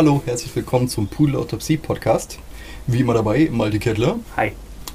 [0.00, 2.38] hallo, herzlich willkommen zum Pudel Autopsie Podcast.
[2.86, 4.18] Wie immer dabei, Malte Kettler.
[4.34, 4.52] Hi.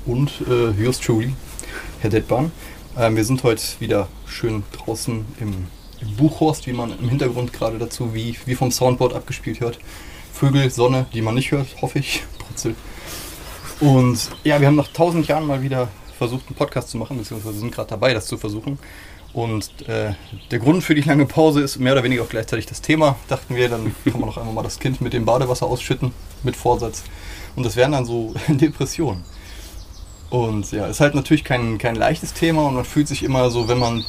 [0.07, 1.31] Und äh, yours truly,
[1.99, 2.51] Herr Detban.
[2.97, 5.67] Ähm, wir sind heute wieder schön draußen im,
[6.01, 9.77] im, Buchhorst, wie man im Hintergrund gerade dazu, wie, wie vom Soundboard abgespielt hört.
[10.33, 12.23] Vögel, Sonne, die man nicht hört, hoffe ich.
[12.39, 12.73] Brutzel.
[13.81, 17.59] Und ja, wir haben nach tausend Jahren mal wieder versucht, einen Podcast zu machen, beziehungsweise
[17.59, 18.79] sind gerade dabei, das zu versuchen.
[19.35, 20.13] Und äh,
[20.49, 23.17] der Grund für die lange Pause ist mehr oder weniger auch gleichzeitig das Thema.
[23.27, 26.55] Dachten wir, dann kann man noch einmal mal das Kind mit dem Badewasser ausschütten, mit
[26.55, 27.03] Vorsatz.
[27.57, 29.25] Und das wären dann so Depressionen.
[30.29, 33.67] Und ja, ist halt natürlich kein, kein leichtes Thema und man fühlt sich immer so,
[33.67, 34.05] wenn man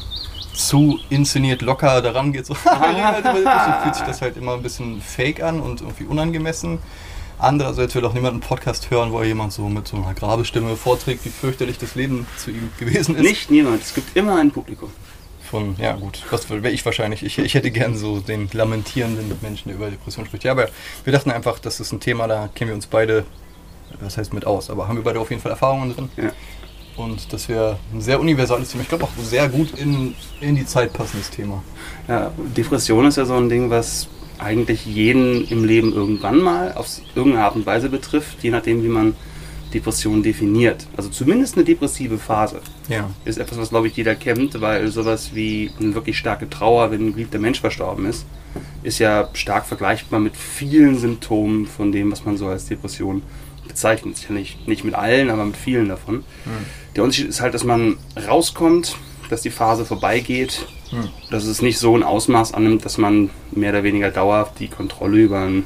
[0.55, 5.59] zu inszeniert locker daran geht, so, fühlt sich das halt immer ein bisschen fake an
[5.59, 6.79] und irgendwie unangemessen.
[7.37, 11.25] Andererseits will auch niemand einen Podcast hören, wo jemand so mit so einer Grabestimme vorträgt,
[11.25, 13.23] wie fürchterlich das Leben zu ihm gewesen ist.
[13.23, 14.91] Nicht niemand, es gibt immer ein Publikum.
[15.51, 17.23] Von, ja gut, was wäre ich wahrscheinlich.
[17.23, 20.45] Ich, ich hätte gern so den lamentierenden Menschen, der über Depression spricht.
[20.45, 20.69] Ja, aber
[21.05, 23.25] wir dachten einfach, das ist ein Thema, da kennen wir uns beide,
[24.01, 26.09] das heißt mit aus, aber haben wir beide auf jeden Fall Erfahrungen drin.
[26.17, 26.33] Ja.
[26.97, 28.83] Und das wäre ein sehr universales Thema.
[28.83, 31.63] Ich glaube auch sehr gut in, in die Zeit passendes Thema.
[32.09, 36.89] Ja, Depression ist ja so ein Ding, was eigentlich jeden im Leben irgendwann mal auf
[37.15, 39.15] irgendeine Art und Weise betrifft, je nachdem, wie man
[39.73, 40.87] Depression definiert.
[40.97, 43.11] Also zumindest eine depressive Phase ja.
[43.25, 47.09] ist etwas, was glaube ich jeder kennt, weil sowas wie eine wirklich starke Trauer, wenn
[47.09, 48.27] ein geliebter Mensch verstorben ist,
[48.83, 53.23] ist ja stark vergleichbar mit vielen Symptomen von dem, was man so als Depression
[53.67, 54.17] bezeichnet.
[54.17, 56.17] Sicher nicht, nicht mit allen, aber mit vielen davon.
[56.17, 56.23] Mhm.
[56.95, 58.97] Der Unterschied ist halt, dass man rauskommt,
[59.29, 61.09] dass die Phase vorbeigeht, hm.
[61.31, 65.19] dass es nicht so ein Ausmaß annimmt, dass man mehr oder weniger dauerhaft die Kontrolle
[65.19, 65.65] über ein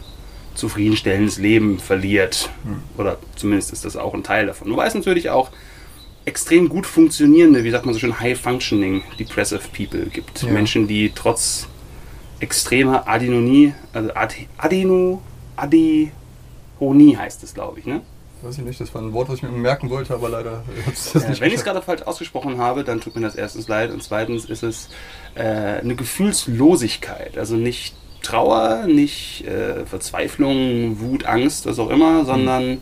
[0.54, 2.50] zufriedenstellendes Leben verliert.
[2.64, 2.82] Hm.
[2.98, 4.70] Oder zumindest ist das auch ein Teil davon.
[4.70, 5.50] Wobei es natürlich auch
[6.24, 10.42] extrem gut funktionierende, wie sagt man so schön, high-functioning depressive people gibt.
[10.42, 10.50] Ja.
[10.50, 11.66] Menschen, die trotz
[12.40, 14.10] extremer Adenonie, also
[14.58, 15.22] Adeno,
[15.56, 18.02] Adehonie heißt es, glaube ich, ne?
[18.42, 20.64] Weiß ich nicht, das war ein Wort, was ich mir merken wollte, aber leider habe
[20.86, 23.34] ich das ja, nicht Wenn ich es gerade falsch ausgesprochen habe, dann tut mir das
[23.34, 24.88] erstens leid und zweitens ist es
[25.34, 27.36] äh, eine Gefühlslosigkeit.
[27.36, 32.78] Also nicht Trauer, nicht äh, Verzweiflung, Wut, Angst, was auch immer, sondern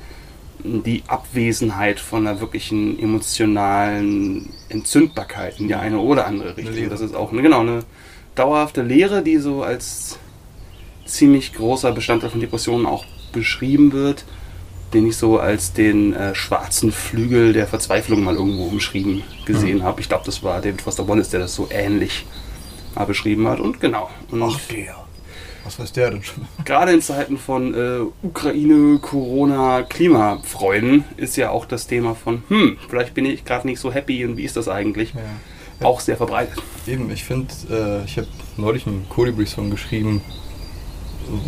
[0.65, 6.89] die Abwesenheit von einer wirklichen emotionalen Entzündbarkeit in die eine oder andere Richtung.
[6.91, 7.85] Das ist auch eine, genau, eine
[8.35, 10.19] dauerhafte Lehre, die so als
[11.07, 14.25] ziemlich großer Bestandteil von Depressionen auch beschrieben wird
[14.93, 19.83] den ich so als den äh, schwarzen Flügel der Verzweiflung mal irgendwo umschrieben gesehen mhm.
[19.83, 20.01] habe.
[20.01, 22.25] Ich glaube, das war David Foster Wallace, der das so ähnlich
[22.95, 23.61] mal beschrieben hat.
[23.61, 24.09] Und genau.
[24.31, 25.08] Und Ach, der.
[25.69, 26.47] Was weiß der denn schon?
[26.65, 32.79] Gerade in Zeiten von äh, Ukraine, Corona, Klimafreuden ist ja auch das Thema von, hm,
[32.89, 35.13] vielleicht bin ich gerade nicht so happy und wie ist das eigentlich?
[35.13, 35.21] Ja.
[35.81, 35.87] Ja.
[35.87, 36.63] Auch sehr verbreitet.
[36.87, 40.23] Eben, ich finde, äh, ich habe neulich einen Colibri-Song geschrieben,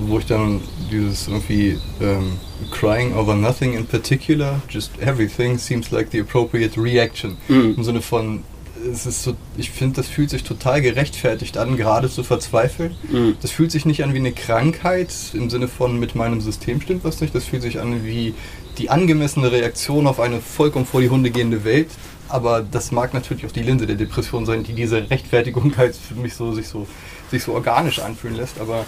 [0.07, 0.61] wo ich dann
[0.93, 2.33] dieses irgendwie ähm,
[2.71, 7.39] crying over nothing in particular, just everything seems like the appropriate reaction.
[7.49, 7.75] Mhm.
[7.79, 8.45] Im Sinne von,
[8.91, 12.97] es ist so, ich finde, das fühlt sich total gerechtfertigt an, gerade zu verzweifeln.
[13.11, 13.37] Mhm.
[13.41, 17.05] Das fühlt sich nicht an wie eine Krankheit im Sinne von mit meinem System stimmt
[17.05, 17.35] was nicht.
[17.35, 18.35] Das fühlt sich an wie
[18.79, 21.89] die angemessene Reaktion auf eine vollkommen vor die Hunde gehende Welt.
[22.29, 26.15] Aber das mag natürlich auch die Linse der Depression sein, die diese Rechtfertigung halt für
[26.15, 26.87] mich so sich so
[27.31, 28.61] sich so organisch anfühlen lässt.
[28.61, 28.87] Aber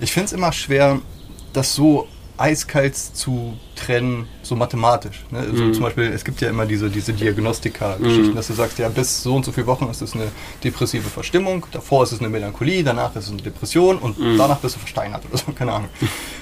[0.00, 1.00] ich finde es immer schwer,
[1.52, 2.08] das so
[2.40, 5.24] eiskalt zu trennen, so mathematisch.
[5.30, 5.40] Ne?
[5.40, 5.74] Also mm.
[5.74, 8.36] Zum Beispiel, es gibt ja immer diese, diese Diagnostika-Geschichten, mm.
[8.36, 10.28] dass du sagst, ja, bis so und so viele Wochen ist es eine
[10.64, 14.38] depressive Verstimmung, davor ist es eine Melancholie, danach ist es eine Depression und mm.
[14.38, 15.90] danach bist du versteinert oder so, keine Ahnung.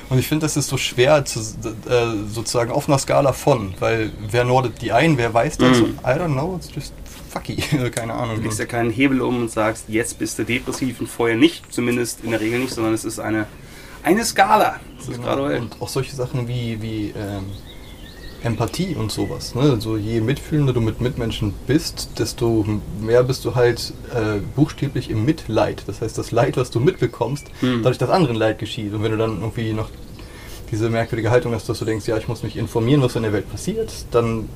[0.09, 4.13] Und ich finde, das ist so schwer, zu, äh, sozusagen auf einer Skala von, weil
[4.31, 5.79] wer nordet die ein, wer weiß das?
[5.79, 6.95] So, I don't know, it's just
[7.29, 7.57] fucky,
[7.91, 8.37] keine Ahnung.
[8.37, 11.73] Du legst ja keinen Hebel um und sagst, jetzt bist du depressiv und vorher nicht,
[11.73, 13.47] zumindest in der Regel nicht, sondern es ist eine,
[14.03, 14.81] eine Skala.
[14.97, 15.45] Das ist genau.
[15.45, 17.45] Und auch solche Sachen wie, wie ähm,
[18.43, 19.55] Empathie und sowas.
[19.55, 19.63] Ne?
[19.63, 22.65] Also je mitfühlender du mit Mitmenschen bist, desto
[23.01, 25.83] mehr bist du halt äh, buchstäblich im Mitleid.
[25.87, 27.83] Das heißt, das Leid, was du mitbekommst, hm.
[27.83, 28.95] dadurch, dass anderen Leid geschieht.
[28.95, 29.91] Und wenn du dann irgendwie noch
[30.71, 33.33] diese merkwürdige Haltung hast, dass du denkst, ja, ich muss mich informieren, was in der
[33.33, 34.49] Welt passiert, dann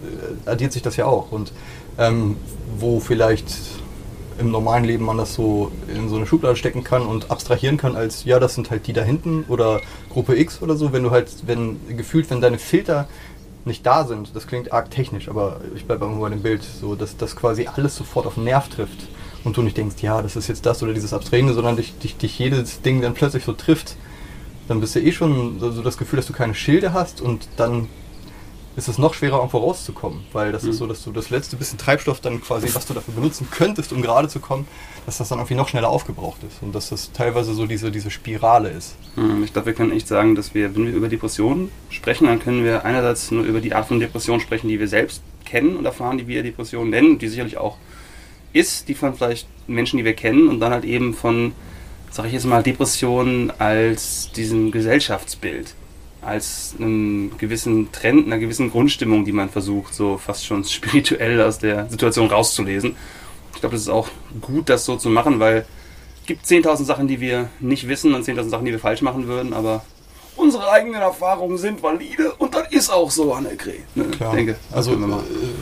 [0.46, 1.32] äh, addiert sich das ja auch.
[1.32, 1.52] Und
[1.98, 2.36] ähm,
[2.78, 3.46] wo vielleicht
[4.38, 7.96] im normalen Leben man das so in so eine Schublade stecken kann und abstrahieren kann
[7.96, 9.80] als, ja, das sind halt die da hinten oder
[10.10, 13.08] Gruppe X oder so, wenn du halt, wenn gefühlt, wenn deine Filter
[13.64, 16.94] nicht da sind, das klingt arg technisch, aber ich bleibe irgendwo bei dem Bild, so,
[16.94, 19.08] dass das quasi alles sofort auf den Nerv trifft
[19.44, 22.16] und du nicht denkst, ja, das ist jetzt das oder dieses Abstrahierende, sondern dich, dich,
[22.16, 23.96] dich jedes Ding dann plötzlich so trifft,
[24.68, 27.88] dann bist du eh schon so das Gefühl, dass du keine Schilde hast und dann
[28.76, 30.20] ist es noch schwerer, irgendwo rauszukommen.
[30.32, 30.70] Weil das mhm.
[30.70, 33.92] ist so, dass du das letzte bisschen Treibstoff dann quasi, was du dafür benutzen könntest,
[33.92, 34.66] um gerade zu kommen,
[35.06, 36.62] dass das dann irgendwie noch schneller aufgebraucht ist.
[36.62, 38.96] Und dass das teilweise so diese, diese Spirale ist.
[39.16, 39.44] Mhm.
[39.44, 42.64] Ich glaube, wir können echt sagen, dass wir, wenn wir über Depressionen sprechen, dann können
[42.64, 46.18] wir einerseits nur über die Art von Depression sprechen, die wir selbst kennen und erfahren,
[46.18, 47.76] die wir Depressionen nennen, die sicherlich auch
[48.52, 51.52] ist, die von vielleicht Menschen, die wir kennen, und dann halt eben von,
[52.10, 55.74] sag ich jetzt mal, Depressionen als diesem Gesellschaftsbild
[56.22, 61.58] als einen gewissen Trend, einer gewissen Grundstimmung, die man versucht, so fast schon spirituell aus
[61.58, 62.96] der Situation rauszulesen.
[63.54, 64.08] Ich glaube, es ist auch
[64.40, 65.66] gut, das so zu machen, weil
[66.20, 69.26] es gibt 10.000 Sachen, die wir nicht wissen und 10.000 Sachen, die wir falsch machen
[69.26, 69.84] würden, aber
[70.36, 73.84] unsere eigenen Erfahrungen sind valide und das ist auch so, Annegret.
[73.94, 74.04] Ne?
[74.04, 74.34] Klar.
[74.34, 74.96] Denke, also äh,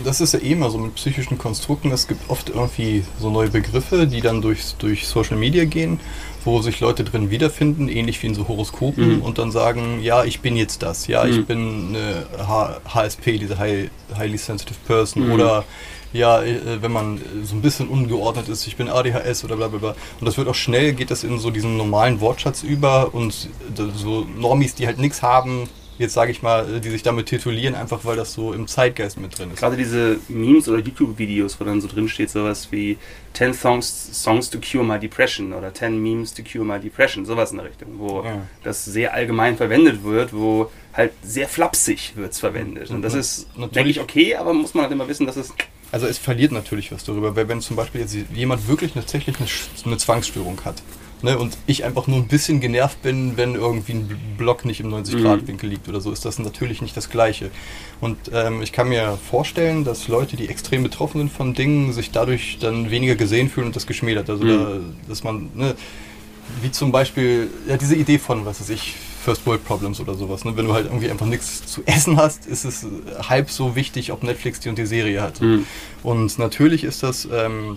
[0.05, 1.91] das ist ja eh immer so mit psychischen Konstrukten.
[1.91, 5.99] Es gibt oft irgendwie so neue Begriffe, die dann durch, durch Social Media gehen
[6.45, 9.23] wo sich Leute drin wiederfinden, ähnlich wie in so Horoskopen, mhm.
[9.23, 11.31] und dann sagen, ja, ich bin jetzt das, ja, mhm.
[11.31, 15.33] ich bin eine H HSP, diese High, Highly Sensitive Person, mhm.
[15.33, 15.65] oder
[16.13, 19.79] ja, äh, wenn man so ein bisschen ungeordnet ist, ich bin ADHS oder bla bla
[19.79, 19.91] bla.
[20.19, 23.49] Und das wird auch schnell, geht das in so diesen normalen Wortschatz über und
[23.95, 25.69] so Normis, die halt nichts haben,
[26.01, 29.39] jetzt sage ich mal, die sich damit titulieren, einfach weil das so im Zeitgeist mit
[29.39, 29.59] drin ist.
[29.59, 32.97] Gerade diese Memes oder YouTube-Videos, wo dann so drin steht, sowas wie
[33.35, 37.51] 10 songs, songs to cure my depression oder 10 Memes to cure my depression, sowas
[37.51, 38.47] in der Richtung, wo ja.
[38.65, 42.89] das sehr allgemein verwendet wird, wo halt sehr flapsig wird es verwendet.
[42.89, 45.53] Und das ist, denke ich, okay, aber muss man halt immer wissen, dass es
[45.93, 49.49] also es verliert natürlich was darüber, weil wenn zum Beispiel jetzt jemand wirklich tatsächlich eine,
[49.85, 50.83] eine Zwangsstörung hat,
[51.23, 54.89] Ne, und ich einfach nur ein bisschen genervt bin, wenn irgendwie ein Block nicht im
[54.89, 55.75] 90-Grad-Winkel mhm.
[55.75, 57.51] liegt oder so, ist das natürlich nicht das Gleiche.
[58.01, 62.11] Und ähm, ich kann mir vorstellen, dass Leute, die extrem betroffen sind von Dingen, sich
[62.11, 64.31] dadurch dann weniger gesehen fühlen und das geschmälert.
[64.31, 64.49] Also, mhm.
[64.49, 64.79] da,
[65.09, 65.75] dass man, ne,
[66.63, 70.47] wie zum Beispiel, ja, diese Idee von, was weiß ich, First World Problems oder sowas.
[70.47, 70.57] Ne?
[70.57, 72.87] Wenn du halt irgendwie einfach nichts zu essen hast, ist es
[73.29, 75.43] halb so wichtig, ob Netflix die und die Serie hat.
[75.43, 75.67] Mhm.
[76.03, 77.29] Und natürlich ist das.
[77.31, 77.77] Ähm,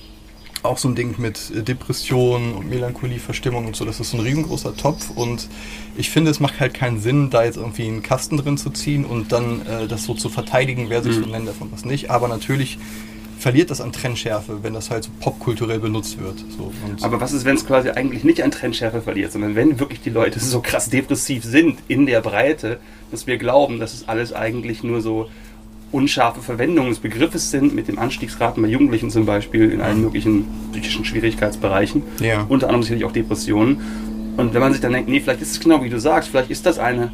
[0.63, 3.85] auch so ein Ding mit Depression und Melancholie, Verstimmung und so.
[3.85, 5.47] Das ist so ein riesengroßer Topf und
[5.95, 9.05] ich finde, es macht halt keinen Sinn, da jetzt irgendwie einen Kasten drin zu ziehen
[9.05, 11.23] und dann äh, das so zu verteidigen, wer sich mhm.
[11.23, 12.09] so nennt davon was nicht.
[12.09, 12.79] Aber natürlich
[13.43, 16.39] verliert das an Trendschärfe, wenn das halt so popkulturell benutzt wird.
[16.57, 16.71] So,
[17.01, 20.09] Aber was ist, wenn es quasi eigentlich nicht an Trendschärfe verliert, sondern wenn wirklich die
[20.09, 22.79] Leute so krass depressiv sind in der Breite,
[23.11, 25.29] dass wir glauben, dass es alles eigentlich nur so
[25.93, 30.45] unscharfe Verwendung des Begriffes sind, mit dem Anstiegsraten bei Jugendlichen zum Beispiel in allen möglichen
[30.71, 32.45] psychischen Schwierigkeitsbereichen, ja.
[32.49, 33.81] unter anderem sicherlich auch Depressionen.
[34.35, 36.49] Und wenn man sich dann denkt, nee, vielleicht ist es genau wie du sagst, vielleicht
[36.49, 37.11] ist das eine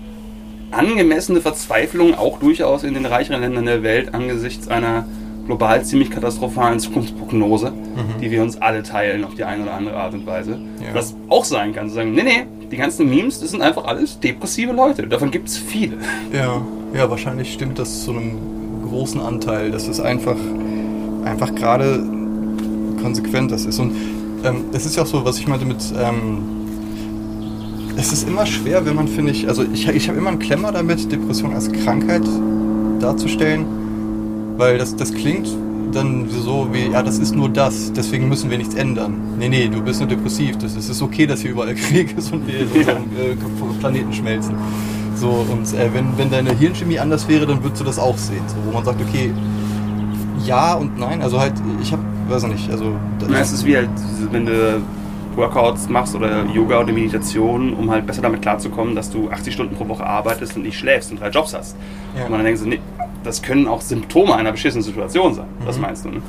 [0.71, 5.05] angemessene Verzweiflung auch durchaus in den reicheren Ländern der Welt angesichts einer
[5.45, 8.21] global ziemlich katastrophalen Zukunftsprognose, mhm.
[8.21, 10.59] die wir uns alle teilen auf die eine oder andere Art und Weise.
[10.79, 10.93] Ja.
[10.93, 14.19] Was auch sein kann, zu sagen, nee, nee, die ganzen Memes, das sind einfach alles
[14.19, 15.07] depressive Leute.
[15.07, 15.97] Davon gibt es viele.
[16.31, 16.61] Ja,
[16.93, 18.58] ja, wahrscheinlich stimmt das zu einem
[18.89, 20.37] großen Anteil, dass es einfach,
[21.25, 22.03] einfach gerade
[23.01, 23.79] konsequent das ist.
[23.79, 23.93] Und
[24.43, 26.39] ähm, es ist ja auch so, was ich meinte mit, ähm,
[27.97, 30.71] es ist immer schwer, wenn man, finde ich, also ich, ich habe immer einen Klemmer
[30.71, 32.23] damit, Depression als Krankheit
[32.99, 33.65] darzustellen,
[34.57, 35.47] weil das, das klingt
[35.91, 39.35] dann so wie, ja, das ist nur das, deswegen müssen wir nichts ändern.
[39.39, 42.15] Nee, nee, du bist nur depressiv, das ist, es ist okay, dass hier überall Krieg
[42.17, 44.55] ist und wir in unserem äh, Planeten schmelzen.
[45.19, 48.43] So, und äh, wenn, wenn deine Hirnchemie anders wäre, dann würdest du das auch sehen.
[48.47, 49.33] So, wo man sagt, okay,
[50.45, 51.21] ja und nein.
[51.21, 52.93] Also halt, ich habe, weiß ich nicht, also.
[53.27, 53.89] Na, es ist wie halt,
[54.31, 54.81] wenn du
[55.35, 59.75] Workouts machst oder Yoga oder Meditation, um halt besser damit klarzukommen, dass du 80 Stunden
[59.75, 61.75] pro Woche arbeitest und nicht schläfst und drei Jobs hast.
[62.15, 62.23] Ja.
[62.23, 62.79] Und man dann denkt so, nee,
[63.23, 65.47] das können auch Symptome einer beschissenen Situation sein.
[65.59, 65.65] Mhm.
[65.65, 66.21] Das meinst du, ne?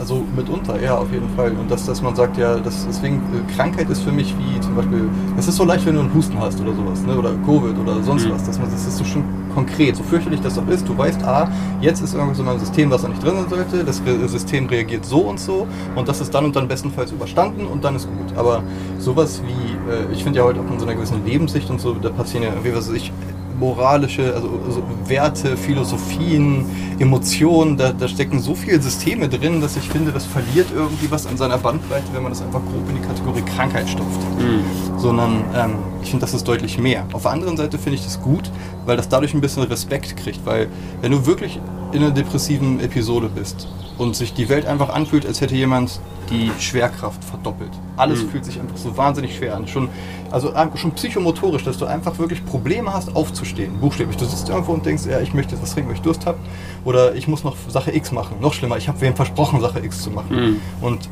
[0.00, 1.52] Also mitunter, ja, auf jeden Fall.
[1.52, 4.74] Und dass, dass man sagt, ja, das, deswegen, äh, Krankheit ist für mich wie zum
[4.74, 5.06] Beispiel,
[5.38, 7.14] es ist so leicht, wenn du einen Husten hast oder sowas, ne?
[7.18, 8.32] oder Covid oder sonst mhm.
[8.32, 8.44] was.
[8.44, 9.22] Dass man, das ist so schon
[9.54, 10.88] konkret, so fürchterlich das auch ist.
[10.88, 11.50] Du weißt, ah,
[11.82, 14.00] jetzt ist irgendwie so ein System, was da nicht drin sein sollte, das
[14.32, 17.94] System reagiert so und so und das ist dann und dann bestenfalls überstanden und dann
[17.96, 18.38] ist gut.
[18.38, 18.62] Aber
[18.98, 21.92] sowas wie, äh, ich finde ja heute auch in so einer gewissen Lebenssicht und so,
[21.94, 23.12] da passieren ja, wie was weiß ich,
[23.60, 26.64] moralische, also, also Werte, Philosophien,
[26.98, 31.26] Emotionen, da, da, stecken so viele Systeme drin, dass ich finde, das verliert irgendwie was
[31.26, 34.20] an seiner Bandbreite, wenn man das einfach grob in die Kategorie Krankheit stopft.
[34.38, 34.98] Mhm.
[34.98, 37.06] Sondern ähm, ich finde, das ist deutlich mehr.
[37.12, 38.50] Auf der anderen Seite finde ich das gut,
[38.86, 40.68] weil das dadurch ein bisschen Respekt kriegt, weil
[41.02, 41.60] wenn du wirklich
[41.92, 43.68] in einer depressiven Episode bist
[44.00, 47.70] und sich die Welt einfach anfühlt, als hätte jemand die Schwerkraft verdoppelt.
[47.98, 48.30] Alles mhm.
[48.30, 49.68] fühlt sich einfach so wahnsinnig schwer an.
[49.68, 49.90] Schon,
[50.30, 53.78] also schon psychomotorisch, dass du einfach wirklich Probleme hast, aufzustehen.
[53.78, 54.16] Buchstäblich.
[54.16, 56.38] Du sitzt irgendwo und denkst, ja, ich möchte was trinken, weil ich Durst habe.
[56.86, 58.36] Oder ich muss noch Sache X machen.
[58.40, 60.34] Noch schlimmer, ich habe wem versprochen, Sache X zu machen.
[60.34, 60.60] Mhm.
[60.80, 61.10] Und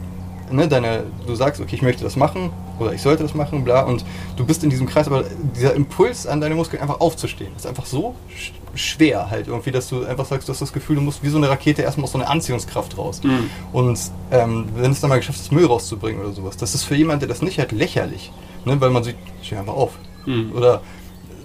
[0.51, 2.49] ne, deine, du sagst, okay, ich möchte das machen,
[2.79, 3.83] oder ich sollte das machen, bla.
[3.83, 4.05] Und
[4.37, 5.25] du bist in diesem Kreis, aber
[5.57, 9.89] dieser Impuls an deine Muskeln einfach aufzustehen, ist einfach so sch schwer halt irgendwie, dass
[9.89, 12.13] du einfach sagst, du hast das Gefühl, du musst wie so eine Rakete erstmal aus
[12.13, 13.21] so eine Anziehungskraft raus.
[13.25, 13.51] Mhm.
[13.73, 13.99] Und
[14.31, 17.21] ähm, wenn es dann mal geschafft ist, Müll rauszubringen oder sowas, das ist für jemanden,
[17.21, 18.31] der das nicht hat, lächerlich.
[18.65, 18.81] Ne?
[18.81, 19.93] Weil man sieht, steh einfach auf.
[20.27, 20.53] Mhm.
[20.55, 20.83] Oder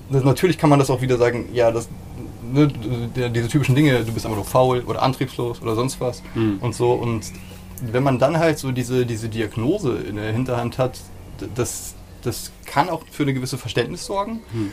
[0.10, 1.90] natürlich kann man das auch wieder sagen, ja, das,
[2.52, 6.58] ne, diese typischen Dinge, du bist einfach nur faul oder antriebslos oder sonst was Mhm.
[6.62, 6.92] und so.
[6.92, 7.24] Und
[7.82, 11.00] wenn man dann halt so diese, diese Diagnose in der Hinterhand hat,
[11.56, 14.42] das, das kann auch für eine gewisse Verständnis sorgen.
[14.52, 14.72] Mhm.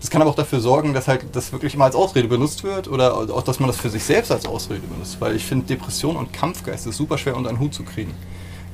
[0.00, 2.88] Das kann aber auch dafür sorgen, dass halt das wirklich mal als Ausrede benutzt wird
[2.88, 5.16] oder auch, dass man das für sich selbst als Ausrede benutzt.
[5.20, 8.12] Weil ich finde, Depression und Kampfgeist ist super schwer unter einen Hut zu kriegen.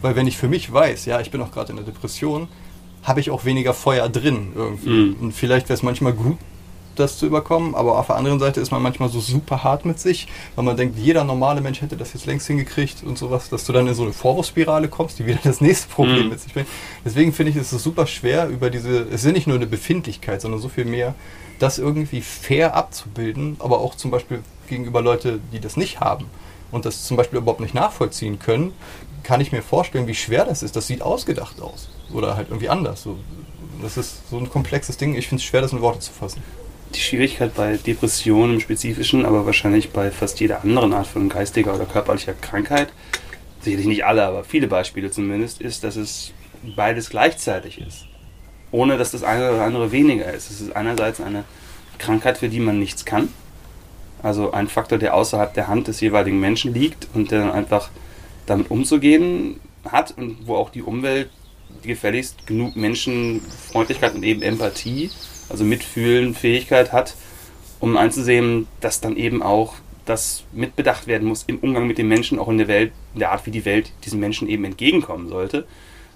[0.02, 2.48] Weil wenn ich für mich weiß, ja, ich bin auch gerade in der Depression,
[3.04, 4.90] habe ich auch weniger Feuer drin irgendwie.
[4.90, 5.16] Mhm.
[5.20, 6.36] Und vielleicht wäre es manchmal gut,
[7.00, 9.99] das zu überkommen, aber auf der anderen Seite ist man manchmal so super hart mit
[9.99, 13.64] sich, weil man denkt, jeder normale Mensch hätte das jetzt längst hingekriegt und sowas, dass
[13.64, 16.28] du dann in so eine Vorwurfsspirale kommst, die wieder das nächste Problem Mhm.
[16.30, 16.69] mit sich bringt.
[17.04, 19.66] Deswegen finde ich es ist super schwer über diese, es ist ja nicht nur eine
[19.66, 21.14] Befindlichkeit, sondern so viel mehr,
[21.59, 26.26] das irgendwie fair abzubilden, aber auch zum Beispiel gegenüber Leute, die das nicht haben
[26.71, 28.73] und das zum Beispiel überhaupt nicht nachvollziehen können,
[29.23, 30.76] kann ich mir vorstellen, wie schwer das ist.
[30.76, 33.02] Das sieht ausgedacht aus oder halt irgendwie anders.
[33.02, 33.19] So,
[33.83, 35.14] das ist so ein komplexes Ding.
[35.14, 36.42] Ich finde es schwer, das in Worte zu fassen.
[36.94, 41.75] Die Schwierigkeit bei Depressionen im Spezifischen, aber wahrscheinlich bei fast jeder anderen Art von geistiger
[41.75, 42.88] oder körperlicher Krankheit,
[43.61, 46.32] sicherlich nicht alle, aber viele Beispiele zumindest, ist, dass es
[46.76, 48.06] beides gleichzeitig ist.
[48.73, 50.50] Ohne dass das eine oder andere weniger ist.
[50.50, 51.44] Es ist einerseits eine
[51.99, 53.28] Krankheit, für die man nichts kann.
[54.23, 57.90] Also ein Faktor, der außerhalb der Hand des jeweiligen Menschen liegt und der dann einfach
[58.47, 61.30] damit umzugehen hat und wo auch die Umwelt
[61.82, 65.11] gefälligst genug Menschenfreundlichkeit und eben Empathie,
[65.50, 67.14] also Mitfühlen, Fähigkeit hat,
[67.80, 69.75] um einzusehen, dass dann eben auch
[70.07, 73.33] das mitbedacht werden muss im Umgang mit den Menschen, auch in der Welt, in der
[73.33, 75.66] Art, wie die Welt diesen Menschen eben entgegenkommen sollte.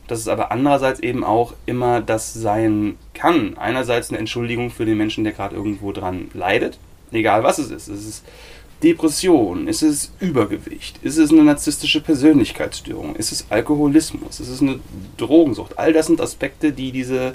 [0.06, 3.56] Dass es aber andererseits eben auch immer das sein kann.
[3.56, 6.78] Einerseits eine Entschuldigung für den Menschen, der gerade irgendwo dran leidet,
[7.10, 7.88] egal was es ist.
[7.88, 8.24] Es ist
[8.82, 14.78] Depression, ist es Übergewicht, ist es eine narzisstische Persönlichkeitsstörung, ist es Alkoholismus, ist es eine
[15.16, 15.78] Drogensucht.
[15.78, 17.32] All das sind Aspekte, die diese,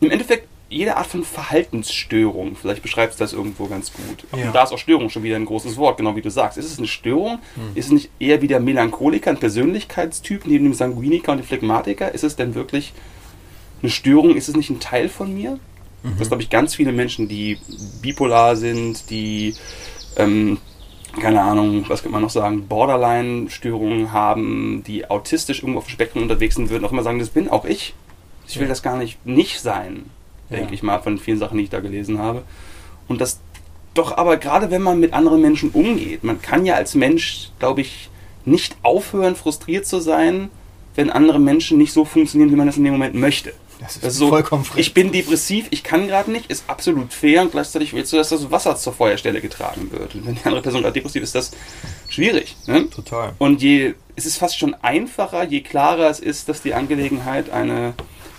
[0.00, 4.24] im Endeffekt jede Art von Verhaltensstörung, vielleicht beschreibst du das irgendwo ganz gut.
[4.38, 4.46] Ja.
[4.46, 6.56] Und da ist auch Störung schon wieder ein großes Wort, genau wie du sagst.
[6.56, 7.40] Ist es eine Störung?
[7.74, 12.14] Ist es nicht eher wie der Melancholiker, ein Persönlichkeitstyp neben dem Sanguiniker und dem Phlegmatiker?
[12.14, 12.92] Ist es denn wirklich
[13.82, 14.36] eine Störung?
[14.36, 15.58] Ist es nicht ein Teil von mir?
[16.18, 17.58] Das glaube ich ganz viele Menschen, die
[18.00, 19.54] bipolar sind, die
[20.16, 20.56] ähm,
[21.20, 26.22] keine Ahnung, was könnte man noch sagen, Borderline-Störungen haben, die autistisch irgendwo auf dem Spektrum
[26.22, 27.94] unterwegs sind, würden auch immer sagen, das bin auch ich.
[28.46, 28.68] Ich will Ja.
[28.70, 30.06] das gar nicht nicht sein,
[30.50, 30.72] denke Ja.
[30.72, 32.42] ich mal, von vielen Sachen, die ich da gelesen habe.
[33.08, 33.40] Und das
[33.94, 37.80] doch aber gerade wenn man mit anderen Menschen umgeht, man kann ja als Mensch, glaube
[37.80, 38.08] ich,
[38.44, 40.48] nicht aufhören, frustriert zu sein,
[40.94, 43.52] wenn andere Menschen nicht so funktionieren, wie man das in dem Moment möchte.
[43.80, 44.80] Das ist Das ist so, vollkommen frech.
[44.86, 48.28] ich bin depressiv, ich kann gerade nicht, ist absolut fair und gleichzeitig willst du, dass
[48.28, 50.14] das Wasser zur Feuerstelle getragen wird.
[50.14, 51.58] Und wenn die andere Person gerade depressiv ist, ist das
[52.10, 52.56] schwierig.
[52.66, 52.88] Ne?
[52.90, 53.32] Total.
[53.38, 57.94] Und je, es ist fast schon einfacher, je klarer es ist, dass die Angelegenheit eine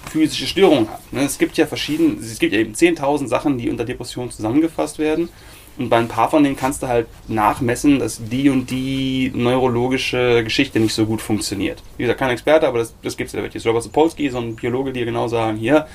[0.10, 1.14] physische Störung hat.
[1.14, 1.22] Ne?
[1.22, 5.30] Es gibt ja verschiedene, es gibt ja eben 10.000 Sachen, die unter Depression zusammengefasst werden.
[5.78, 10.44] Und bei ein paar von denen kannst du halt nachmessen, dass die und die neurologische
[10.44, 11.82] Geschichte nicht so gut funktioniert.
[11.98, 13.66] Wie gesagt, kein Experte, aber das, das gibt es ja wirklich.
[13.66, 15.88] Robert Sapolsky, so ein Biologe, die genau sagen, hier,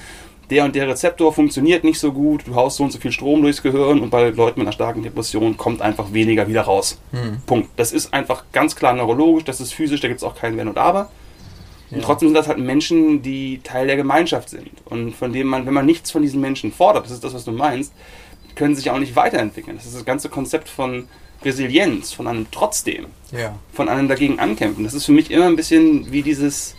[0.51, 3.43] der und der Rezeptor funktioniert nicht so gut, du haust so und so viel Strom
[3.43, 6.99] durchs Gehirn und bei Leuten mit einer starken Depression kommt einfach weniger wieder raus.
[7.11, 7.39] Hm.
[7.47, 7.71] Punkt.
[7.77, 10.69] Das ist einfach ganz klar neurologisch, das ist physisch, da gibt es auch kein Wenn
[10.69, 11.11] und Aber.
[11.91, 12.03] Und Ja.
[12.05, 14.71] trotzdem sind das halt Menschen, die Teil der Gemeinschaft sind.
[14.87, 17.45] Und von dem man, wenn man nichts von diesen Menschen fordert, das ist das, was
[17.45, 17.93] du meinst,
[18.57, 19.77] können sie sich auch nicht weiterentwickeln.
[19.77, 21.07] Das ist das ganze Konzept von
[21.45, 23.55] Resilienz, von einem Trotzdem, Ja.
[23.73, 24.83] von einem dagegen ankämpfen.
[24.85, 26.75] Das ist für mich immer ein bisschen wie dieses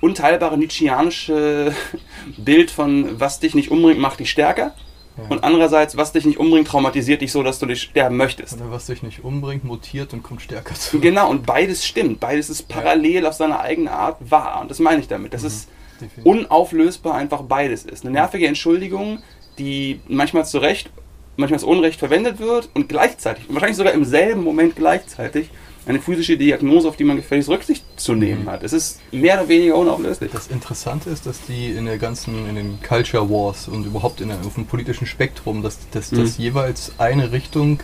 [0.00, 1.74] unteilbare Nietzscheanische
[2.38, 4.74] Bild von was dich nicht umbringt, macht dich stärker.
[5.16, 5.24] Ja.
[5.28, 8.54] Und andererseits, was dich nicht umbringt, traumatisiert dich so, dass du dich sterben möchtest.
[8.54, 11.00] Oder was dich nicht umbringt, mutiert und kommt stärker zu.
[11.00, 12.20] Genau, und beides stimmt.
[12.20, 14.60] Beides ist parallel auf seine eigene Art wahr.
[14.62, 15.34] Und das meine ich damit.
[15.34, 15.68] Das ist
[16.00, 16.24] Definitiv.
[16.24, 18.04] unauflösbar einfach beides ist.
[18.04, 19.22] Eine nervige Entschuldigung,
[19.58, 20.90] die manchmal zu Recht,
[21.36, 25.50] manchmal zu Unrecht verwendet wird und gleichzeitig, wahrscheinlich sogar im selben Moment gleichzeitig,
[25.86, 28.50] eine physische Diagnose, auf die man gefälligst Rücksicht zu nehmen Mhm.
[28.50, 28.62] hat.
[28.62, 30.30] Es ist mehr oder weniger unauflöslich.
[30.32, 34.28] Das Interessante ist, dass die in der ganzen, in den Culture Wars und überhaupt in
[34.28, 36.16] der, auf dem politischen Spektrum, dass, dass, Mhm.
[36.18, 37.80] dass jeweils eine Richtung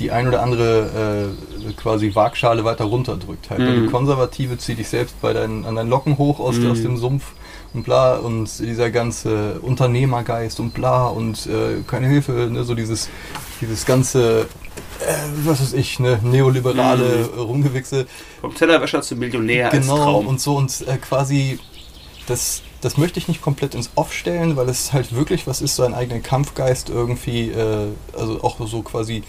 [0.00, 1.30] die ein oder andere
[1.68, 3.48] äh, quasi Waagschale weiter runterdrückt.
[3.50, 3.60] Halt.
[3.60, 3.84] Mhm.
[3.84, 6.70] Die Konservative zieht dich selbst bei deinen, an deinen Locken hoch aus, Mhm.
[6.72, 7.26] aus dem Sumpf
[7.74, 13.08] und bla und dieser ganze Unternehmergeist und bla und äh, keine Hilfe, ne, so dieses,
[13.60, 14.46] dieses ganze,
[15.00, 17.38] äh, was weiß ich, ne, neoliberale Mhm.
[17.40, 18.06] Rumgewichse.
[18.40, 20.26] Vom Tellerwäscher zum Millionär als Genau, Traum.
[20.26, 21.58] und so und äh, quasi
[22.26, 25.76] das, das möchte ich nicht komplett ins Off stellen, weil es halt wirklich was ist,
[25.76, 29.22] seinen eigenen Kampfgeist irgendwie, äh, also auch so quasi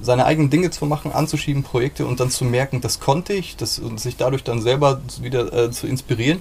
[0.00, 3.78] seine eigenen Dinge zu machen, anzuschieben, Projekte und dann zu merken, das konnte ich, das,
[3.78, 6.40] und sich dadurch dann selber wieder äh, zu inspirieren.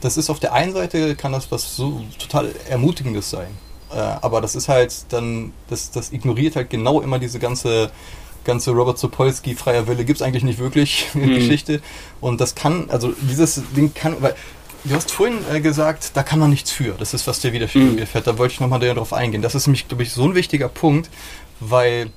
[0.00, 3.48] Das ist auf der einen Seite, kann das was so total Ermutigendes sein.
[3.92, 7.90] Äh, aber das ist halt dann, das, das ignoriert halt genau immer diese ganze
[8.44, 11.34] ganze Robert Sapolsky freier Wille gibt es eigentlich nicht wirklich in der mhm.
[11.34, 11.82] Geschichte.
[12.20, 14.34] Und das kann, also dieses Ding kann, weil
[14.84, 16.94] du hast vorhin äh, gesagt, da kann man nichts für.
[16.98, 17.98] Das ist, was dir wieder mhm.
[18.06, 18.26] fährt.
[18.26, 19.42] Da wollte ich nochmal darauf eingehen.
[19.42, 21.10] Das ist nämlich, glaube ich, so ein wichtiger Punkt,
[21.60, 22.10] weil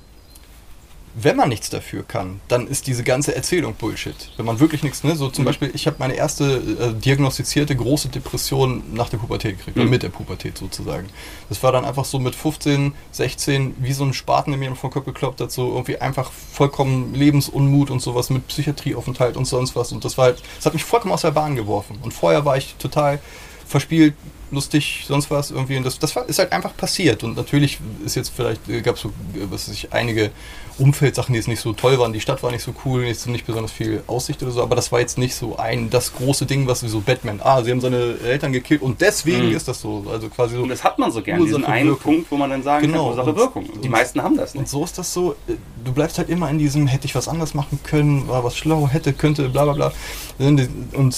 [1.22, 4.30] wenn man nichts dafür kann, dann ist diese ganze Erzählung Bullshit.
[4.36, 5.46] Wenn man wirklich nichts, ne, so zum mhm.
[5.46, 9.82] Beispiel, ich habe meine erste äh, diagnostizierte große Depression nach der Pubertät gekriegt, mhm.
[9.82, 11.08] oder mit der Pubertät sozusagen.
[11.48, 14.90] Das war dann einfach so mit 15, 16, wie so ein Spaten in mir vom
[14.90, 19.92] Kopf gekloppt hat, so irgendwie einfach vollkommen Lebensunmut und sowas mit Psychiatrieaufenthalt und sonst was.
[19.92, 21.98] Und das war halt, das hat mich vollkommen aus der Bahn geworfen.
[22.02, 23.18] Und vorher war ich total
[23.66, 24.14] verspielt,
[24.50, 25.76] lustig, sonst was irgendwie.
[25.76, 27.22] Und das, das war, ist halt einfach passiert.
[27.22, 30.30] Und natürlich ist jetzt vielleicht, äh, gab es so, äh, was weiß ich, einige
[30.78, 32.12] Umfeldsachen, die jetzt nicht so toll waren.
[32.12, 34.90] Die Stadt war nicht so cool, jetzt nicht besonders viel Aussicht oder so, aber das
[34.90, 38.16] war jetzt nicht so ein, das große Ding, was so Batman, ah, sie haben seine
[38.24, 39.56] Eltern gekillt und deswegen mhm.
[39.56, 40.06] ist das so.
[40.10, 40.62] Also quasi so.
[40.62, 42.14] Und das hat man so gerne, diesen einen Wirkung.
[42.14, 43.10] Punkt, wo man dann sagen genau.
[43.10, 43.68] kann, Ursache Wirkung.
[43.82, 44.60] Die meisten haben das nicht.
[44.60, 45.54] Und so ist das so, äh,
[45.84, 48.88] du bleibst halt immer in diesem, hätte ich was anders machen können, war was schlau,
[48.88, 49.92] hätte, könnte, bla bla bla.
[50.38, 50.68] Und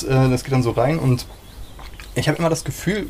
[0.03, 1.27] das geht dann so rein und
[2.15, 3.09] ich habe immer das Gefühl,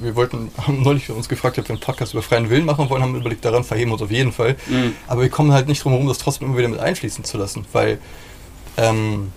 [0.00, 3.02] wir wollten, haben neulich uns gefragt, ob wir einen Podcast über freien Willen machen wollen,
[3.02, 4.56] haben überlegt, daran verheben wir uns auf jeden Fall.
[4.66, 4.94] Mhm.
[5.06, 7.64] Aber wir kommen halt nicht drum herum, das trotzdem immer wieder mit einfließen zu lassen,
[7.72, 7.98] weil
[8.76, 9.32] ähm,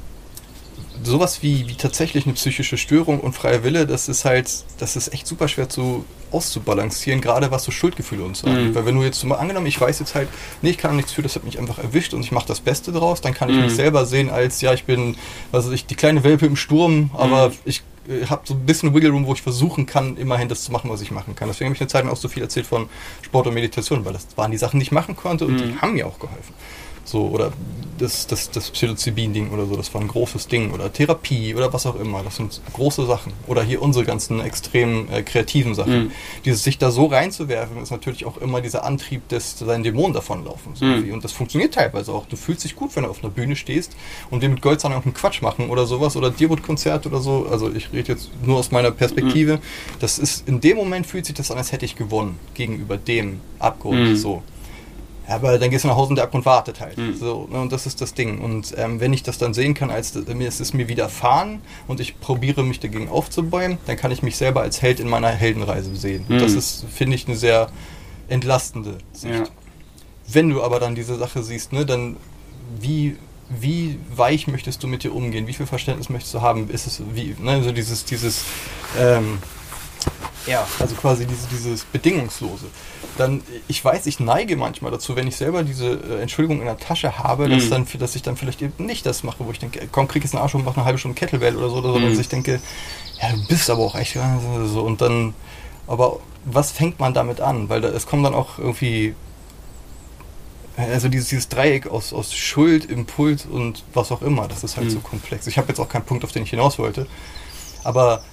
[1.04, 5.14] sowas wie, wie tatsächlich eine psychische Störung und freier Wille, das ist halt, das ist
[5.14, 8.76] echt super schwer zu auszubalancieren, gerade was so Schuldgefühle und so mhm.
[8.76, 10.28] Weil wenn du jetzt mal angenommen, ich weiß jetzt halt,
[10.62, 12.92] nee, ich kann nichts für, das hat mich einfach erwischt und ich mache das Beste
[12.92, 13.64] draus, dann kann ich mhm.
[13.64, 15.16] mich selber sehen als, ja, ich bin,
[15.52, 17.56] was weiß ich, die kleine Welpe im Sturm, aber mhm.
[17.64, 20.72] ich äh, habe so ein bisschen Wiggle Room, wo ich versuchen kann, immerhin das zu
[20.72, 21.48] machen, was ich machen kann.
[21.48, 22.90] Deswegen habe ich eine Zeit lang auch so viel erzählt von
[23.22, 25.58] Sport und Meditation, weil das waren die Sachen, die ich machen konnte und mhm.
[25.58, 26.54] die haben mir auch geholfen.
[27.08, 27.54] So, oder
[27.98, 30.72] das, das, das Psilocybin-Ding oder so, das war ein großes Ding.
[30.72, 32.22] Oder Therapie oder was auch immer.
[32.22, 33.34] Das sind große Sachen.
[33.48, 36.06] Oder hier unsere ganzen extrem äh, kreativen Sachen.
[36.06, 36.12] Mhm.
[36.46, 40.76] Dieses sich da so reinzuwerfen, ist natürlich auch immer dieser Antrieb, dass seinen Dämonen davonlaufen.
[40.76, 41.14] So mhm.
[41.14, 42.26] Und das funktioniert teilweise auch.
[42.26, 43.96] Du fühlst dich gut, wenn du auf einer Bühne stehst
[44.30, 46.16] und wir mit Goldzahn irgendeinen Quatsch machen oder sowas.
[46.16, 47.48] Oder Dirwood-Konzert oder so.
[47.50, 49.56] Also ich rede jetzt nur aus meiner Perspektive.
[49.56, 49.62] Mhm.
[50.00, 53.40] Das ist, in dem Moment fühlt sich das an, als hätte ich gewonnen gegenüber dem
[53.60, 54.10] Abgrund.
[54.10, 54.16] Mhm.
[54.16, 54.44] So.
[55.28, 56.98] Aber dann gehst du nach Hause und der Abgrund wartet halt.
[56.98, 57.16] Mhm.
[57.16, 58.40] So, ne, und das ist das Ding.
[58.40, 62.00] Und ähm, wenn ich das dann sehen kann, als mir es ist mir widerfahren und
[62.00, 65.96] ich probiere mich dagegen aufzubäumen, dann kann ich mich selber als Held in meiner Heldenreise
[65.96, 66.26] sehen.
[66.28, 66.36] Mhm.
[66.36, 67.70] Und das ist, finde ich, eine sehr
[68.30, 69.34] entlastende Sicht.
[69.34, 69.44] Ja.
[70.28, 72.18] Wenn du aber dann diese Sache siehst, ne, dann
[72.80, 73.18] wie,
[73.50, 75.48] wie weich möchtest du mit dir umgehen?
[75.48, 76.70] Wie viel Verständnis möchtest du haben?
[76.70, 78.44] Ist es wie, ne, also dieses, dieses,
[78.98, 79.40] ähm,
[80.46, 82.66] ja, also quasi dieses, dieses Bedingungslose
[83.18, 86.78] dann, ich weiß, ich neige manchmal dazu, wenn ich selber diese äh, Entschuldigung in der
[86.78, 87.70] Tasche habe, dass, mhm.
[87.70, 90.34] dann, dass ich dann vielleicht eben nicht das mache, wo ich denke, komm, krieg jetzt
[90.34, 92.10] einen Arsch und mach eine halbe Stunde Kettlebell oder so, oder so, mhm.
[92.10, 92.62] dass ich denke,
[93.22, 94.18] ja, du bist aber auch echt
[94.66, 95.34] so und dann,
[95.88, 97.70] aber was fängt man damit an?
[97.70, 99.16] Weil da, es kommt dann auch irgendwie,
[100.78, 104.88] also dieses, dieses Dreieck aus, aus Schuld, Impuls und was auch immer, das ist halt
[104.88, 104.92] mhm.
[104.92, 105.48] so komplex.
[105.48, 107.08] Ich habe jetzt auch keinen Punkt, auf den ich hinaus wollte,
[107.84, 108.24] aber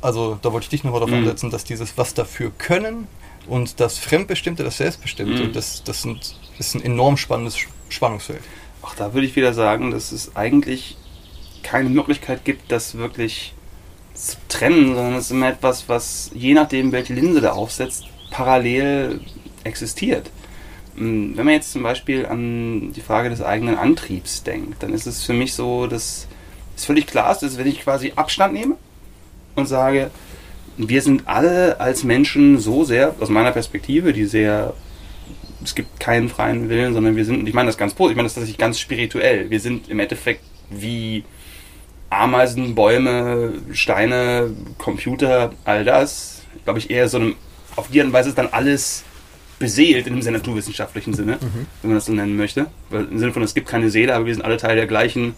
[0.00, 1.22] also da wollte ich dich nochmal darauf mhm.
[1.22, 3.08] ansetzen, dass dieses was dafür können
[3.48, 5.52] und das Fremdbestimmte, das Selbstbestimmte, mhm.
[5.52, 7.56] das, das, sind, ist ein enorm spannendes
[7.88, 8.42] Spannungsfeld.
[8.82, 10.96] Auch da würde ich wieder sagen, dass es eigentlich
[11.62, 13.54] keine Möglichkeit gibt, das wirklich
[14.14, 19.20] zu trennen, sondern es ist immer etwas, was je nachdem, welche Linse da aufsetzt, parallel
[19.64, 20.30] existiert.
[20.96, 25.06] Hm, wenn man jetzt zum Beispiel an die Frage des eigenen Antriebs denkt, dann ist
[25.06, 26.26] es für mich so, dass
[26.76, 28.76] es völlig klar ist, dass wenn ich quasi Abstand nehme
[29.54, 30.10] und sage,
[30.78, 34.74] wir sind alle als Menschen so sehr, aus meiner Perspektive, die sehr,
[35.62, 38.16] es gibt keinen freien Willen, sondern wir sind, und ich meine das ganz positiv, ich
[38.16, 39.50] meine das tatsächlich ganz spirituell.
[39.50, 41.24] Wir sind im Endeffekt wie
[42.10, 46.42] Ameisen, Bäume, Steine, Computer, all das.
[46.64, 47.34] Glaube ich eher so einem,
[47.74, 49.04] auf die Art und Weise ist dann alles
[49.58, 51.66] beseelt in einem sehr naturwissenschaftlichen Sinne, mhm.
[51.82, 52.66] wenn man das so nennen möchte.
[52.90, 55.34] Weil Im Sinne von, es gibt keine Seele, aber wir sind alle Teil der gleichen,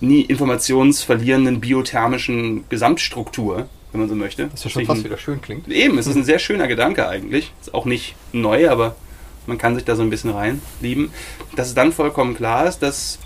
[0.00, 4.52] nie informationsverlierenden biothermischen Gesamtstruktur wenn man so möchte.
[4.52, 5.68] Was ja schon fast wieder schön klingt.
[5.68, 7.52] Eben, es ist ein sehr schöner Gedanke eigentlich.
[7.60, 8.94] Ist auch nicht neu, aber
[9.46, 11.10] man kann sich da so ein bisschen reinlieben.
[11.56, 13.18] Dass es dann vollkommen klar ist, dass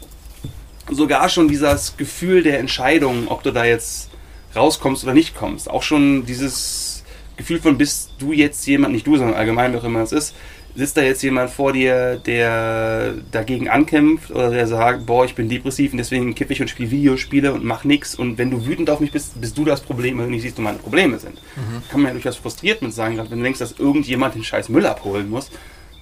[0.90, 4.10] sogar schon dieses Gefühl der Entscheidung, ob du da jetzt
[4.54, 7.04] rauskommst oder nicht kommst, auch schon dieses
[7.36, 10.34] Gefühl von bist du jetzt jemand, nicht du, sondern allgemein, wie auch immer es ist,
[10.74, 15.48] sitzt da jetzt jemand vor dir, der dagegen ankämpft oder der sagt, boah, ich bin
[15.48, 18.90] depressiv und deswegen kippe ich und spiele Videospiele und mach nichts und wenn du wütend
[18.90, 21.34] auf mich bist, bist du das Problem und nicht siehst, du meine Probleme sind.
[21.34, 21.82] Mhm.
[21.90, 24.86] Kann man ja durchaus frustriert mit sagen, wenn du denkst, dass irgendjemand den scheiß Müll
[24.86, 25.50] abholen muss,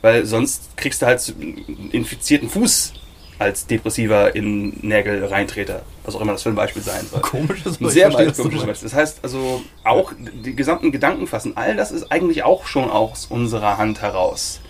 [0.03, 2.93] weil sonst kriegst du halt einen infizierten Fuß
[3.39, 5.83] als depressiver in Nägel reintreter.
[6.05, 7.21] Was auch immer das für ein Beispiel sein soll.
[7.21, 7.91] Komisches Beispiel.
[7.91, 8.89] Sehr weit komisches Beispiel.
[8.89, 10.13] Das heißt also auch
[10.45, 14.61] die gesamten Gedanken fassen, all das ist eigentlich auch schon aus unserer Hand heraus.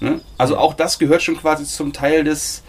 [0.00, 0.20] Ne?
[0.38, 2.62] Also auch das gehört schon quasi zum Teil des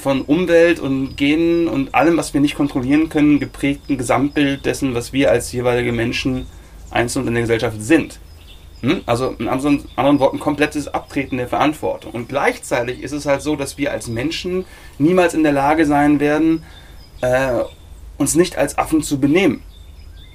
[0.00, 5.12] von Umwelt und Genen und allem, was wir nicht kontrollieren können, geprägten Gesamtbild dessen, was
[5.12, 6.46] wir als jeweilige Menschen
[6.90, 8.20] einzeln in der Gesellschaft sind.
[8.82, 9.02] Hm?
[9.06, 12.12] Also in anderen, Worten komplettes Abtreten der Verantwortung.
[12.12, 14.64] Und gleichzeitig ist es halt so, dass wir als Menschen
[14.98, 16.62] niemals in der Lage sein werden,
[17.20, 17.60] äh,
[18.16, 19.62] uns nicht als Affen zu benehmen.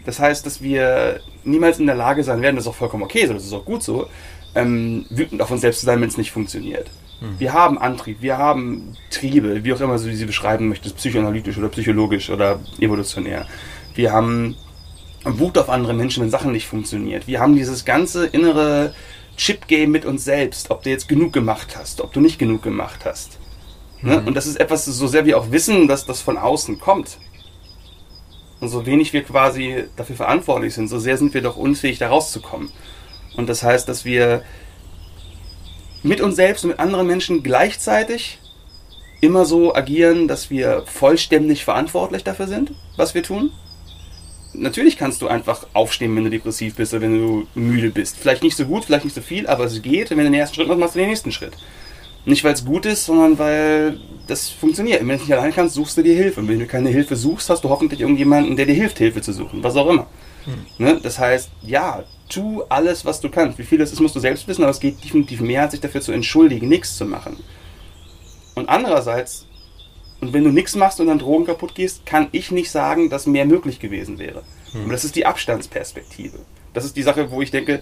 [0.05, 3.25] Das heißt, dass wir niemals in der Lage sein werden, das ist auch vollkommen okay
[3.25, 4.07] so, das ist auch gut so,
[4.53, 6.91] ähm, wütend auf uns selbst zu sein, wenn es nicht funktioniert.
[7.21, 7.39] Mhm.
[7.39, 11.69] Wir haben Antrieb, wir haben Triebe, wie auch immer du sie beschreiben möchtest, psychoanalytisch oder
[11.69, 13.47] psychologisch oder evolutionär.
[13.95, 14.55] Wir haben
[15.25, 17.23] Wut auf andere Menschen, wenn Sachen nicht funktionieren.
[17.25, 18.93] Wir haben dieses ganze innere
[19.37, 23.05] Chip-Game mit uns selbst, ob du jetzt genug gemacht hast, ob du nicht genug gemacht
[23.05, 23.39] hast.
[24.01, 24.21] Ne?
[24.21, 24.27] Mhm.
[24.27, 27.17] Und das ist etwas, so sehr wir auch wissen, dass das von außen kommt.
[28.61, 32.09] Und so wenig wir quasi dafür verantwortlich sind, so sehr sind wir doch unfähig, da
[32.09, 32.69] rauszukommen.
[33.35, 34.43] Und das heißt, dass wir
[36.03, 38.39] mit uns selbst und mit anderen Menschen gleichzeitig
[39.21, 43.51] immer so agieren, dass wir vollständig verantwortlich dafür sind, was wir tun
[44.57, 48.17] natürlich kannst du einfach aufstehen, wenn du depressiv bist oder wenn du müde bist.
[48.17, 50.11] Vielleicht nicht so gut, vielleicht nicht so viel, aber es geht.
[50.11, 51.53] Und wenn du den ersten Schritt machst, machst du den nächsten Schritt.
[52.25, 55.01] Nicht, weil es gut ist, sondern weil das funktioniert.
[55.01, 56.39] Und wenn du nicht allein kannst, suchst du dir Hilfe.
[56.39, 59.31] Und wenn du keine Hilfe suchst, hast du hoffentlich irgendjemanden, der dir hilft, Hilfe zu
[59.31, 59.63] suchen.
[59.63, 60.07] Was auch immer.
[60.45, 60.65] Hm.
[60.77, 60.99] Ne?
[61.03, 63.59] Das heißt, ja, tu alles, was du kannst.
[63.59, 65.81] Wie viel das ist, musst du selbst wissen, aber es geht definitiv mehr, als sich
[65.81, 67.37] dafür zu entschuldigen, nichts zu machen.
[68.55, 69.45] Und andererseits
[70.25, 73.27] und wenn du nichts machst und dann Drogen kaputt gehst, kann ich nicht sagen, dass
[73.27, 74.43] mehr möglich gewesen wäre.
[74.71, 74.85] Hm.
[74.85, 76.39] Und das ist die Abstandsperspektive.
[76.73, 77.81] Das ist die Sache, wo ich denke,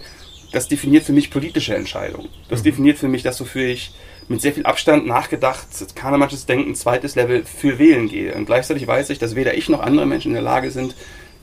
[0.52, 2.28] das definiert für mich politische Entscheidungen.
[2.48, 2.64] Das mhm.
[2.64, 3.92] definiert für mich, dass wofür ich
[4.28, 8.32] mit sehr viel Abstand nachgedacht, kahnemannsches Denken, zweites Level für Wählen gehe.
[8.34, 10.94] Und gleichzeitig weiß ich, dass weder ich noch andere Menschen in der Lage sind,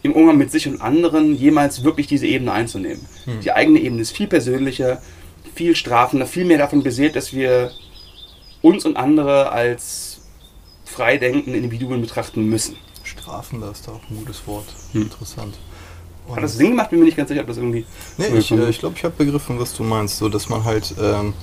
[0.01, 3.05] im Umgang mit sich und anderen jemals wirklich diese Ebene einzunehmen.
[3.25, 3.41] Mhm.
[3.41, 5.01] Die eigene Ebene ist viel persönlicher,
[5.53, 7.71] viel strafender, viel mehr davon beseelt, dass wir
[8.61, 10.10] uns und andere als
[10.91, 12.75] freidenkende Individuen betrachten müssen.
[13.03, 14.65] Strafender ist da auch ein gutes Wort.
[14.93, 15.03] Hm.
[15.03, 15.55] Interessant.
[16.27, 16.91] Und Hat das Sinn gemacht?
[16.91, 17.85] Bin mir nicht ganz sicher, ob das irgendwie.
[18.17, 20.17] Nee, ich, äh, ich glaube, ich habe begriffen, was du meinst.
[20.17, 21.33] So, dass man halt ähm,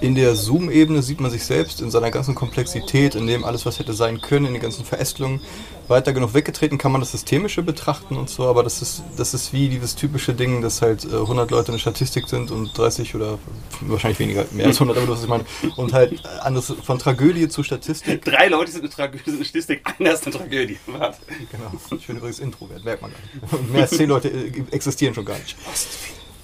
[0.00, 3.78] in der Zoom-Ebene sieht man sich selbst in seiner ganzen Komplexität, in dem alles, was
[3.78, 5.40] hätte sein können, in den ganzen Verästelungen.
[5.88, 9.52] Weiter genug weggetreten kann man das Systemische betrachten und so, aber das ist, das ist
[9.52, 13.38] wie dieses typische Ding, dass halt äh, 100 Leute eine Statistik sind und 30 oder
[13.82, 15.44] wahrscheinlich weniger, mehr als 100, aber das ist meine.
[15.76, 18.24] Und halt äh, anders von Tragödie zu Statistik.
[18.24, 20.78] Drei Leute sind eine, Tragödie, eine Statistik, einer ist eine Tragödie.
[20.86, 21.18] Was?
[21.52, 21.98] Genau.
[21.98, 23.52] Ich bin übrigens Introvert, merkt man gar nicht.
[23.52, 25.56] Und mehr als 10 Leute äh, existieren schon gar nicht.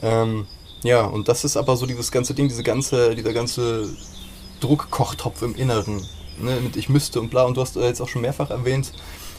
[0.03, 0.47] Ähm,
[0.83, 3.89] ja, und das ist aber so dieses ganze Ding, diese ganze, dieser ganze
[4.61, 6.07] Druckkochtopf im Inneren.
[6.39, 7.45] Ne, mit ich müsste und bla.
[7.45, 8.93] Und du hast jetzt auch schon mehrfach erwähnt,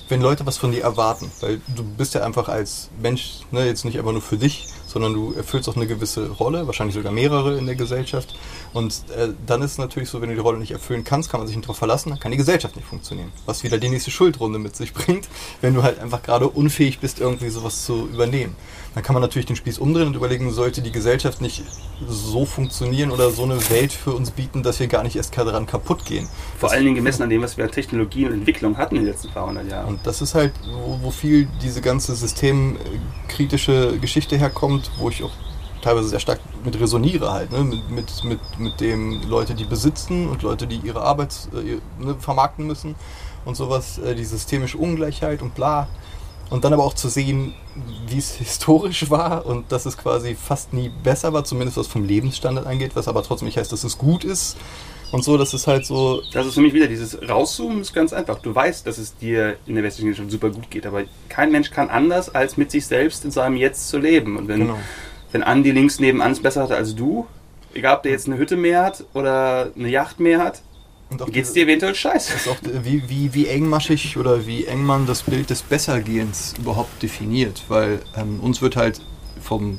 [0.10, 3.84] wenn Leute was von dir erwarten, weil du bist ja einfach als Mensch, ne, jetzt
[3.84, 7.58] nicht einfach nur für dich, sondern du erfüllst auch eine gewisse Rolle, wahrscheinlich sogar mehrere
[7.58, 8.36] in der Gesellschaft.
[8.74, 11.40] Und äh, dann ist es natürlich so, wenn du die Rolle nicht erfüllen kannst, kann
[11.40, 13.32] man sich nicht darauf verlassen, dann kann die Gesellschaft nicht funktionieren.
[13.46, 15.28] Was wieder die nächste Schuldrunde mit sich bringt,
[15.62, 18.56] wenn du halt einfach gerade unfähig bist, irgendwie sowas zu übernehmen.
[18.94, 21.64] Dann kann man natürlich den Spieß umdrehen und überlegen, sollte die Gesellschaft nicht
[22.08, 25.66] so funktionieren oder so eine Welt für uns bieten, dass wir gar nicht erst daran
[25.66, 26.28] kaputt gehen.
[26.60, 29.04] Vor das allen Dingen gemessen an dem, was wir an Technologie und Entwicklung hatten in
[29.04, 29.88] den letzten paar hundert Jahren.
[29.88, 35.32] Und das ist halt, wo, wo viel diese ganze systemkritische Geschichte herkommt, wo ich auch
[35.82, 37.64] teilweise sehr stark mit resoniere halt, ne?
[37.64, 42.16] mit, mit, mit, mit dem Leute, die besitzen und Leute, die ihre Arbeit äh, ne,
[42.20, 42.96] vermarkten müssen
[43.46, 45.88] und sowas, äh, die systemische Ungleichheit und bla.
[46.50, 47.54] Und dann aber auch zu sehen,
[48.08, 52.06] wie es historisch war und dass es quasi fast nie besser war, zumindest was vom
[52.06, 54.58] Lebensstandard angeht, was aber trotzdem nicht heißt, dass es gut ist.
[55.14, 56.24] Und so, das ist halt so.
[56.34, 58.40] Das ist für mich wieder dieses Rauszoomen ist ganz einfach.
[58.40, 61.70] Du weißt, dass es dir in der westlichen Gesellschaft super gut geht, aber kein Mensch
[61.70, 64.38] kann anders, als mit sich selbst in seinem Jetzt zu leben.
[64.38, 64.80] Und wenn, genau.
[65.32, 67.28] wenn Andi links nebenan es besser hatte als du,
[67.76, 70.64] egal ob der jetzt eine Hütte mehr hat oder eine Yacht mehr hat,
[71.28, 72.34] Geht es dir eventuell scheiße?
[72.34, 77.04] Ist auch, wie, wie, wie engmaschig oder wie eng man das Bild des Bessergehens überhaupt
[77.04, 79.00] definiert, weil ähm, uns wird halt
[79.40, 79.78] vom,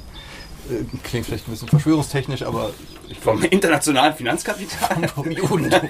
[0.70, 2.70] äh, klingt vielleicht ein bisschen verschwörungstechnisch, aber
[3.16, 5.08] Ich Vom internationalen Finanzkapital?
[5.14, 5.88] vom Judentum.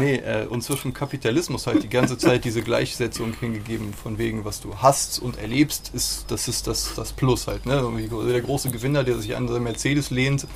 [0.00, 4.60] nee, äh, und zwischen Kapitalismus halt die ganze Zeit diese Gleichsetzung hingegeben, von wegen, was
[4.60, 7.66] du hast und erlebst, ist, das ist das, das Plus halt.
[7.66, 7.74] Ne?
[7.74, 10.46] Irgendwie Der große Gewinner, der sich an seinem Mercedes lehnt,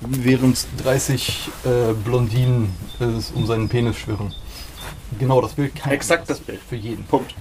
[0.00, 3.04] während 30 äh, Blondinen äh,
[3.36, 4.34] um seinen Penis schwirren.
[5.18, 6.60] Genau, das Bild kann Exakt das Bild.
[6.66, 7.04] für jeden.
[7.04, 7.34] Punkt.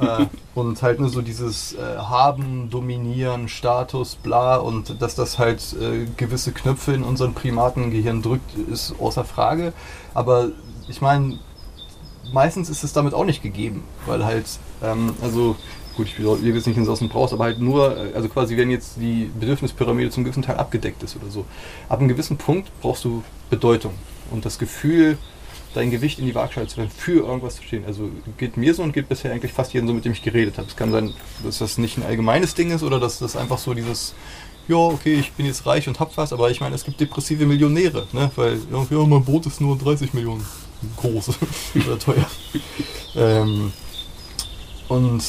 [0.00, 5.62] Äh, und halt nur so dieses äh, Haben, Dominieren, Status, bla und dass das halt
[5.80, 9.72] äh, gewisse Knöpfe in unseren Primatengehirn drückt, ist außer Frage.
[10.14, 10.48] Aber
[10.88, 11.38] ich meine,
[12.32, 14.46] meistens ist es damit auch nicht gegeben, weil halt,
[14.82, 15.56] ähm, also
[15.96, 18.70] gut, ich will jetzt nicht ins Außen brauchst, aber halt nur, äh, also quasi wenn
[18.70, 21.44] jetzt die Bedürfnispyramide zum gewissen Teil abgedeckt ist oder so.
[21.88, 23.94] Ab einem gewissen Punkt brauchst du Bedeutung
[24.30, 25.18] und das Gefühl,
[25.76, 27.84] dein Gewicht in die Waagschale zu werden, für irgendwas zu stehen.
[27.86, 30.58] Also geht mir so und geht bisher eigentlich fast jedem so, mit dem ich geredet
[30.58, 30.68] habe.
[30.68, 31.12] Es kann sein,
[31.44, 34.14] dass das nicht ein allgemeines Ding ist oder dass das einfach so dieses,
[34.68, 37.46] ja, okay, ich bin jetzt reich und hab was, aber ich meine, es gibt depressive
[37.46, 38.30] Millionäre, ne?
[38.36, 38.58] weil,
[38.90, 40.44] ja mein Boot ist nur 30 Millionen
[40.96, 41.30] groß
[41.86, 42.26] oder teuer.
[43.16, 43.72] ähm,
[44.88, 45.22] und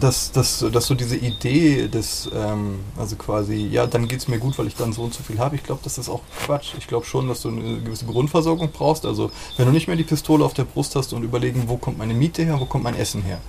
[0.00, 4.38] dass, dass, dass so diese Idee des, ähm, also quasi, ja, dann geht es mir
[4.38, 6.74] gut, weil ich dann so und so viel habe, ich glaube, das ist auch Quatsch.
[6.78, 9.04] Ich glaube schon, dass du eine gewisse Grundversorgung brauchst.
[9.06, 11.98] Also, wenn du nicht mehr die Pistole auf der Brust hast und überlegen, wo kommt
[11.98, 13.40] meine Miete her, wo kommt mein Essen her.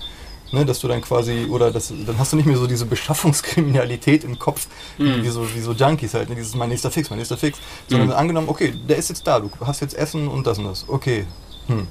[0.51, 4.23] Ne, dass du dann quasi, oder das, dann hast du nicht mehr so diese Beschaffungskriminalität
[4.23, 5.21] im Kopf, Mhm.
[5.23, 6.35] wie, so, wie so Junkies halt, ne?
[6.35, 8.15] dieses mein nächster Fix, mein nächster Fix, sondern Mhm.
[8.15, 11.25] angenommen, okay, der ist jetzt da, du hast jetzt Essen und das und das, okay,
[11.67, 11.87] hm.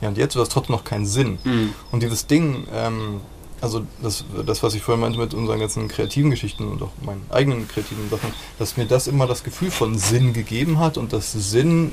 [0.00, 1.38] Ja, und jetzt, du hast trotzdem noch keinen Sinn.
[1.44, 1.72] Mhm.
[1.92, 3.20] Und dieses Ding, ähm,
[3.60, 7.24] also das, das, was ich vorhin meinte mit unseren ganzen kreativen Geschichten und auch meinen
[7.30, 11.32] eigenen kreativen Sachen, dass mir das immer das Gefühl von Sinn gegeben hat und dass
[11.32, 11.92] Sinn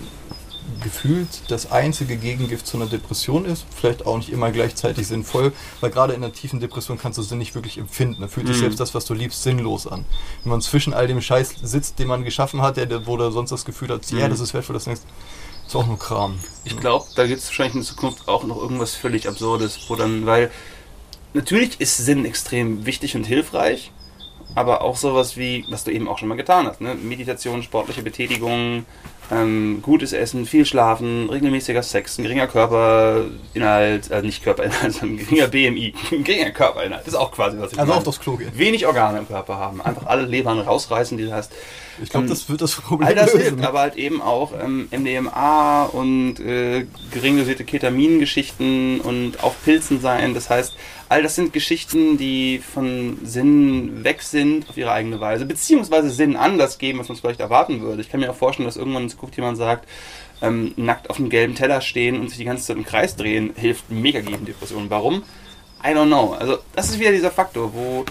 [0.84, 3.66] gefühlt das einzige Gegengift zu einer Depression ist.
[3.74, 7.38] Vielleicht auch nicht immer gleichzeitig sinnvoll, weil gerade in einer tiefen Depression kannst du Sinn
[7.38, 8.22] nicht wirklich empfinden.
[8.22, 8.62] Da fühlt sich Mhm.
[8.62, 10.06] selbst das, was du liebst, sinnlos an.
[10.44, 13.32] Wenn man zwischen all dem Scheiß sitzt, den man geschaffen hat, der, der, wo du
[13.32, 14.32] sonst das Gefühl hat, ja, Mhm.
[14.32, 15.06] das ist wertvoll, das ist
[15.66, 16.40] ist auch nur Kram.
[16.64, 20.26] Ich glaube, da gibt es wahrscheinlich in Zukunft auch noch irgendwas völlig Absurdes, wo dann,
[20.26, 20.50] weil
[21.38, 23.92] natürlich ist Sinn extrem wichtig und hilfreich,
[24.56, 26.96] aber auch sowas wie, was du eben auch schon mal getan hast, ne?
[26.96, 28.86] Meditation, sportliche Betätigung,
[29.30, 35.26] ähm, gutes Essen, viel Schlafen, regelmäßiger Sex, ein geringer Körperinhalt, äh, nicht Körperinhalt, sondern ein
[35.26, 38.00] geringer BMI, ein geringer Körperinhalt, das ist auch quasi, was ich Also meine.
[38.00, 38.52] auf das Klo gehen.
[38.56, 41.52] Wenig Organe im Körper haben, einfach alle Lebern rausreißen, die du hast.
[42.02, 43.42] Ich glaube, Ähm, das wird das Problem All das lösen.
[43.42, 50.00] hilft, aber halt eben auch ähm, MDMA und äh, gering dosierte Ketamingeschichten und auf Pilzen
[50.00, 50.34] sein.
[50.34, 50.76] Das heißt,
[51.10, 56.36] all das sind Geschichten, die von Sinn weg sind auf ihre eigene Weise, beziehungsweise Sinn
[56.36, 58.02] anders geben, was man vielleicht erwarten würde.
[58.02, 59.88] Ich kann mir auch vorstellen, dass irgendwann in Zukunft jemand sagt,
[60.42, 63.54] ähm, nackt auf einem gelben Teller stehen und sich die ganze Zeit im Kreis drehen,
[63.56, 64.90] hilft mega gegen Depressionen.
[64.90, 65.24] Warum?
[65.84, 66.34] I don't know.
[66.34, 68.06] Also das ist wieder dieser Faktor, wo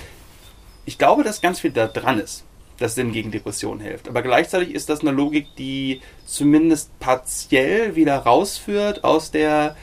[0.85, 2.45] ich glaube, dass ganz viel da dran ist,
[2.79, 4.09] dass Sinn gegen Depressionen hilft.
[4.09, 9.77] Aber gleichzeitig ist das eine Logik, die zumindest partiell wieder rausführt aus der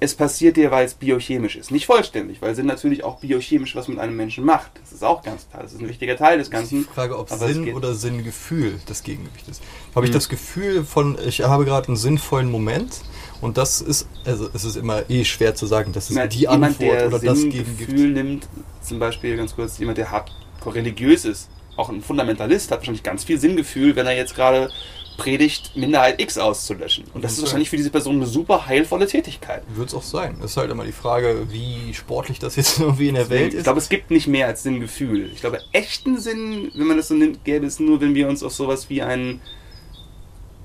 [0.00, 1.72] es passiert dir, weil es biochemisch ist.
[1.72, 4.70] Nicht vollständig, weil Sinn natürlich auch biochemisch was mit einem Menschen macht.
[4.80, 5.64] Das ist auch ganz klar.
[5.64, 6.94] Das ist ein wichtiger Teil des Das ist die Ganzen.
[6.94, 9.60] Frage, ob aber es Sinn oder Sinngefühl das Gegengewicht ist.
[9.96, 10.14] Habe ich Hm.
[10.14, 13.00] das Gefühl von, ich habe gerade einen sinnvollen Moment
[13.40, 16.40] und das ist, also es ist immer eh schwer zu sagen, das ist Na, die
[16.40, 18.14] jemand, Antwort der oder das Sinngefühl Gegengift.
[18.14, 18.48] nimmt,
[18.82, 21.48] zum Beispiel ganz kurz, jemand, der hardcore religiös ist,
[21.78, 24.70] auch ein Fundamentalist, hat wahrscheinlich ganz viel Sinngefühl, wenn er jetzt gerade
[25.16, 27.04] predigt, Minderheit X auszulöschen.
[27.12, 29.62] Und das ist wahrscheinlich für diese Person eine super heilvolle Tätigkeit.
[29.74, 30.36] Wird es auch sein.
[30.38, 33.58] Es ist halt immer die Frage, wie sportlich das jetzt irgendwie in der Welt Ich
[33.58, 33.64] ist.
[33.64, 35.28] glaube, es gibt nicht mehr als Sinngefühl.
[35.34, 38.42] Ich glaube, echten Sinn, wenn man das so nimmt, gäbe es nur, wenn wir uns
[38.44, 39.40] auf sowas wie ein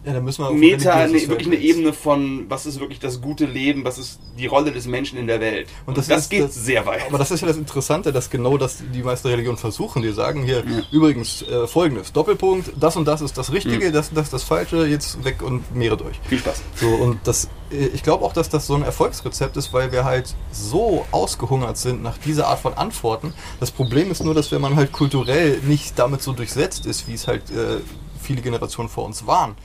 [0.06, 1.56] ja, da müssen wir auf Meta, ne, wirklich eine.
[1.56, 5.28] Ebene von, was ist wirklich das gute Leben, was ist die Rolle des Menschen in
[5.28, 5.68] der Welt.
[5.86, 7.08] Und Und das das, ist geht das- sehr weit.
[7.08, 10.02] Aber das ist ja das Interessante, dass genau das die meisten Religionen versuchen.
[10.02, 10.82] Die sagen hier Ja.
[10.92, 13.94] übrigens äh, folgendes: Doppelpunkt, das und das ist das Richtige, Mhm.
[13.94, 16.20] das das ist das Falsche, jetzt weg und mehret euch.
[16.28, 16.62] Viel Spaß.
[16.76, 20.04] So, und das, äh, ich glaube auch, dass das so ein Erfolgsrezept ist, weil wir
[20.04, 23.34] halt so ausgehungert sind nach dieser Art von Antworten.
[23.60, 27.14] Das Problem ist nur, dass wenn man halt kulturell nicht damit so durchsetzt ist, wie
[27.14, 27.78] es halt äh,
[28.22, 29.56] viele Generationen vor uns waren,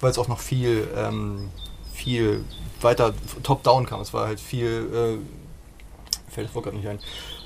[0.00, 1.50] weil es auch noch viel, ähm,
[1.92, 2.44] viel
[2.80, 4.00] weiter top-down kam.
[4.00, 6.98] Es war halt viel, äh, fällt das Wort gerade nicht ein,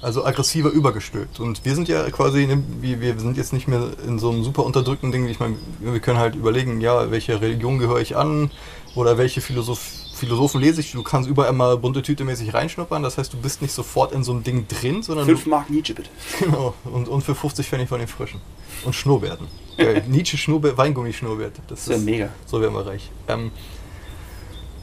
[0.03, 1.41] also aggressiver übergestülpt.
[1.41, 2.49] Und wir sind ja quasi,
[2.81, 5.29] wir, sind jetzt nicht mehr in so einem super unterdrückten Ding.
[5.29, 8.51] Ich meine, wir können halt überlegen, ja, welche Religion gehöre ich an
[8.95, 10.93] oder welche Philosoph Philosophen lese ich.
[10.93, 13.03] Du kannst überall mal bunte Tüte mäßig reinschnuppern.
[13.03, 15.71] Das heißt, du bist nicht sofort in so einem Ding drin, sondern Fünf du, Mark
[15.71, 16.11] Nietzsche bitte.
[16.39, 18.41] genau, und, und für 50 Pfennig von den Frischen.
[18.85, 19.47] Und Schnurrbärten.
[19.77, 20.05] Geil.
[20.09, 21.55] Nietzsche Schnurrbär, Weingummi-Schnurrbärt.
[21.69, 22.29] Das Das wäre ist, mega.
[22.47, 23.11] so werden wir reich.
[23.29, 23.51] Ähm,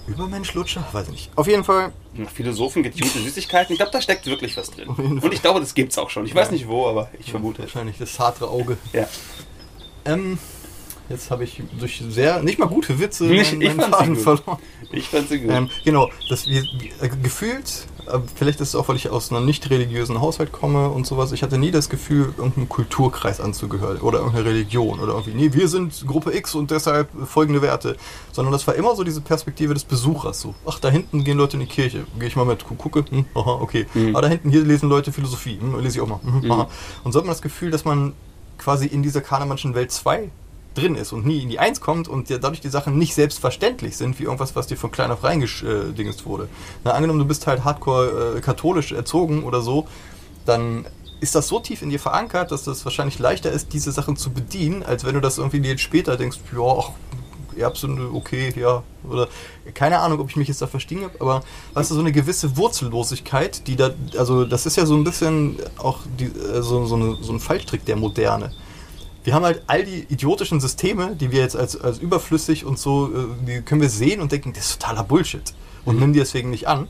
[0.08, 0.88] Übermensch-Lutscher?
[0.94, 1.32] Weiß ich nicht.
[1.36, 3.74] Auf jeden Fall Nach Philosophen getunte Süßigkeiten.
[3.74, 4.88] Ich glaube, da steckt wirklich was drin.
[4.88, 6.26] Und ich glaube, das gibt's auch schon.
[6.26, 6.54] Ich weiß Ja.
[6.54, 7.62] nicht wo, aber ich vermute.
[7.64, 8.78] wahrscheinlich das Sartre Auge.
[8.94, 9.08] Ja.
[10.06, 10.38] Ähm,
[11.10, 14.24] Jetzt habe ich durch sehr, nicht mal gute Witze Nicht- meinen, ich meinen Faden gut.
[14.24, 14.58] verloren.
[14.92, 15.52] Ich fand sie gut.
[15.52, 16.64] Ähm, genau, dass wir
[17.02, 20.90] äh, gefühlt, äh, vielleicht ist es auch, weil ich aus einer nicht religiösen Haushalt komme
[20.90, 25.34] und sowas, ich hatte nie das Gefühl, irgendeinem Kulturkreis anzugehören oder irgendeine Religion oder irgendwie,
[25.34, 27.96] nee, wir sind Gruppe X und deshalb folgende Werte,
[28.34, 31.56] sondern das war immer so diese Perspektive des Besuchers, so, ach, da hinten gehen Leute
[31.56, 34.10] in die Kirche, gehe ich mal mit, gu- gucke, hm, aha, okay, Mhm.
[34.16, 36.52] aber da hinten, hier lesen Leute Philosophie, hm, lese ich auch mal, hm, Mhm.
[36.52, 36.70] aha.
[37.04, 38.14] Und so hat man das Gefühl, dass man
[38.58, 40.30] quasi in dieser Kahnemannschen Welt 2
[40.78, 44.20] drin ist und nie in die Eins kommt und dadurch die Sachen nicht selbstverständlich sind,
[44.20, 46.48] wie irgendwas, was dir von klein auf reingedingst wurde.
[46.84, 49.88] Na, angenommen, du bist halt hardcore äh, katholisch erzogen oder so,
[50.46, 50.86] dann
[51.20, 54.30] ist das so tief in dir verankert, dass das wahrscheinlich leichter ist, diese Sachen zu
[54.30, 56.92] bedienen, als wenn du das irgendwie dir später denkst, ja, ach,
[57.58, 59.28] Erbsünde, okay, ja, oder
[59.74, 62.56] keine Ahnung, ob ich mich jetzt da verstehen habe, aber weißt du, so eine gewisse
[62.56, 66.96] Wurzellosigkeit, die da, also das ist ja so ein bisschen auch die, äh, so, so,
[66.96, 68.52] eine, so ein Fallstrick der Moderne
[69.28, 73.08] wir haben halt all die idiotischen Systeme, die wir jetzt als, als überflüssig und so,
[73.14, 76.00] äh, die können wir sehen und denken, das ist totaler Bullshit und Mhm.
[76.02, 76.88] nimm die deswegen nicht an.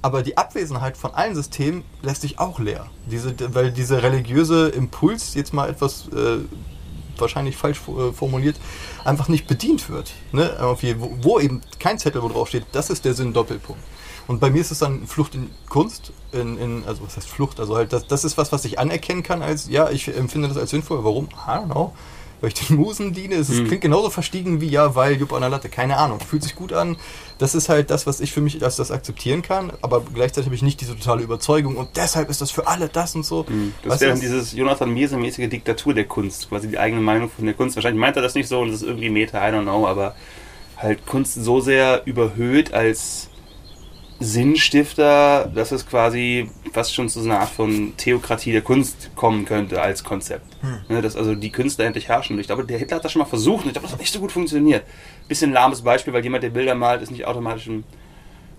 [0.00, 2.86] Aber die Abwesenheit von allen Systemen lässt sich auch leer.
[3.10, 6.38] Diese, weil dieser religiöse Impuls, jetzt mal etwas äh,
[7.18, 8.60] wahrscheinlich falsch äh, formuliert,
[9.04, 10.12] einfach nicht bedient wird.
[10.30, 10.56] Ne?
[10.60, 13.82] Wo, wo eben kein Zettel, wo drauf steht, das ist der Sinn Doppelpunkt.
[14.28, 17.58] Und bei mir ist es dann Flucht in Kunst, in, in, also was heißt Flucht?
[17.60, 20.56] Also halt, das, das ist was, was ich anerkennen kann als, ja, ich empfinde das
[20.56, 21.02] als sinnvoll.
[21.04, 21.24] Warum?
[21.46, 21.92] I don't know.
[22.40, 23.36] Weil ich den Musen diene.
[23.36, 23.66] Es ist- Hm.
[23.68, 25.68] klingt genauso verstiegen wie, ja, weil Jupp an der Latte.
[25.68, 26.18] Keine Ahnung.
[26.18, 26.96] Fühlt sich gut an.
[27.38, 29.72] Das ist halt das, was ich für mich als das akzeptieren kann.
[29.80, 31.76] Aber gleichzeitig habe ich nicht diese totale Überzeugung.
[31.76, 33.46] Und deshalb ist das für alle das und so.
[33.46, 33.74] Hm.
[33.84, 37.76] Das wäre dieses Jonathan Miese-mäßige Diktatur der Kunst, quasi die eigene Meinung von der Kunst.
[37.76, 40.16] Wahrscheinlich meint er das nicht so und das ist irgendwie Meta, I don't know, aber
[40.76, 43.28] halt Kunst so sehr überhöht als
[44.22, 49.44] Sinnstifter, dass es quasi fast schon zu so einer Art von Theokratie der Kunst kommen
[49.44, 50.46] könnte als Konzept.
[50.88, 52.38] Ne, dass also die Künstler endlich herrschen.
[52.38, 54.12] Ich glaube, der Hitler hat das schon mal versucht und ich glaube, das hat nicht
[54.12, 54.84] so gut funktioniert.
[55.28, 57.84] Bisschen lahmes Beispiel, weil jemand, der Bilder malt, ist nicht automatisch ein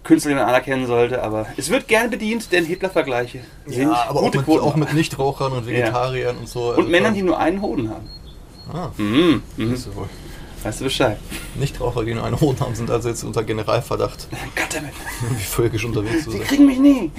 [0.04, 4.20] Künstler, den man anerkennen sollte, aber es wird gern bedient, denn Hitler-Vergleiche sind ja, aber
[4.20, 4.64] auch gute mit, Quoten.
[4.66, 6.74] auch mit Nichtrauchern und Vegetariern und so.
[6.76, 8.10] Und Männern, die nur einen Hoden haben.
[8.74, 9.42] Ah, Mhm.
[9.56, 9.74] Mhm.
[9.74, 10.10] ist ja wohl.
[10.64, 11.18] Weißt du Bescheid?
[11.56, 14.94] Nichtraucher, die nur einen Hoden haben, sind also jetzt unter Generalverdacht, Goddammit.
[15.38, 16.48] wie völkisch unterwegs zu Die sein.
[16.48, 17.12] kriegen mich nie.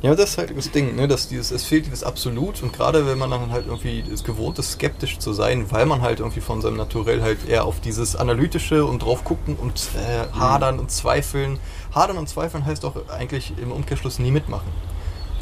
[0.00, 3.06] Ja, das ist halt das Ding, ne, dass dieses, es fehlt dieses Absolut und gerade
[3.06, 6.40] wenn man dann halt irgendwie es gewohnt ist, skeptisch zu sein, weil man halt irgendwie
[6.40, 10.90] von seinem Naturell halt eher auf dieses Analytische und drauf gucken und äh, hadern und
[10.90, 11.60] zweifeln.
[11.94, 14.66] Hadern und zweifeln heißt auch eigentlich im Umkehrschluss nie mitmachen.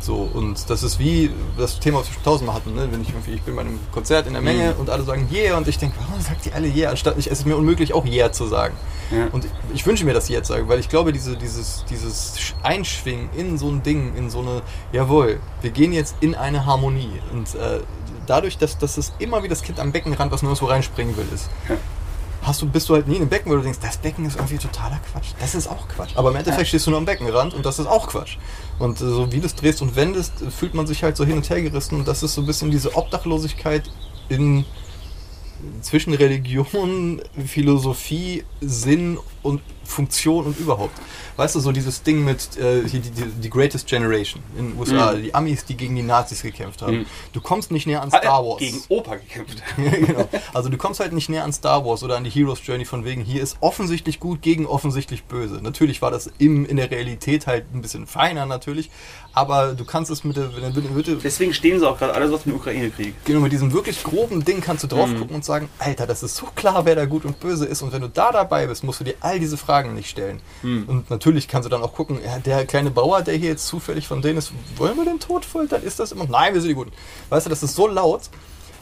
[0.01, 2.89] So, und das ist wie das Thema, was wir schon tausendmal hatten, ne?
[2.91, 5.59] wenn ich irgendwie, ich bin bei einem Konzert in der Menge und alle sagen Yeah
[5.59, 8.07] und ich denke, warum sagt ihr alle Yeah, anstatt ich, es ist mir unmöglich auch
[8.07, 8.75] Yeah zu sagen.
[9.11, 9.27] Ja.
[9.33, 12.39] Und ich, ich wünsche mir, dass sie jetzt sagen, weil ich glaube, diese, dieses, dieses
[12.39, 16.65] Sch- Einschwingen in so ein Ding, in so eine, jawohl, wir gehen jetzt in eine
[16.65, 17.21] Harmonie.
[17.33, 17.81] Und äh,
[18.27, 21.27] dadurch, dass, dass es immer wie das Kind am Beckenrand, was nur so reinspringen will,
[21.35, 21.77] ist, Ja.
[22.43, 24.37] hast du, bist du halt nie in einem Becken, wo du denkst, das Becken ist
[24.37, 25.33] irgendwie totaler Quatsch.
[25.41, 26.13] Das ist auch Quatsch.
[26.15, 28.39] Aber im Endeffekt stehst du nur am Beckenrand und das ist auch Quatsch.
[28.81, 31.37] Und äh, so wie du es drehst und wendest, fühlt man sich halt so hin
[31.37, 31.97] und her gerissen.
[31.97, 33.85] Und das ist so ein bisschen diese Obdachlosigkeit
[34.29, 34.65] in
[35.83, 39.61] zwischen Religion, Philosophie, Sinn und
[39.91, 40.97] Funktion und überhaupt.
[41.37, 44.79] Weißt du, so dieses Ding mit äh, hier die, die, die Greatest Generation in den
[44.79, 45.23] USA, Mhm.
[45.23, 46.99] die Amis, die gegen die Nazis gekämpft haben.
[46.99, 47.07] Mhm.
[47.33, 48.59] Du kommst nicht näher an Star Wars.
[48.59, 49.63] Gegen Opa gekämpft.
[49.77, 50.29] Genau.
[50.55, 53.05] Also du kommst halt nicht näher an Star Wars oder an die Heroes Journey von
[53.05, 55.61] wegen, hier ist offensichtlich gut gegen offensichtlich böse.
[55.63, 58.91] Natürlich war das im, in der Realität halt ein bisschen feiner natürlich,
[59.33, 62.15] aber du kannst es mit der, mit der, mit der Deswegen stehen sie auch gerade
[62.15, 63.15] alle so auf dem Ukraine-Krieg.
[63.25, 65.19] Genau, mit diesem wirklich groben Ding kannst du drauf Mhm.
[65.21, 67.81] gucken und sagen, Alter, das ist so klar, wer da gut und böse ist.
[67.83, 70.41] Und wenn du da dabei bist, musst du dir all diese Fragen nicht stellen.
[70.63, 70.85] Mhm.
[70.87, 74.07] Und natürlich kannst du dann auch gucken, ja, der kleine Bauer, der hier jetzt zufällig
[74.07, 75.83] von denen ist, wollen wir den tot foltern?
[75.83, 76.27] Ist das immer?
[76.27, 76.93] Nein, wir sind die Guten.
[77.29, 78.23] Weißt du, das ist so laut.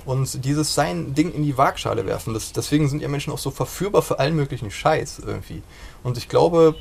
[0.05, 3.51] Und dieses sein Ding in die Waagschale werfen, das, deswegen sind ja Menschen auch so
[3.51, 5.63] verführbar für allen möglichen Scheiß irgendwie.
[6.03, 6.77] Und ich glaube,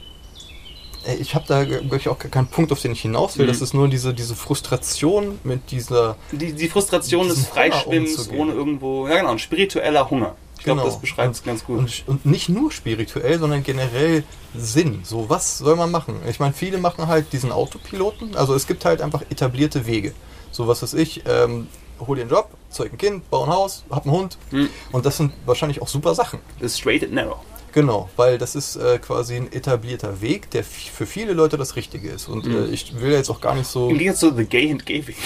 [1.03, 3.45] ey, ich habe da glaube ich auch keinen Punkt, auf den ich hinaus will.
[3.45, 3.49] Mhm.
[3.49, 9.08] Das ist nur diese, diese Frustration mit dieser Die, die Frustration des Freischwimmens ohne irgendwo.
[9.08, 10.36] Ja, genau, ein spiritueller Hunger.
[10.58, 10.89] Ich glaube, Genau.
[10.91, 11.78] das beschreibt es ganz gut.
[11.80, 14.24] Und, und nicht nur spirituell, sondern generell
[14.56, 15.02] Sinn.
[15.04, 16.15] So, was soll man machen?
[16.30, 18.36] Ich meine, viele machen halt diesen Autopiloten.
[18.36, 20.13] Also es gibt halt einfach etablierte Wege.
[20.52, 21.67] So, was weiß ich, ähm,
[22.00, 24.38] hol dir einen Job, zeug ein Kind, bau ein Haus, hab einen Hund.
[24.52, 24.70] Hm.
[24.91, 26.39] Und das sind wahrscheinlich auch super Sachen.
[26.62, 27.38] The straight and narrow.
[27.74, 32.10] Genau, weil das ist äh, quasi ein etablierter Weg, der für viele Leute das Richtige
[32.10, 32.28] ist.
[32.28, 32.56] Und Mhm.
[32.56, 35.06] äh, ich will jetzt auch gar nicht so, Im Gegensatz zu The Gay and Gay
[35.06, 35.17] Weg.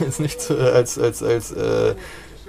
[0.00, 1.94] jetzt nicht äh, als, als, als äh,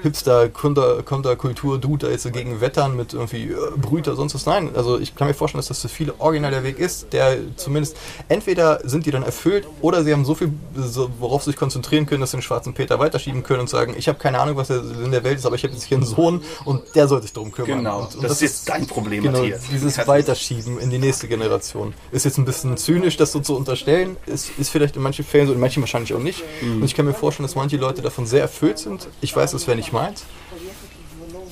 [0.01, 4.45] Hipster, Konter, Konterkultur-Dude da jetzt dagegen wettern mit irgendwie äh, Brüter, sonst was.
[4.45, 7.37] Nein, also ich kann mir vorstellen, dass das für viele original der Weg ist, der
[7.55, 7.97] zumindest,
[8.27, 12.05] entweder sind die dann erfüllt oder sie haben so viel, so, worauf sie sich konzentrieren
[12.05, 14.69] können, dass sie den schwarzen Peter weiterschieben können und sagen, ich habe keine Ahnung, was
[14.69, 17.33] in der Welt ist, aber ich habe jetzt hier einen Sohn und der soll sich
[17.33, 17.79] darum kümmern.
[17.79, 19.63] Genau, und, und das, ist jetzt dein Problem, genau, Matthias.
[19.71, 21.93] dieses Weiterschieben in die nächste Generation.
[22.11, 25.47] Ist jetzt ein bisschen zynisch, das so zu unterstellen, ist, ist vielleicht in manchen Fällen
[25.47, 26.43] so, in manchen wahrscheinlich auch nicht.
[26.61, 29.07] Und ich kann mir vorstellen, dass manche Leute davon sehr erfüllt sind.
[29.21, 30.25] Ich weiß, das wäre nicht meins.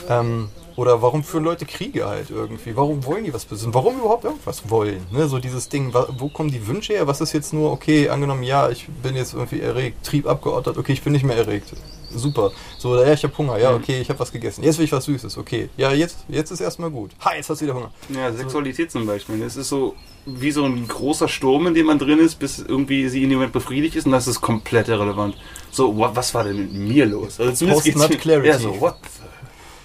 [0.09, 2.77] Ähm, oder warum führen Leute Kriege halt irgendwie?
[2.77, 3.73] Warum wollen die was besitzen?
[3.73, 5.05] Warum überhaupt irgendwas wollen?
[5.11, 5.27] Ne?
[5.27, 7.07] So dieses Ding, wo kommen die Wünsche her?
[7.07, 10.93] Was ist jetzt nur, okay, angenommen, ja, ich bin jetzt irgendwie erregt, Trieb abgeordnet, okay,
[10.93, 11.73] ich bin nicht mehr erregt.
[12.09, 12.51] Super.
[12.77, 14.63] So, ja, ich habe Hunger, ja, okay, ich habe was gegessen.
[14.63, 15.69] Jetzt will ich was Süßes, okay.
[15.75, 17.11] Ja, jetzt, jetzt ist erstmal gut.
[17.25, 17.91] Ha, jetzt hast du wieder Hunger.
[18.07, 19.41] Ja, Sexualität zum Beispiel.
[19.43, 19.93] Es ist so
[20.25, 23.39] wie so ein großer Sturm, in dem man drin ist, bis irgendwie sie in dem
[23.39, 25.35] Moment befriedigt ist und das ist komplett irrelevant.
[25.71, 27.39] So, what, was war denn mit mir los?
[27.39, 28.47] Also zumindest Post-nut mir- clarity.
[28.49, 29.09] Ja, so, what the,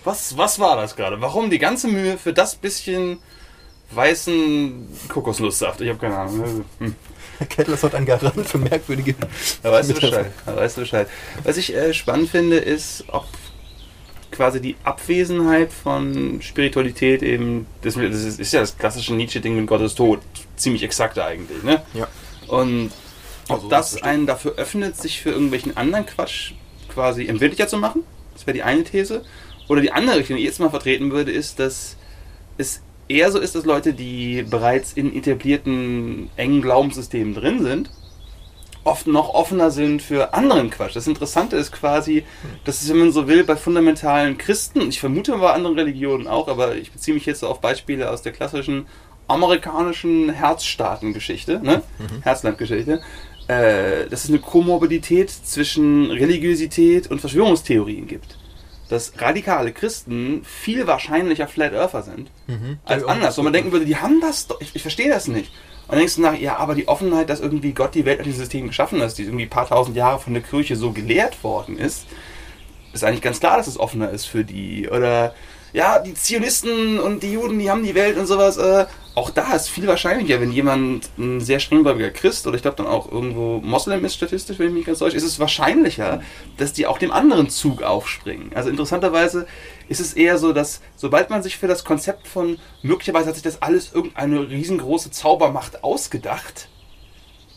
[0.04, 1.20] was, was war das gerade?
[1.20, 3.18] Warum die ganze Mühe für das bisschen
[3.90, 5.80] weißen Kokosnusssaft?
[5.80, 6.64] Ich habe keine Ahnung.
[6.78, 6.96] Hm.
[7.48, 9.14] Kettler ist heute ein Garant für merkwürdige.
[9.62, 9.94] Da weißt du.
[9.94, 10.32] Bescheid.
[10.46, 11.08] Da weißt du Bescheid.
[11.42, 13.26] Was ich äh, spannend finde, ist, ob
[14.30, 19.80] quasi die Abwesenheit von Spiritualität eben, das, das ist, ja das klassische Nietzsche-Ding mit Gott
[19.82, 20.20] ist tot.
[20.56, 21.82] Ziemlich exakt eigentlich, ne?
[21.94, 22.08] Ja.
[22.48, 22.90] Und
[23.48, 26.52] ob Also, das das einen dafür öffnet, sich für irgendwelchen anderen Quatsch
[26.88, 29.24] quasi empfindlicher zu machen, das wäre die eine These.
[29.72, 31.96] Oder die andere Richtung, die ich jetzt mal vertreten würde, ist, dass
[32.58, 37.90] es eher so ist, dass Leute, die bereits in etablierten engen Glaubenssystemen drin sind,
[38.84, 40.94] oft noch offener sind für anderen Quatsch.
[40.94, 42.24] Das Interessante ist quasi,
[42.66, 46.48] dass es, wenn man so will, bei fundamentalen Christen, ich vermute bei anderen Religionen auch,
[46.48, 48.84] aber ich beziehe mich jetzt so auf Beispiele aus der klassischen
[49.26, 51.80] amerikanischen Herzstaatengeschichte, ne?
[52.20, 53.00] Herzlandgeschichte,
[53.48, 58.36] äh, dass es eine Komorbidität zwischen Religiosität und Verschwörungstheorien gibt.
[58.92, 62.30] Dass radikale Christen viel wahrscheinlicher Flat Earther sind
[62.84, 63.38] als Ja, anders.
[63.38, 65.52] Wo man denken würde, die haben das doch, ich, ich verstehe das nicht.
[65.82, 68.24] Und dann denkst du nach, ja, aber die Offenheit, dass irgendwie Gott die Welt und
[68.24, 71.42] dieses System geschaffen hat, die irgendwie ein paar tausend Jahre von der Kirche so gelehrt
[71.42, 72.06] worden ist,
[72.92, 74.88] ist eigentlich ganz klar, dass es offener ist für die.
[74.88, 75.34] Oder
[75.72, 78.58] ja, die Zionisten und die Juden, die haben die Welt und sowas.
[78.58, 82.78] Äh, auch da ist viel wahrscheinlicher, wenn jemand ein sehr strenggläubiger Christ oder ich glaube
[82.78, 86.22] dann auch irgendwo Moslem ist, statistisch, wenn ich mich ganz täusche, ist es wahrscheinlicher,
[86.56, 88.52] dass die auch dem anderen Zug aufspringen.
[88.54, 89.46] Also interessanterweise
[89.88, 93.44] ist es eher so, dass sobald man sich für das Konzept von möglicherweise hat sich
[93.44, 96.68] das alles irgendeine riesengroße Zaubermacht ausgedacht,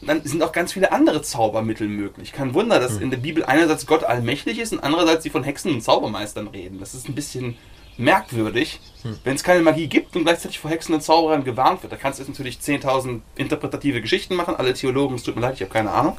[0.02, 2.34] dann sind auch ganz viele andere Zaubermittel möglich.
[2.34, 5.74] Kein Wunder, dass in der Bibel einerseits Gott allmächtig ist und andererseits sie von Hexen
[5.74, 6.80] und Zaubermeistern reden.
[6.80, 7.58] Das ist ein bisschen
[7.98, 8.80] merkwürdig,
[9.24, 11.94] wenn es keine Magie gibt und gleichzeitig vor Hexen und Zauberern gewarnt wird.
[11.94, 14.56] Da kannst du jetzt natürlich 10.000 interpretative Geschichten machen.
[14.56, 16.18] Alle Theologen, es tut mir leid, ich habe keine Ahnung.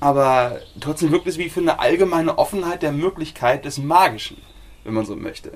[0.00, 4.38] Aber trotzdem wirkt es wie für eine allgemeine Offenheit der Möglichkeit des Magischen,
[4.84, 5.52] wenn man so möchte.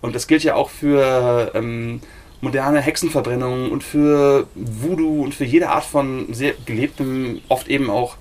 [0.00, 2.00] Und das gilt ja auch für ähm,
[2.40, 8.16] moderne Hexenverbrennungen und für Voodoo und für jede Art von sehr gelebtem, oft eben auch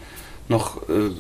[0.47, 1.11] noch äh,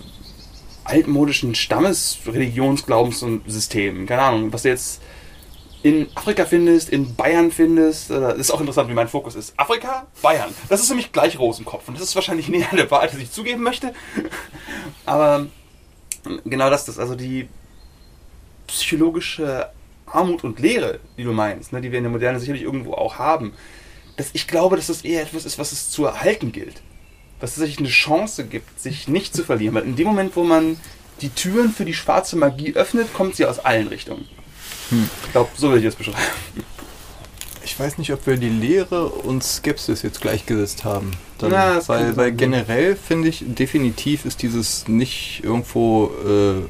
[0.83, 4.05] altmodischen Stammesreligionsglaubens- und Systemen.
[4.07, 5.01] Keine Ahnung, was jetzt
[5.81, 8.11] in Afrika findest, in Bayern findest.
[8.11, 9.53] Äh, Das ist auch interessant, wie mein Fokus ist.
[9.57, 10.53] Afrika, Bayern.
[10.67, 11.87] Das ist für mich gleich Rosenkopf.
[11.87, 13.93] Und das ist wahrscheinlich näher an der Wahrheit, als ich zugeben möchte.
[15.05, 15.47] Aber
[16.45, 17.47] genau das, das also die
[18.67, 19.69] psychologische
[20.05, 23.17] Armut und Leere, die du meinst, ne, die wir in der Moderne sicherlich irgendwo auch
[23.17, 23.53] haben.
[24.17, 26.81] Dass ich glaube, dass das eher etwas ist, was es zu erhalten gilt.
[27.41, 29.75] Es sich eine Chance gibt, sich nicht zu verlieren.
[29.75, 30.77] Weil in dem Moment, wo man
[31.21, 34.27] die Türen für die schwarze Magie öffnet, kommt sie aus allen Richtungen.
[34.91, 36.17] Ich glaube, so würde ich es beschreiben.
[37.63, 41.11] Ich weiß nicht, ob wir die Lehre und Skepsis jetzt gleichgesetzt haben.
[41.37, 46.63] Dann, Na, weil, weil generell finde ich, definitiv ist dieses nicht irgendwo äh,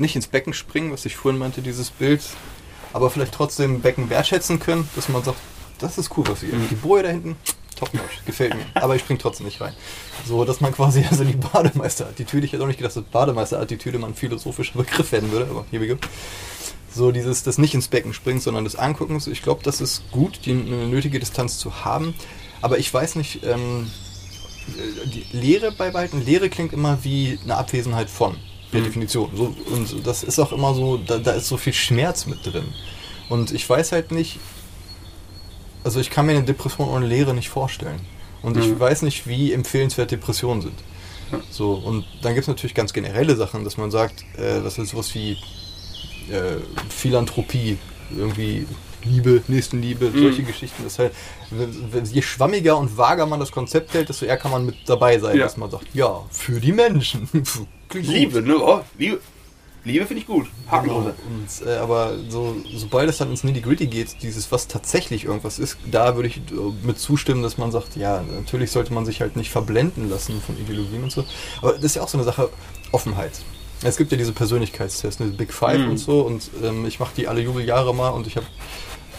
[0.00, 2.22] nicht ins Becken springen, was ich vorhin meinte, dieses Bild,
[2.92, 5.38] aber vielleicht trotzdem Becken wertschätzen können, dass man sagt,
[5.78, 6.54] das ist cool, was ihr.
[6.54, 6.68] Mhm.
[6.68, 7.36] Die Boje da hinten,
[7.78, 8.64] top notch, gefällt mir.
[8.74, 9.74] Aber ich spring trotzdem nicht rein.
[10.26, 14.08] So, dass man quasi, also die Bademeister-Attitüde, ich hätte auch nicht gedacht, dass Bademeister-Attitüde mal
[14.08, 15.96] ein philosophischer Begriff werden würde, aber we go.
[16.92, 19.20] So dieses, das nicht ins Becken springt, sondern das Angucken.
[19.30, 22.14] Ich glaube, das ist gut, die eine nötige Distanz zu haben.
[22.62, 23.90] Aber ich weiß nicht, ähm,
[25.06, 26.24] die Lehre beibehalten.
[26.24, 28.36] Lehre klingt immer wie eine Abwesenheit von
[28.72, 28.84] der Mhm.
[28.84, 29.30] Definition.
[29.34, 32.66] So, und das ist auch immer so, da, da ist so viel Schmerz mit drin.
[33.28, 34.38] Und ich weiß halt nicht,
[35.84, 38.00] also ich kann mir eine Depression ohne Lehre nicht vorstellen.
[38.42, 38.80] Und ich Mhm.
[38.80, 40.78] weiß nicht, wie empfehlenswert Depressionen sind.
[41.50, 44.90] So, und dann gibt es natürlich ganz generelle Sachen, dass man sagt, äh, das ist
[44.90, 45.36] sowas wie
[46.30, 46.56] äh,
[46.88, 47.78] Philanthropie,
[48.16, 48.66] irgendwie
[49.04, 50.18] Liebe, Nächstenliebe, Mhm.
[50.20, 50.84] solche Geschichten.
[50.84, 51.12] Das halt,
[52.12, 55.36] je schwammiger und vager man das Konzept hält, desto eher kann man mit dabei sein,
[55.38, 55.44] Ja.
[55.44, 57.28] dass man sagt, ja, für die Menschen.
[57.94, 58.56] Liebe, ne?
[58.58, 59.20] Oh, Liebe.
[59.82, 60.46] Liebe finde ich gut.
[60.70, 61.12] Haken Genau.
[61.64, 66.16] äh, aber so, sobald es dann ins Nitty-Gritty geht, dieses, was tatsächlich irgendwas ist, da
[66.16, 66.40] würde ich äh,
[66.82, 70.58] mit zustimmen, dass man sagt, ja, natürlich sollte man sich halt nicht verblenden lassen von
[70.60, 71.24] Ideologien und so.
[71.62, 72.50] Aber das ist ja auch so eine Sache,
[72.92, 73.32] Offenheit.
[73.82, 75.90] Es gibt ja diese Persönlichkeitstests, ne, Big Five Mhm.
[75.90, 78.46] und so, und ähm, ich mache die alle Jubeljahre mal und ich habe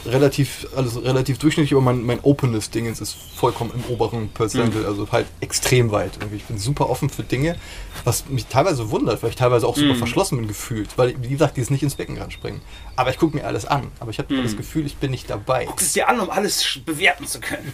[0.06, 5.28] relativ, alles relativ durchschnittlich, aber mein, mein Openness-Dingens ist vollkommen im oberen Percentage, also halt
[5.42, 6.14] extrem weit.
[6.20, 6.38] Irgendwie.
[6.38, 7.56] Ich bin super offen für Dinge,
[8.04, 9.98] was mich teilweise wundert, weil ich teilweise auch super Mhm.
[10.00, 12.62] verschlossen bin gefühlt, weil, wie gesagt, die ist nicht ins Becken ranspringen.
[12.96, 14.42] Aber ich gucke mir alles an, aber ich habe Mhm.
[14.44, 15.66] das Gefühl, ich bin nicht dabei.
[15.66, 17.72] Guckst es dir an, um alles bewerten zu können.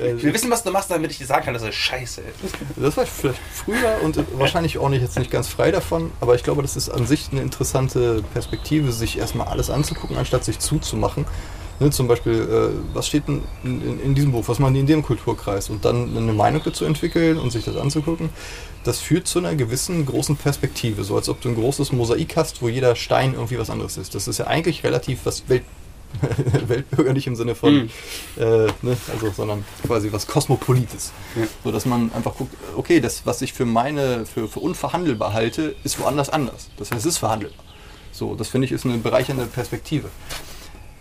[0.00, 2.20] Äh, Ich will wissen, was du machst, damit ich dir sagen kann, dass es scheiße
[2.20, 2.54] ist.
[2.76, 6.42] Das war vielleicht früher und wahrscheinlich auch nicht jetzt nicht ganz frei davon, aber ich
[6.42, 11.26] glaube, das ist an sich eine interessante Perspektive, sich erstmal alles anzugucken, anstatt sich zuzumachen.
[11.80, 14.80] Ne, zum Beispiel, äh, was steht denn in, in, in diesem Buch, was machen die
[14.80, 18.28] in dem Kulturkreis und dann eine Meinung dazu entwickeln und sich das anzugucken,
[18.84, 22.60] das führt zu einer gewissen großen Perspektive, so als ob du ein großes Mosaik hast,
[22.60, 24.14] wo jeder Stein irgendwie was anderes ist.
[24.14, 25.62] Das ist ja eigentlich relativ was Welt
[26.66, 27.90] weltbürgerlich im Sinne von, Mhm.
[28.36, 31.12] äh, ne, also, sondern quasi was Kosmopolites.
[31.36, 31.46] Ja.
[31.64, 35.74] So dass man einfach guckt, okay, das, was ich für meine, für, für unverhandelbar halte,
[35.84, 36.68] ist woanders anders.
[36.76, 37.64] Das heißt, es ist verhandelbar.
[38.12, 40.08] So, das finde ich ist eine bereichernde Perspektive.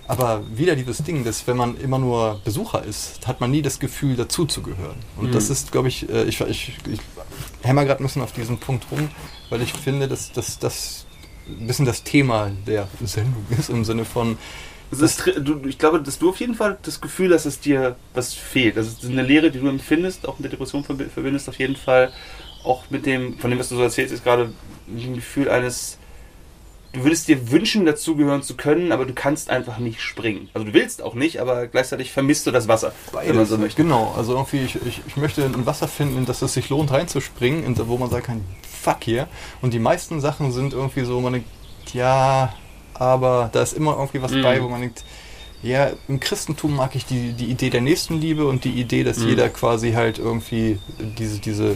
[0.07, 3.80] Aber wieder dieses Ding, dass wenn man immer nur Besucher ist, hat man nie das
[3.80, 4.95] Gefühl, dazuzugehören.
[5.18, 5.32] Und Mhm.
[5.34, 6.99] das ist, glaube ich, äh, ich, ich, ich
[7.62, 9.10] hämmer gerade ein bisschen auf diesen Punkt rum,
[9.49, 11.05] weil ich finde, dass das
[11.47, 14.38] ein bisschen das Thema der Sendung ist, im Sinne von,
[14.91, 18.33] ist, du, ich glaube, dass du auf jeden Fall das Gefühl hast, dass dir was
[18.33, 18.75] fehlt.
[18.75, 21.75] Das ist eine Lehre, die du empfindest, auch mit der Depression verbi- verbindest, auf jeden
[21.75, 22.11] Fall
[22.63, 24.51] auch mit dem, von dem, was du so erzählst, ist gerade
[24.87, 25.97] ein Gefühl eines,
[26.91, 30.49] du würdest dir wünschen, dazugehören zu können, aber du kannst einfach nicht springen.
[30.53, 33.83] Also du willst auch nicht, aber gleichzeitig vermisst du das Wasser, wenn man so möchte.
[33.83, 36.91] Genau, also irgendwie, ich, ich, ich möchte ein Wasser finden, in das es sich lohnt
[36.91, 38.43] reinzuspringen, in, wo man sagen kann,
[38.81, 39.27] fuck hier.
[39.61, 41.47] Und die meisten Sachen sind irgendwie so, man denkt,
[41.93, 42.53] ja,
[42.99, 44.41] aber da ist immer irgendwie was Mhm.
[44.43, 45.03] bei, wo man denkt,
[45.63, 49.29] ja, im Christentum mag ich die, die Idee der Nächstenliebe und die Idee, dass Mhm.
[49.29, 50.77] jeder quasi halt irgendwie
[51.17, 51.75] diese, diese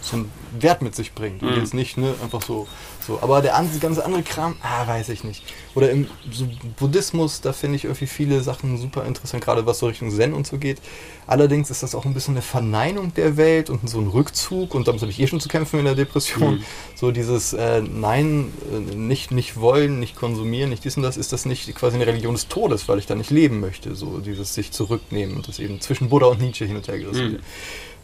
[0.00, 1.42] so einen Wert mit sich bringt.
[1.42, 1.56] Und Mhm.
[1.56, 2.66] jetzt nicht, ne, einfach so,
[3.08, 3.18] so.
[3.20, 5.42] Aber der an- ganze andere Kram, ah, weiß ich nicht.
[5.74, 6.46] Oder im so
[6.78, 10.46] Buddhismus, da finde ich irgendwie viele Sachen super interessant, gerade was so Richtung Zen und
[10.46, 10.78] so geht.
[11.26, 14.86] Allerdings ist das auch ein bisschen eine Verneinung der Welt und so ein Rückzug und
[14.88, 16.54] damit habe ich eh schon zu kämpfen in der Depression.
[16.56, 16.64] Mhm.
[16.94, 21.32] So dieses äh, Nein, äh, nicht, nicht wollen, nicht konsumieren, nicht dies und das, ist
[21.32, 23.94] das nicht quasi eine Religion des Todes, weil ich da nicht leben möchte.
[23.94, 27.26] So dieses sich zurücknehmen und das eben zwischen Buddha und Nietzsche hin und her gerissen
[27.28, 27.32] Mhm.
[27.32, 27.42] wird.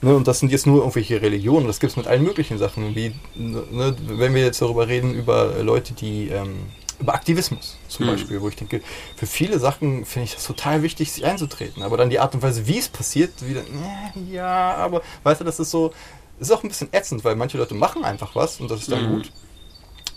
[0.00, 2.94] Ne, und das sind jetzt nur irgendwelche Religionen, das gibt es mit allen möglichen Sachen.
[2.94, 6.66] Wie, ne, wenn wir jetzt darüber reden, über Leute, die ähm,
[7.00, 8.10] über Aktivismus zum Mhm.
[8.10, 8.82] Beispiel, wo ich denke,
[9.16, 11.82] für viele Sachen finde ich das total wichtig, sich einzutreten.
[11.82, 15.44] Aber dann die Art und Weise, wie es passiert, wieder, äh, ja, aber weißt du,
[15.44, 15.92] das ist so,
[16.38, 19.02] ist auch ein bisschen ätzend, weil manche Leute machen einfach was und das ist dann
[19.02, 19.08] Mhm.
[19.08, 19.32] gut.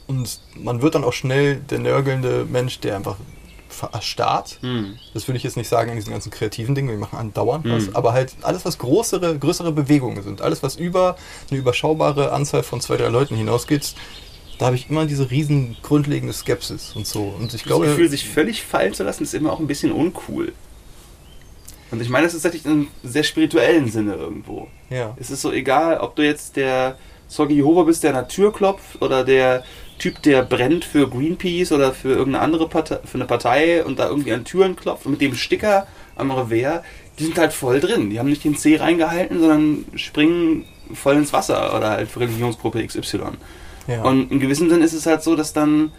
[0.07, 3.17] Und man wird dann auch schnell der nörgelnde Mensch, der einfach
[3.91, 4.59] erstarrt.
[4.61, 4.97] Mhm.
[5.13, 7.71] Das würde ich jetzt nicht sagen in diesen ganzen kreativen Dingen, wir machen andauernd Mhm.
[7.71, 11.17] was, aber halt alles, was größere, größere Bewegungen sind, alles, was über
[11.49, 13.93] eine überschaubare Anzahl von zwei, drei Leuten hinausgeht,
[14.59, 17.33] da habe ich immer diese riesen grundlegende Skepsis und so.
[17.37, 19.91] Und ich Das glaube, Gefühl, sich völlig fallen zu lassen, ist immer auch ein bisschen
[19.91, 20.51] uncool.
[21.91, 24.67] Und ich meine, das ist tatsächlich in einem sehr spirituellen Sinne irgendwo.
[24.89, 25.15] ja.
[25.19, 26.97] Es ist so egal, ob du jetzt der
[27.29, 29.63] Zeuge Jehova bist, der an der Tür klopft, oder der
[29.97, 34.07] Typ, der brennt für Greenpeace oder für irgendeine andere Partei, für eine Partei und da
[34.09, 36.81] irgendwie an Türen klopft und mit dem Sticker am Revers,
[37.19, 38.09] die sind halt voll drin.
[38.09, 42.85] Die haben nicht den C reingehalten, sondern springen voll ins Wasser oder halt für Religionsgruppe
[42.85, 43.19] XY.
[43.87, 44.03] ja.
[44.03, 45.91] Und in gewissem Sinn ist es halt so, dass dann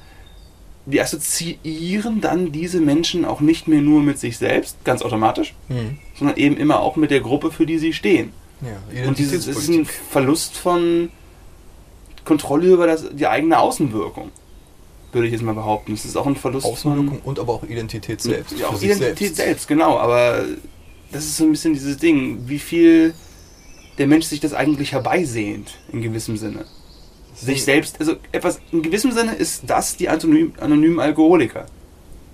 [0.87, 5.99] die assoziieren dann diese Menschen auch nicht mehr nur mit sich selbst, ganz automatisch, Hm.
[6.19, 8.33] sondern eben immer auch mit der Gruppe, für die sie stehen.
[8.63, 9.07] ja.
[9.07, 9.85] Und dieses ist ein.
[10.11, 11.11] Verlust von
[12.29, 14.31] Kontrolle über das, die eigene Außenwirkung,
[15.13, 15.95] würde ich jetzt mal behaupten.
[15.95, 18.59] Es ist auch ein Verlust Außenwirkung und aber auch Identität von selbst.
[18.59, 19.67] Ja, auch Identität selbst.
[19.67, 19.99] genau.
[19.99, 20.45] Aber
[21.11, 23.15] das ist so ein bisschen dieses Ding, wie viel
[23.97, 26.67] der Mensch sich das eigentlich herbeisehnt, in gewissem Sinne.
[27.35, 31.65] Sich selbst, also etwas, in gewissem Sinne ist das die anonym, anonymen Alkoholiker.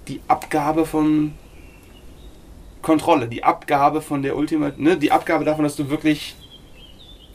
[0.09, 1.35] Die Abgabe von
[2.83, 6.35] Kontrolle, die Abgabe von der Ultima, ne, die Abgabe davon, dass du wirklich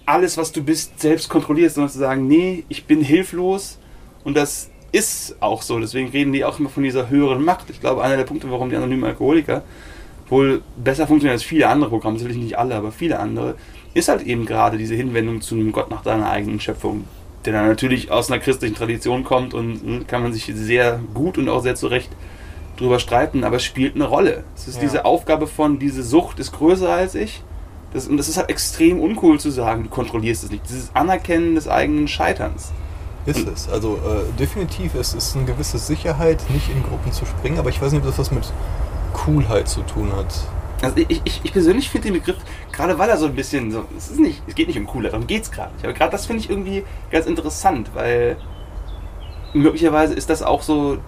[0.09, 3.77] alles, was du bist, selbst kontrollierst, sondern zu sagen, nee, ich bin hilflos
[4.23, 5.79] und das ist auch so.
[5.79, 7.69] Deswegen reden die auch immer von dieser höheren Macht.
[7.69, 9.63] Ich glaube, einer der Punkte, warum die anonymen Alkoholiker
[10.29, 13.55] wohl besser funktionieren als viele andere Programme, sicherlich nicht alle, aber viele andere,
[13.93, 17.05] ist halt eben gerade diese Hinwendung zu einem Gott nach deiner eigenen Schöpfung,
[17.45, 21.37] der dann natürlich aus einer christlichen Tradition kommt und äh, kann man sich sehr gut
[21.37, 22.09] und auch sehr zurecht
[22.77, 24.43] drüber streiten, aber es spielt eine Rolle.
[24.55, 24.81] Es ist Ja.
[24.81, 27.43] diese Aufgabe von, diese Sucht ist größer als ich.
[27.93, 30.63] Das, und das ist halt extrem uncool zu sagen, du kontrollierst es nicht.
[30.69, 32.71] Dieses Anerkennen des eigenen Scheiterns.
[33.25, 33.69] Ist es.
[33.69, 37.81] Also äh, definitiv, es ist eine gewisse Sicherheit, nicht in Gruppen zu springen, aber ich
[37.81, 38.51] weiß nicht, ob das was mit
[39.13, 40.33] Coolheit zu tun hat.
[40.81, 42.37] Also ich, ich, ich persönlich finde den Begriff,
[42.71, 45.11] gerade weil er so ein bisschen so, es ist nicht, es geht nicht um Coolheit,
[45.11, 45.83] darum geht es gerade nicht.
[45.83, 48.37] Aber gerade das finde ich irgendwie ganz interessant, weil
[49.53, 50.99] möglicherweise ist das auch so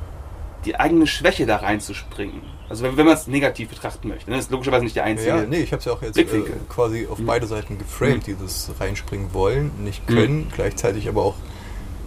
[0.66, 2.42] die eigene Schwäche da reinzuspringen.
[2.72, 4.30] Also wenn, wenn man es negativ betrachten möchte.
[4.30, 4.38] Ne?
[4.38, 5.30] Das ist logischerweise nicht der einzige.
[5.30, 6.26] Ja, nee, ich habe es ja auch jetzt äh,
[6.69, 7.26] quasi auf Mhm.
[7.26, 8.38] beide Seiten geframed, Mhm.
[8.39, 11.36] dieses reinspringen wollen, nicht können, gleichzeitig aber auch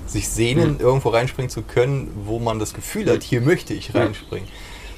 [0.06, 0.80] sich sehnen, Mhm.
[0.80, 3.22] irgendwo reinspringen zu können, wo man das Gefühl hat, Mhm.
[3.22, 4.48] hier möchte ich reinspringen.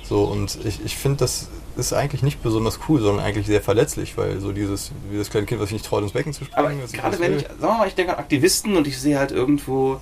[0.04, 4.16] So, und ich, ich finde, das ist eigentlich nicht besonders cool, sondern eigentlich sehr verletzlich,
[4.16, 6.68] weil so dieses, wie das kleine Kind, was sich nicht traut, ins Becken zu Aber
[6.68, 6.82] springen.
[6.84, 7.38] was gerade wenn will.
[7.38, 10.00] ich, sagen wir mal, ich denke an Aktivisten und ich sehe halt irgendwo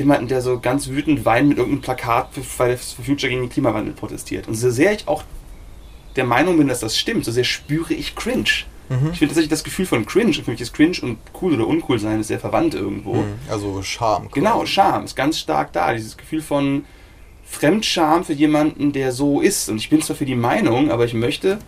[0.00, 3.94] jemanden, der so ganz wütend weint mit irgendeinem Plakat, für for Future gegen den Klimawandel
[3.94, 4.48] protestiert.
[4.48, 5.22] Und so sehr ich auch
[6.16, 8.50] der Meinung bin, dass das stimmt, so sehr spüre ich Cringe.
[8.88, 9.10] Mhm.
[9.12, 11.66] Ich finde tatsächlich das Gefühl von Cringe, und für mich ist Cringe und cool oder
[11.66, 13.14] uncool sein ist sehr verwandt irgendwo.
[13.14, 13.34] Mhm.
[13.48, 14.22] Also Scham.
[14.24, 14.34] quasi.
[14.34, 15.92] Genau, Scham ist ganz stark da.
[15.92, 16.84] Dieses Gefühl von
[17.44, 19.68] Fremdscham für jemanden, der so ist.
[19.68, 21.58] Und ich bin zwar für die Meinung, aber ich möchte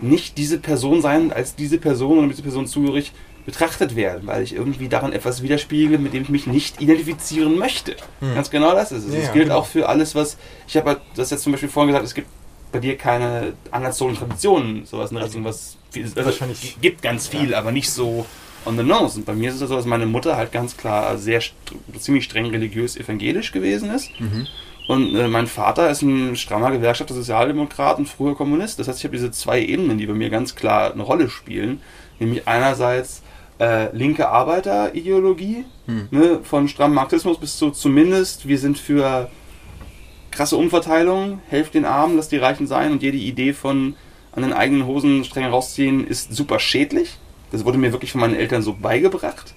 [0.00, 3.12] nicht diese Person sein, als diese Person oder mit dieser Person zugehörig
[3.46, 7.96] betrachtet werden, weil ich irgendwie daran etwas widerspiegele, mit dem ich mich nicht identifizieren möchte.
[8.20, 8.34] Hm.
[8.34, 9.12] Ganz genau das ist es.
[9.12, 9.58] Ja, Es ja, gilt genau.
[9.58, 10.36] auch für alles, was.
[10.68, 12.28] Ich habe halt das jetzt zum Beispiel vorhin gesagt, es gibt
[12.72, 17.26] bei dir keine anerzogen Traditionen, sowas in der Richtung, was viel, also Wahrscheinlich- gibt ganz
[17.26, 18.26] viel, aber nicht so
[18.66, 19.18] on the nose.
[19.18, 21.40] Und bei mir ist es so, dass meine Mutter halt ganz klar sehr
[21.98, 24.10] ziemlich streng religiös evangelisch gewesen ist.
[24.20, 24.46] Mhm.
[24.86, 28.78] Und äh, mein Vater ist ein strammer Gewerkschafter, Sozialdemokrat und früher Kommunist.
[28.78, 31.80] Das heißt, ich habe diese zwei Ebenen, die bei mir ganz klar eine Rolle spielen.
[32.18, 33.22] Nämlich einerseits
[33.60, 36.08] äh, linke Arbeiterideologie, Hm.
[36.10, 39.30] ne, von strammem Marxismus bis zu zumindest, wir sind für
[40.30, 43.94] krasse Umverteilung, helft den Armen, lasst die Reichen sein und jede Idee von
[44.32, 47.18] an den eigenen Hosen streng rausziehen ist super schädlich.
[47.50, 49.54] Das wurde mir wirklich von meinen Eltern so beigebracht.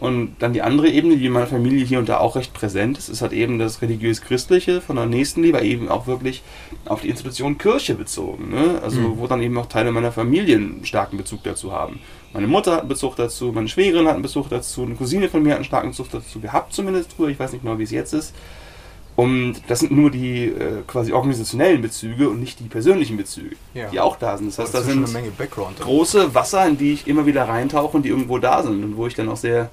[0.00, 2.96] Und dann die andere Ebene, die in meiner Familie hier und da auch recht präsent
[2.96, 6.42] ist, ist halt eben das religiös-christliche von der Nächstenliebe, eben auch wirklich
[6.86, 8.48] auf die Institution Kirche bezogen.
[8.50, 8.80] Ne?
[8.82, 9.18] Also Mhm.
[9.18, 12.00] wo dann eben auch Teile meiner Familie einen starken Bezug dazu haben.
[12.32, 15.42] Meine Mutter hat einen Bezug dazu, meine Schwägerin hat einen Bezug dazu, eine Cousine von
[15.42, 17.90] mir hat einen starken Bezug dazu gehabt, zumindest früher, ich weiß nicht genau, wie es
[17.90, 18.34] jetzt ist.
[19.16, 23.90] Und das sind nur die äh, quasi organisationellen Bezüge und nicht die persönlichen Bezüge, Ja.
[23.90, 24.46] die auch da sind.
[24.48, 25.04] Das heißt, da ist schon sind
[25.80, 28.82] große Wasser, in die ich immer wieder reintauche und die irgendwo da sind.
[28.82, 29.68] Und wo ich dann auch sehr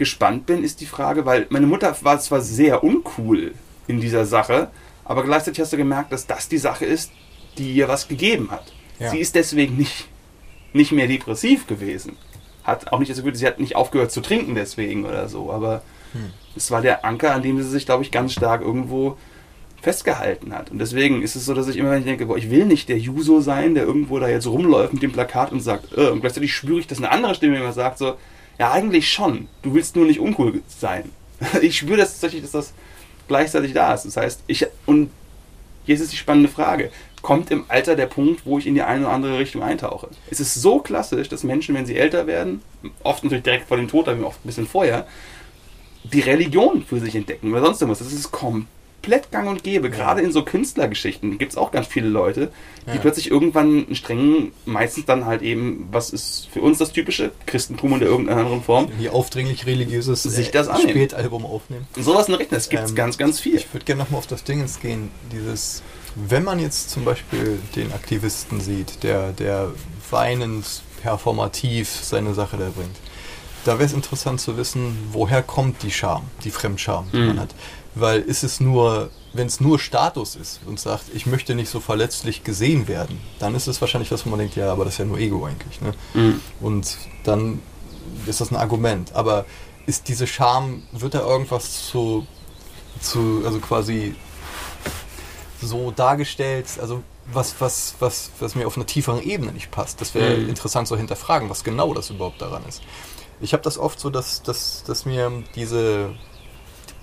[0.00, 3.52] gespannt bin, ist die Frage, weil meine Mutter war zwar sehr uncool
[3.86, 4.70] in dieser Sache,
[5.04, 7.12] aber gleichzeitig hast du gemerkt, dass das die Sache ist,
[7.58, 8.72] die ihr was gegeben hat.
[8.98, 9.10] Ja.
[9.10, 10.08] Sie ist deswegen nicht,
[10.72, 12.16] nicht mehr depressiv gewesen.
[12.64, 15.82] Hat auch nicht das Gefühl, sie hat nicht aufgehört zu trinken deswegen oder so, aber
[16.12, 16.32] Hm.
[16.56, 19.16] es war der Anker, an dem sie sich, glaube ich, ganz stark irgendwo
[19.80, 20.70] festgehalten hat.
[20.70, 22.88] Und deswegen ist es so, dass ich immer wenn ich denke, boah, ich will nicht
[22.88, 26.20] der Juso sein, der irgendwo da jetzt rumläuft mit dem Plakat und sagt, äh, und
[26.20, 28.16] gleichzeitig spüre ich, dass eine andere Stimme immer sagt so,
[28.60, 31.10] ja eigentlich schon, du willst nur nicht uncool sein.
[31.62, 32.72] Ich spüre das tatsächlich, dass das
[33.26, 34.04] gleichzeitig da ist.
[34.04, 35.10] Das heißt, ich, und
[35.86, 36.90] jetzt ist die spannende Frage,
[37.22, 40.08] kommt im Alter der Punkt, wo ich in die eine oder andere Richtung eintauche?
[40.30, 42.60] Es ist so klassisch, dass Menschen, wenn sie älter werden,
[43.02, 45.06] oft natürlich direkt vor dem Tod, aber oft ein bisschen vorher,
[46.04, 48.00] die Religion für sich entdecken oder sonst irgendwas.
[48.00, 48.68] Das ist komplett
[49.30, 49.88] gang und gäbe.
[49.88, 49.94] Ja.
[49.94, 52.50] Gerade in so Künstlergeschichten gibt es auch ganz viele Leute,
[52.86, 53.00] die Ja.
[53.00, 57.94] plötzlich irgendwann einen strengen, meistens dann halt eben, was ist für uns das typische Christentum
[57.94, 60.90] in irgendeiner anderen Form, Hier aufdringlich religiöses Sich das annehmen.
[60.90, 61.86] Spätalbum aufnehmen.
[61.96, 62.56] sowas in Richtung.
[62.56, 63.56] Das gibt es Ähm, ganz, ganz viel.
[63.56, 65.10] Ich würde gerne nochmal auf das Dingens gehen.
[65.32, 65.82] Dieses,
[66.16, 69.72] wenn man jetzt zum Beispiel den Aktivisten sieht, der, der
[70.10, 70.64] weinend
[71.02, 72.96] performativ seine Sache da bringt,
[73.64, 77.26] da wäre es interessant zu wissen, woher kommt die Scham, die Fremdscham, die Mhm.
[77.26, 77.54] man hat.
[77.94, 81.80] Weil ist es nur, wenn es nur Status ist und sagt, ich möchte nicht so
[81.80, 84.98] verletzlich gesehen werden, dann ist es wahrscheinlich was, wo man denkt, ja, aber das ist
[84.98, 85.80] ja nur Ego eigentlich.
[85.80, 85.92] Ne?
[86.14, 86.40] Mhm.
[86.60, 87.60] Und dann
[88.26, 89.12] ist das ein Argument.
[89.14, 89.44] Aber
[89.86, 92.26] ist diese Scham, wird da irgendwas zu,
[93.00, 94.14] zu also quasi
[95.60, 100.00] so dargestellt, also was, was, was, was mir auf einer tieferen Ebene nicht passt.
[100.00, 100.48] Das wäre Mhm.
[100.48, 102.82] interessant zu hinterfragen, was genau das überhaupt daran ist.
[103.40, 106.10] Ich habe das oft so, dass, dass, dass mir diese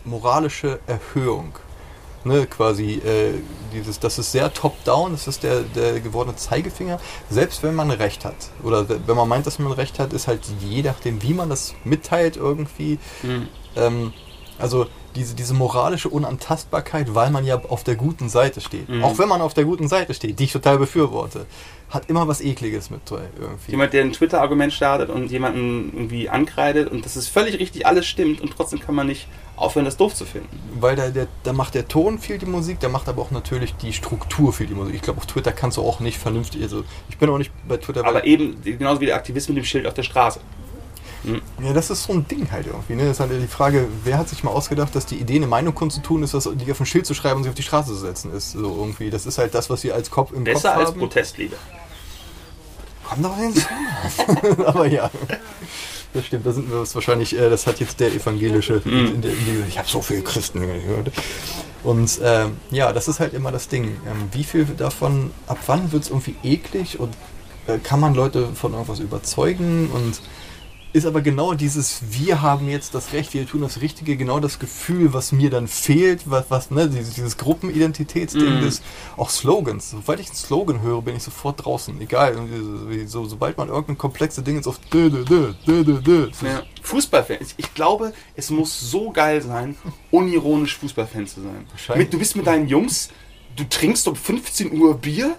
[0.08, 1.53] moralische Erhöhung,
[2.24, 3.34] ne, quasi äh,
[3.74, 6.99] dieses, das ist sehr top-down, das ist der, der gewordene Zeigefinger,
[7.30, 8.36] selbst wenn man Recht hat.
[8.64, 11.76] Oder wenn man meint, dass man Recht hat, ist halt je nachdem, wie man das
[11.84, 13.47] mitteilt irgendwie, Mhm.
[13.76, 14.14] ähm,
[14.60, 14.88] also
[15.18, 18.88] diese, diese moralische Unantastbarkeit, weil man ja auf der guten Seite steht.
[18.88, 19.03] Mhm.
[19.03, 21.45] Auch wenn man auf der guten Seite steht, die ich total befürworte,
[21.89, 23.72] hat immer was Ekliges mit irgendwie.
[23.72, 28.05] Jemand, der ein Twitter-Argument startet und jemanden irgendwie ankreidet und das ist völlig richtig, alles
[28.05, 30.49] stimmt und trotzdem kann man nicht aufhören, das doof zu finden.
[30.80, 33.76] Weil da, der, da macht der Ton viel die Musik, da macht aber auch natürlich
[33.76, 34.95] die Struktur viel die Musik.
[34.95, 37.78] Ich glaube, auf Twitter kannst du auch nicht vernünftig, also ich bin auch nicht bei
[37.78, 40.41] Twitter, Aber eben genauso wie der Aktivist mit dem Schild auf der Straße.
[41.24, 41.41] Mhm.
[41.63, 42.93] Ja, das ist so ein Ding halt irgendwie.
[42.95, 43.03] Ne?
[43.07, 45.74] Das ist halt die Frage, wer hat sich mal ausgedacht, dass die Idee, eine Meinung
[45.76, 48.34] kundzutun, ist, die auf ein Schild zu schreiben und sich auf die Straße zu setzen
[48.34, 48.51] ist.
[48.51, 49.09] So irgendwie.
[49.09, 50.99] Das ist halt das, was wir als Kopf im Besser Kopf als haben.
[50.99, 51.57] Protestlieder.
[53.07, 53.53] Komm doch hin.
[54.65, 55.09] Aber ja.
[56.13, 59.07] Das stimmt, da sind wir uns wahrscheinlich, äh, das hat jetzt der evangelische, Mhm.
[59.15, 61.11] in der, in die, ich habe so viele Christen gehört.
[61.84, 63.86] Und ähm, ja, das ist halt immer das Ding.
[64.07, 67.13] Ähm, wie viel davon, ab wann wird es irgendwie eklig und
[67.68, 70.20] äh, kann man Leute von irgendwas überzeugen und
[70.94, 74.58] ist aber genau dieses, wir haben jetzt das Recht, wir tun das Richtige, genau das
[74.58, 78.62] Gefühl, was mir dann fehlt, was, was ne, dieses, dieses Gruppenidentitätsding Mhm.
[78.62, 78.82] des,
[79.18, 79.92] auch Slogans.
[79.92, 82.00] Sobald ich einen Slogan höre, bin ich sofort draußen.
[82.02, 82.36] Egal,
[83.06, 86.30] so, sobald man irgendein komplexe Ding jetzt auf dö, dö, dö, dö, dö.
[86.44, 86.64] Ja.
[86.84, 87.38] Fußballfan.
[87.58, 89.76] Ich glaube, es muss so geil sein,
[90.12, 91.66] unironisch Fußballfan zu sein.
[91.98, 93.10] Mit, du bist mit deinen Jungs,
[93.56, 95.36] du trinkst um 15 Uhr Bier,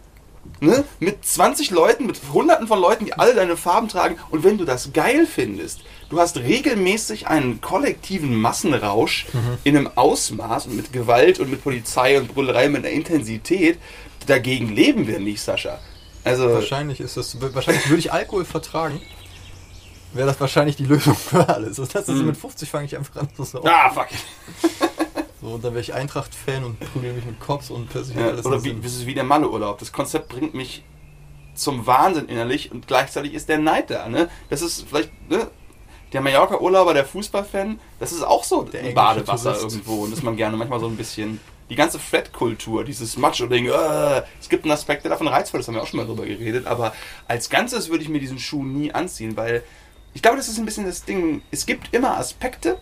[0.61, 0.85] ne?
[1.01, 4.17] Mit 20 Leuten, mit hunderten von Leuten, die alle deine Farben tragen.
[4.31, 5.81] Und wenn du das geil findest,
[6.11, 9.27] du hast regelmäßig einen kollektiven Massenrausch
[9.65, 13.79] in einem Ausmaß und mit Gewalt und mit Polizei und Brüllerei mit einer Intensität.
[14.27, 15.79] Dagegen leben wir nicht, Sascha.
[16.25, 19.01] Also, Wahrscheinlich ist das, wahrscheinlich würde ich Alkohol vertragen.
[20.13, 21.77] Wäre das wahrscheinlich die Lösung für alles.
[21.77, 22.27] Das ist Mhm.
[22.27, 23.69] mit 50 fange ich einfach an saufen.
[23.69, 24.88] ah, fuck it.
[25.41, 28.30] So, und dann wäre ich Eintracht-Fan und prügel mich mit Cops und plötzlich hat Ja,
[28.30, 29.78] alles oder wie, das ist wie der Malle-Urlaub.
[29.78, 30.82] Das Konzept bringt mich
[31.55, 34.09] zum Wahnsinn innerlich und gleichzeitig ist der Neid da.
[34.09, 34.28] Ne?
[34.51, 35.49] Das ist vielleicht ne?
[36.12, 39.76] der Mallorca-Urlauber, der Fußballfan, das ist auch so Der ein Badewasser Tourist.
[39.76, 44.22] irgendwo und dass man gerne manchmal so ein bisschen die ganze Fred-Kultur, dieses Macho-Ding, äh,
[44.41, 46.66] es gibt einen Aspekt, der davon reizvoll ist, haben wir auch schon mal drüber geredet,
[46.66, 46.95] aber
[47.26, 49.62] als Ganzes würde ich mir diesen Schuh nie anziehen, weil
[50.14, 52.78] ich glaube, das ist ein bisschen das Ding, es gibt immer Aspekte,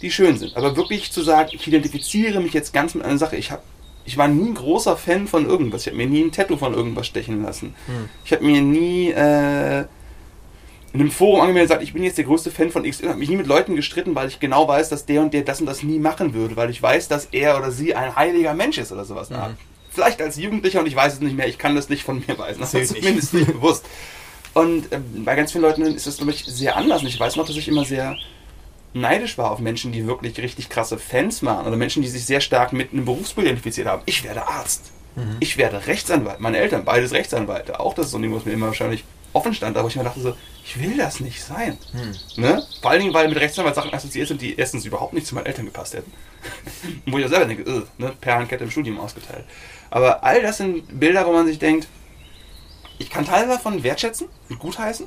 [0.00, 0.56] die schön sind.
[0.56, 3.36] Aber wirklich zu sagen, ich identifiziere mich jetzt ganz mit einer Sache.
[3.36, 3.62] Ich, hab,
[4.04, 5.82] ich war nie ein großer Fan von irgendwas.
[5.82, 7.74] Ich habe mir nie ein Tattoo von irgendwas stechen lassen.
[7.86, 8.08] Hm.
[8.24, 9.84] Ich habe mir nie äh,
[10.92, 13.00] in einem Forum angemeldet und gesagt, ich bin jetzt der größte Fan von X.
[13.00, 15.42] Ich habe mich nie mit Leuten gestritten, weil ich genau weiß, dass der und der
[15.42, 16.56] das und das nie machen würde.
[16.56, 19.30] Weil ich weiß, dass er oder sie ein heiliger Mensch ist oder sowas.
[19.30, 19.56] Mhm.
[19.90, 21.48] Vielleicht als Jugendlicher und ich weiß es nicht mehr.
[21.48, 22.60] Ich kann das nicht von mir weisen.
[22.60, 23.84] Das Zählt ist zumindest nicht bewusst.
[24.54, 27.02] Und ähm, bei ganz vielen Leuten ist das nämlich sehr anders.
[27.02, 28.16] Und ich weiß noch, dass ich immer sehr
[28.94, 32.40] neidisch war auf Menschen, die wirklich richtig krasse Fans waren oder Menschen, die sich sehr
[32.40, 34.02] stark mit einem Berufsbild identifiziert haben.
[34.06, 34.92] Ich werde Arzt.
[35.40, 36.40] Ich werde Rechtsanwalt.
[36.40, 37.80] Meine Eltern, beides Rechtsanwälte.
[37.80, 40.04] Auch das ist so ein Ding, was mir immer wahrscheinlich offen stand, aber ich mir
[40.04, 40.34] dachte so,
[40.64, 41.76] ich will das nicht sein.
[42.36, 42.62] Ne?
[42.80, 45.46] Vor allen Dingen, weil mit Rechtsanwalt Sachen assoziiert sind, die erstens überhaupt nicht zu meinen
[45.46, 46.12] Eltern gepasst hätten.
[47.06, 48.12] wo ich auch selber denke, ne?
[48.20, 49.44] Perlenkette im Studium ausgeteilt.
[49.90, 51.88] Aber all das sind Bilder, wo man sich denkt,
[52.98, 55.06] ich kann Teile davon wertschätzen und gutheißen.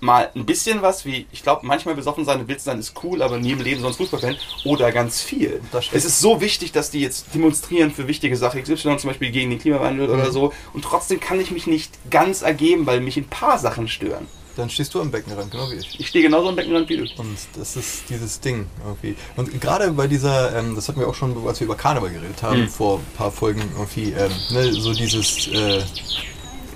[0.00, 3.22] Mal ein bisschen was, wie, ich glaube, manchmal besoffen sein und Witz sein ist cool,
[3.22, 4.36] aber nie im Leben sonst Fußballfan.
[4.64, 5.60] Oder ganz viel.
[5.92, 9.50] Es ist so wichtig, dass die jetzt demonstrieren für wichtige Sachen, XY zum Beispiel gegen
[9.50, 10.52] den Klimawandel oder so.
[10.72, 14.26] Und trotzdem kann ich mich nicht ganz ergeben, weil mich ein paar Sachen stören.
[14.56, 16.00] Dann stehst du am Beckenrand, genau wie ich.
[16.00, 17.02] Ich stehe genauso am Beckenrand wie du.
[17.18, 19.14] Und das ist dieses Ding irgendwie.
[19.36, 22.42] Und gerade bei dieser, ähm, das hatten wir auch schon, als wir über Karneval geredet
[22.42, 22.68] haben, Mhm.
[22.70, 25.82] vor ein paar Folgen irgendwie, ähm, ne, so dieses, äh,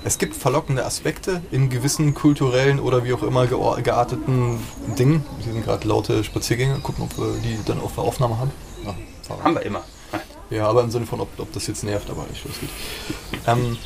[0.05, 4.59] es gibt verlockende Aspekte in gewissen kulturellen oder wie auch immer gearteten
[4.98, 5.24] Dingen.
[5.42, 8.51] Hier sind gerade laute Spaziergänger, gucken, ob wir die dann auf der Aufnahme haben.
[8.84, 9.44] Ja, Fahrrad.
[9.44, 9.84] Haben wir immer.
[10.51, 12.70] Ja, aber im Sinne von, ob, ob das jetzt nervt, aber nicht losgeht.
[13.46, 13.78] Ähm,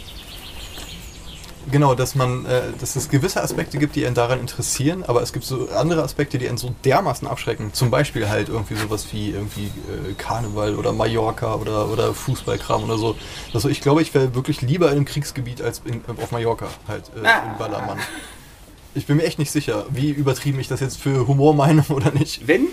[1.70, 5.32] genau, dass man, äh, dass es gewisse Aspekte gibt, die einen daran interessieren, aber es
[5.32, 7.72] gibt so andere Aspekte, die einen so dermaßen abschrecken.
[7.72, 12.98] Zum Beispiel halt irgendwie sowas wie irgendwie äh, Karneval oder Mallorca oder, oder Fußballkram oder
[12.98, 13.16] so.
[13.52, 17.04] Also ich glaube, ich wäre wirklich lieber in einem Kriegsgebiet als in, auf Mallorca halt
[17.22, 17.52] äh, Ah.
[17.52, 17.98] in Ballermann.
[18.96, 22.12] Ich bin mir echt nicht sicher, wie übertrieben ich das jetzt für Humor meine oder
[22.12, 22.46] nicht.
[22.46, 22.68] Wenn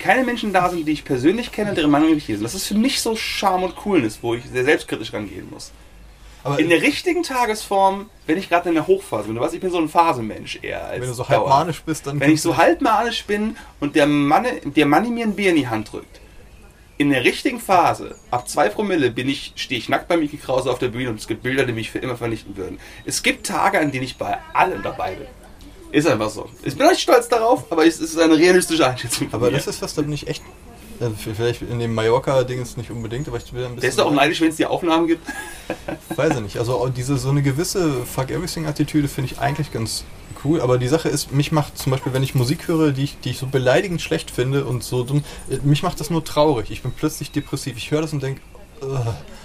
[0.00, 2.66] keine Menschen da sind, die ich persönlich kenne, deren Meinung nicht hier sind, das ist
[2.66, 5.70] für mich so Charme und Coolness, wo ich sehr selbstkritisch rangehen muss.
[6.42, 9.60] Aber In der richtigen Tagesform, wenn ich gerade in der Hochphase bin, du weißt, ich
[9.60, 12.40] bin so ein Phasenmensch eher als wenn du so halb manisch bist, dann Wenn ich
[12.40, 15.92] so halb manisch bin und der Mann, der Manni mir ein Bier in die Hand
[15.92, 16.20] drückt,
[16.96, 20.70] in der richtigen Phase, ab zwei Promille, bin ich, stehe ich nackt bei Mickey Krause
[20.70, 22.78] auf der Bühne und es gibt Bilder, die mich für immer vernichten würden.
[23.06, 25.26] Es gibt Tage, an denen ich bei allem dabei bin.
[25.92, 26.48] Ist einfach so.
[26.62, 29.28] Ich bin nicht stolz darauf, aber es ist eine realistische Einschätzung.
[29.32, 29.52] Aber mir.
[29.52, 30.42] das ist was, da bin ich echt.
[31.00, 33.80] Äh, Vielleicht in dem Mallorca-Ding ist nicht unbedingt, aber ich will ein bisschen.
[33.80, 35.26] der ist doch auch neidisch, wenn es die Aufnahmen gibt.
[36.16, 36.58] Weiß ich nicht.
[36.58, 40.04] Also diese so eine gewisse Fuck Everything-Attitüde finde ich eigentlich ganz
[40.44, 40.60] cool.
[40.60, 43.30] Aber die Sache ist, mich macht zum Beispiel, wenn ich Musik höre, die ich, die
[43.30, 46.70] ich so beleidigend schlecht finde und so dumm, äh, mich macht das nur traurig.
[46.70, 47.76] Ich bin plötzlich depressiv.
[47.76, 48.40] Ich höre das und denke,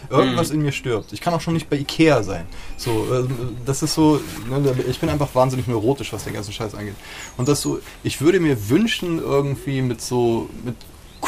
[0.10, 1.14] irgendwas in mir stirbt.
[1.14, 2.46] Ich kann auch schon nicht bei Ikea sein.
[2.78, 3.28] So, äh,
[3.66, 6.96] das ist so, ne, ich bin einfach wahnsinnig neurotisch, was den ganzen Scheiß angeht.
[7.38, 10.76] Und das so, ich würde mir wünschen, irgendwie mit so, mit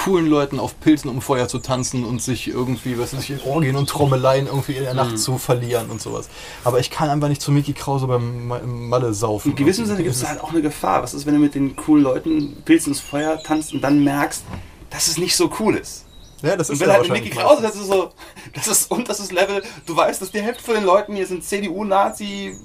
[0.04, 3.42] coolen Leuten auf Pilzen um Feuer zu tanzen und sich irgendwie, was weiß ich, in
[3.42, 5.18] Orgien und Trommeleien irgendwie in der Nacht Mhm.
[5.18, 6.30] zu verlieren und sowas.
[6.64, 9.50] Aber ich kann einfach nicht zu Mickey Krause beim Ma- Malle saufen.
[9.52, 11.02] In gewissem Sinne gibt es halt auch eine Gefahr.
[11.04, 14.44] Was ist, wenn du mit den coolen Leuten Pilz ins Feuer tanzt und dann merkst,
[14.90, 16.06] dass es nicht so cool ist?
[16.44, 18.12] Ja, das Und ist wenn ja halt Mickey Krause, das ist so,
[18.54, 19.64] das ist unterstes Level.
[19.88, 22.56] Du weißt, dass die Hälfte von den Leuten hier sind CDU, Nazi,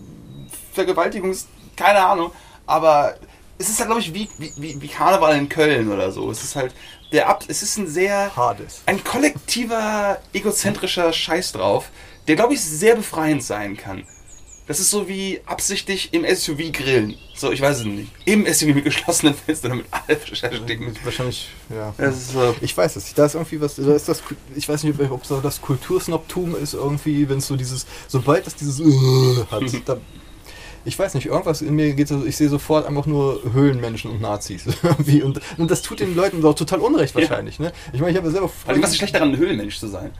[0.73, 2.31] Vergewaltigungs, keine Ahnung.
[2.67, 3.15] Aber
[3.59, 6.31] es ist halt, glaube ich, wie, wie, wie Karneval in Köln oder so.
[6.31, 6.75] Es ist halt,
[7.13, 8.83] der Ab, es ist ein sehr, Hades.
[8.87, 11.91] ein kollektiver, egozentrischer Scheiß drauf,
[12.29, 14.05] der, glaube ich, sehr befreiend sein kann.
[14.69, 17.17] Das ist so wie absichtlich im SUV grillen.
[17.35, 18.13] So, ich weiß es nicht.
[18.25, 20.95] Im SUV mit geschlossenen Fenstern, damit alle beschäftigen.
[21.03, 21.93] Wahrscheinlich, ja.
[22.13, 22.55] So.
[22.61, 23.05] Ich weiß es.
[23.05, 23.19] nicht.
[23.19, 23.75] Da ist irgendwie was.
[23.75, 24.23] Da ist das.
[24.55, 27.87] Ich weiß nicht, ob das Kultursnobtum ist irgendwie, wenn es so dieses.
[28.07, 28.81] Sobald es dieses
[29.51, 29.63] hat.
[29.85, 29.99] Da,
[30.85, 34.21] ich weiß nicht, irgendwas in mir geht so, ich sehe sofort einfach nur Höhlenmenschen und
[34.21, 34.65] Nazis.
[35.23, 37.59] Und, und das tut den Leuten doch total unrecht wahrscheinlich.
[37.59, 37.73] Ne?
[37.93, 40.11] Ich meine, ich habe ja selber Also, was ist schlecht daran, ein Höhlenmensch zu sein?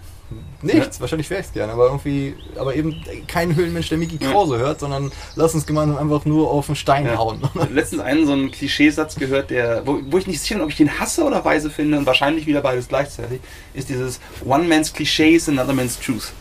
[0.63, 4.59] Nichts, wahrscheinlich wäre ich es gerne, aber irgendwie, aber eben kein Höhlenmensch, der Mickey Krause
[4.59, 7.19] hört, sondern lass uns gemeinsam einfach nur auf den Stein Ja.
[7.19, 7.43] hauen.
[7.71, 10.77] Letztens einen so einen Klischeesatz gehört, der, wo, wo ich nicht sicher bin, ob ich
[10.77, 13.41] den hasse oder weise finde und wahrscheinlich wieder beides gleichzeitig,
[13.75, 16.33] ist dieses One man's Cliché is another man's truth.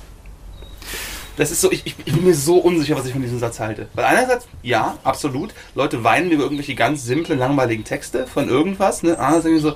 [1.37, 3.59] Das ist so, ich, ich, ich bin mir so unsicher, was ich von diesem Satz
[3.59, 3.87] halte.
[3.93, 9.17] Weil einerseits, ja, absolut, Leute weinen über irgendwelche ganz simplen, langweiligen Texte von irgendwas, ne?
[9.17, 9.75] Andererseits denke ich so,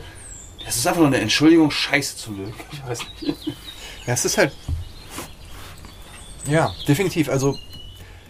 [0.65, 2.53] das ist einfach nur eine Entschuldigung, Scheiße zu mögen.
[2.71, 3.37] Ich weiß nicht.
[4.05, 4.51] Ja, es ist halt.
[6.47, 7.29] Ja, definitiv.
[7.29, 7.57] Also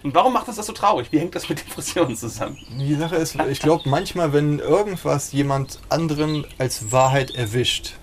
[0.03, 1.07] Und warum macht uns das so traurig?
[1.11, 2.57] Wie hängt das mit Depressionen zusammen?
[2.80, 7.95] Die Sache ist, ich glaube manchmal, wenn irgendwas jemand anderen als Wahrheit erwischt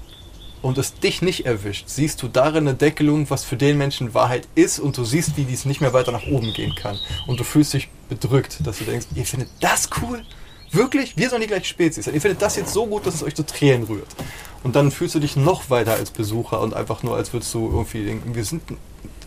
[0.62, 4.48] und es dich nicht erwischt, siehst du darin eine Deckelung, was für den Menschen Wahrheit
[4.54, 6.98] ist und du siehst, wie dies nicht mehr weiter nach oben gehen kann.
[7.26, 10.22] Und du fühlst dich bedrückt, dass du denkst, ihr findet das cool?
[10.70, 11.16] Wirklich?
[11.16, 12.14] Wir sollen die gleiche Spezies sein.
[12.14, 14.08] Ihr findet das jetzt so gut, dass es euch zu Tränen rührt.
[14.62, 17.68] Und dann fühlst du dich noch weiter als Besucher und einfach nur, als würdest du
[17.68, 18.62] irgendwie denken, wir sind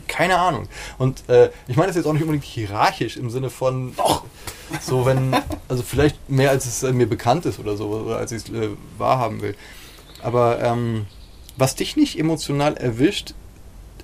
[0.08, 0.68] keine Ahnung.
[0.98, 4.24] Und äh, ich meine das jetzt auch nicht unbedingt hierarchisch im Sinne von, Doch.
[4.82, 5.36] so wenn,
[5.68, 8.50] also vielleicht mehr als es äh, mir bekannt ist oder so, oder als ich es
[8.50, 9.56] äh, wahrhaben will.
[10.22, 11.06] Aber ähm,
[11.58, 13.34] was dich nicht emotional erwischt,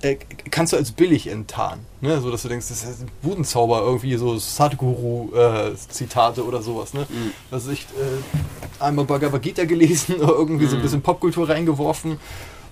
[0.02, 0.16] äh,
[0.50, 1.84] kannst du als billig enttarnen.
[2.00, 2.20] Ne?
[2.20, 6.94] So dass du denkst, das ist ein Budenzauber, irgendwie so Sadhguru-Zitate oder sowas.
[6.94, 7.06] Ne?
[7.08, 7.32] Mhm.
[7.50, 10.82] Also ich äh, einmal Bhagavad Gita gelesen, irgendwie so ein Mhm.
[10.82, 12.18] bisschen Popkultur reingeworfen.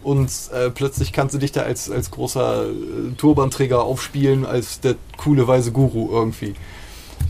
[0.02, 4.94] Und äh, plötzlich kannst du dich da als, als großer äh, Turbanträger aufspielen, als der
[5.18, 6.54] coole weise Guru irgendwie.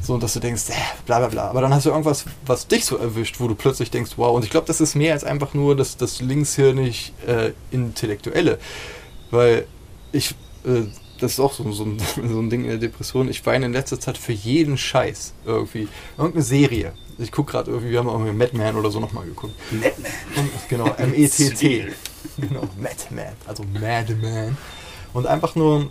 [0.03, 0.72] So, und dass du denkst, äh,
[1.07, 1.51] bla bla bla.
[1.51, 4.34] Aber dann hast du irgendwas, was dich so erwischt, wo du plötzlich denkst, wow.
[4.34, 8.59] Und ich glaube, das ist mehr als einfach nur das, das linkshirnig äh, Intellektuelle.
[9.30, 9.66] Weil
[10.12, 10.34] ich,
[10.64, 10.82] äh,
[11.20, 11.98] das ist auch so, so, ein,
[12.28, 15.88] so ein Ding in der Depression, ich weine in letzter Zeit für jeden Scheiß irgendwie.
[16.16, 16.92] Irgendeine Serie.
[17.18, 19.53] Ich gucke gerade irgendwie, wir haben irgendwie Madman oder so nochmal geguckt.
[19.70, 20.51] Madman.
[20.70, 21.88] Genau, M-E-T-T.
[22.38, 24.57] Genau, Madman, also Madman.
[25.12, 25.90] Und einfach nur,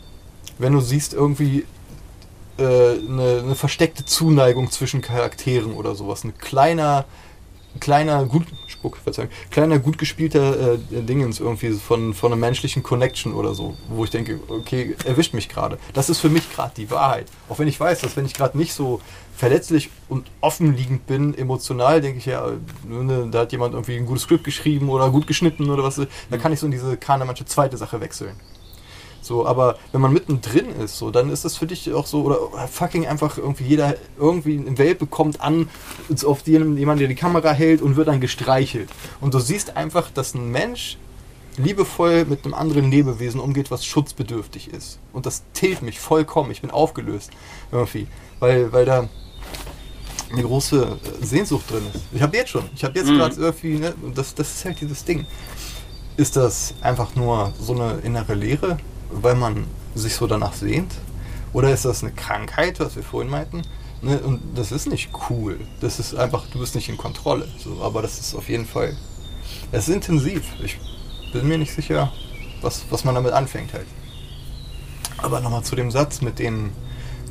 [0.57, 1.65] wenn du siehst, irgendwie
[2.59, 6.23] äh, eine, eine versteckte Zuneigung zwischen Charakteren oder sowas.
[6.23, 7.05] Ein kleiner,
[7.79, 13.33] kleiner, gut, Spuck, Verzeihung, kleiner, gut gespielter äh, Dingens irgendwie von, von einer menschlichen Connection
[13.33, 15.77] oder so, wo ich denke, okay, erwischt mich gerade.
[15.93, 17.27] Das ist für mich gerade die Wahrheit.
[17.47, 19.01] Auch wenn ich weiß, dass wenn ich gerade nicht so
[19.35, 22.51] verletzlich und offenliegend bin, emotional, denke ich ja,
[22.87, 25.95] ne, da hat jemand irgendwie ein gutes Skript geschrieben oder gut geschnitten oder was,
[26.29, 28.35] da kann ich so in diese Kahnemannsche zweite Sache wechseln.
[29.29, 32.39] So, aber wenn man mittendrin ist, so, dann ist das für dich auch so, oder
[32.67, 35.69] fucking einfach irgendwie jeder irgendwie eine Welt bekommt an,
[36.25, 38.89] auf die jemand, der die Kamera hält und wird dann gestreichelt.
[39.21, 40.97] Und du siehst einfach, dass ein Mensch
[41.57, 44.97] liebevoll mit einem anderen Lebewesen umgeht, was schutzbedürftig ist.
[45.13, 46.49] Und das tilt mich vollkommen.
[46.49, 47.29] Ich bin aufgelöst
[47.71, 48.07] irgendwie,
[48.39, 49.07] weil, weil da
[50.31, 52.01] eine große äh, Sehnsucht drin ist.
[52.13, 52.63] Ich habe jetzt schon.
[52.75, 53.17] Ich habe jetzt Mhm.
[53.17, 55.27] gerade irgendwie, ne, das, das ist halt dieses Ding.
[56.17, 58.77] Ist das einfach nur so eine innere Leere,
[59.09, 60.93] weil man sich so danach sehnt?
[61.53, 63.63] Oder ist das eine Krankheit, was wir vorhin meinten?
[64.01, 65.59] Ne, und das ist nicht cool.
[65.81, 67.47] Das ist einfach, du bist nicht in Kontrolle.
[67.57, 68.95] So, aber das ist auf jeden Fall.
[69.71, 70.43] Es ist intensiv.
[70.63, 70.79] Ich
[71.33, 72.11] bin mir nicht sicher,
[72.61, 73.87] was, was man damit anfängt halt.
[75.17, 76.71] Aber nochmal zu dem Satz mit dem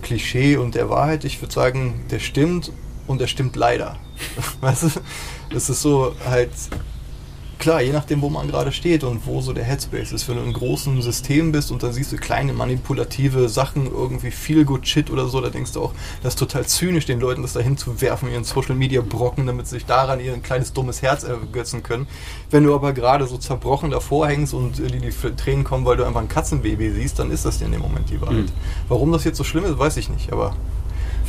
[0.03, 1.25] Klischee und der Wahrheit.
[1.25, 2.71] Ich würde sagen, der stimmt
[3.07, 3.97] und der stimmt leider.
[4.61, 4.89] Weißt du?
[5.55, 6.51] Es ist so halt.
[7.59, 10.29] Klar, je nachdem, wo man gerade steht und wo so der Headspace ist.
[10.29, 14.31] Wenn du in einem großen System bist und dann siehst du kleine manipulative Sachen, irgendwie
[14.31, 15.93] viel good shit oder so, da denkst du auch,
[16.23, 19.67] das ist total zynisch, den Leuten das dahin zu werfen, ihren Social Media Brocken, damit
[19.67, 22.07] sie sich daran ihr kleines dummes Herz ergötzen können.
[22.51, 26.05] Wenn du aber gerade so zerbrochen davor hängst und die, die Tränen kommen, weil du
[26.05, 28.37] einfach ein Katzenbaby siehst, dann ist das dir in dem Moment die Wahrheit.
[28.37, 28.53] Mhm.
[28.87, 30.55] Warum das jetzt so schlimm ist, weiß ich nicht, aber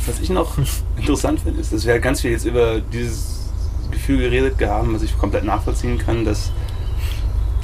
[0.06, 0.56] Was ich noch
[0.96, 3.39] interessant finde, ist, dass wir halt ganz viel jetzt über dieses
[4.10, 6.50] Gefühl geredet haben, was ich komplett nachvollziehen kann, dass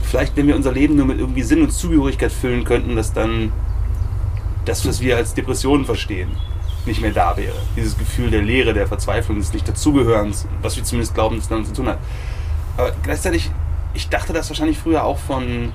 [0.03, 3.53] vielleicht, wenn wir unser Leben nur mit irgendwie Sinn und Zugehörigkeit füllen könnten, dass dann
[4.65, 6.31] das, was wir als Depressionen verstehen,
[6.87, 7.57] nicht mehr da wäre.
[7.77, 11.73] Dieses Gefühl der Leere, der Verzweiflung, des Nicht-Dazugehörens, was wir zumindest glauben, dass damit zu
[11.73, 11.99] tun hat.
[12.77, 13.51] Aber gleichzeitig,
[13.95, 15.73] ich dachte das wahrscheinlich früher auch von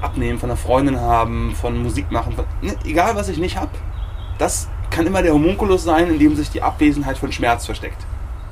[0.00, 3.72] Abnehmen, von einer Freundin haben, von Musik machen, von, ne, egal was ich nicht habe,
[4.38, 8.02] das kann immer der Homunculus sein, in dem sich die Abwesenheit von Schmerz versteckt.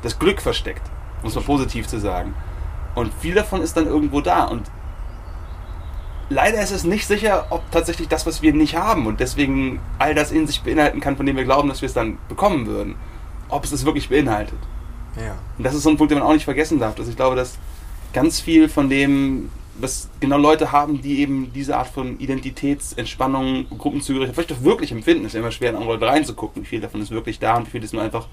[0.03, 0.83] Das Glück versteckt,
[1.23, 2.35] um es mal positiv zu sagen.
[2.95, 4.45] Und viel davon ist dann irgendwo da.
[4.45, 4.71] Und
[6.31, 10.15] leider ist es nicht sicher, ob tatsächlich das, was wir nicht haben und deswegen all
[10.15, 12.97] das in sich beinhalten kann, von dem wir glauben, dass wir es dann bekommen würden,
[13.49, 14.59] ob es es wirklich beinhaltet.
[15.17, 15.37] Ja.
[15.57, 16.95] Und das ist so ein Punkt, den man auch nicht vergessen darf.
[16.95, 17.59] Dass ich glaube, dass
[18.13, 24.35] ganz viel von dem, was genau Leute haben, die eben diese Art von Identitätsentspannung, Gruppenzugehörigkeit
[24.35, 27.01] vielleicht doch wirklich empfinden, ist ja immer schwer, in andere Leute reinzugucken, wie viel davon
[27.01, 28.27] ist wirklich da und wie viel ist nur einfach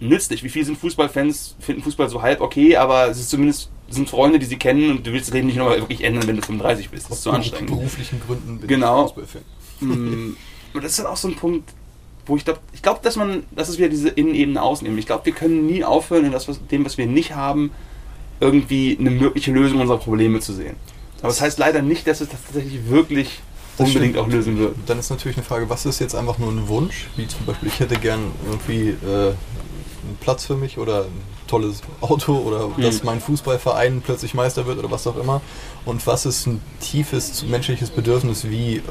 [0.00, 0.42] nützlich.
[0.42, 4.38] Wie viele sind Fußballfans, finden Fußball so halb okay, aber es ist zumindest sind Freunde,
[4.38, 6.90] die sie kennen und du willst das Leben nicht nochmal wirklich ändern, wenn du 35
[6.90, 7.06] bist.
[7.10, 7.70] Das ist zu anstrengend.
[7.70, 9.06] beruflichen Gründen bin Genau.
[9.06, 9.42] ich Fußballfan.
[9.80, 10.36] Mm,
[10.74, 11.70] Und das ist dann auch so ein Punkt,
[12.26, 14.96] wo ich glaube, ich glaube, dass man, das ist wieder diese Innenebene ausnehmen.
[14.98, 17.72] Ich glaube, wir können nie aufhören, in das, was, dem, was wir nicht haben,
[18.38, 20.76] irgendwie eine mögliche Lösung unserer Probleme zu sehen.
[21.18, 23.40] Aber das heißt leider nicht, dass es das tatsächlich wirklich
[23.76, 24.76] unbedingt auch lösen wird.
[24.86, 27.08] Dann ist natürlich eine Frage, was ist jetzt einfach nur ein Wunsch?
[27.16, 29.32] Wie zum Beispiel, ich hätte gern irgendwie äh,
[30.02, 32.82] einen Platz für mich oder ein tolles Auto oder Mhm.
[32.82, 35.40] dass mein Fußballverein plötzlich Meister wird oder was auch immer.
[35.84, 38.82] Und was ist ein tiefes menschliches Bedürfnis wie äh,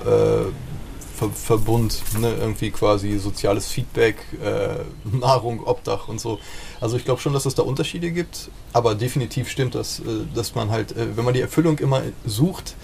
[1.16, 2.34] Ver Verbund, ne?
[2.40, 4.86] irgendwie quasi soziales Feedback, äh,
[5.18, 6.40] Nahrung, Obdach und so.
[6.80, 10.04] Also ich glaube schon, dass es da Unterschiede gibt, aber definitiv stimmt das, äh,
[10.34, 12.76] dass man halt, äh, wenn man die Erfüllung immer sucht,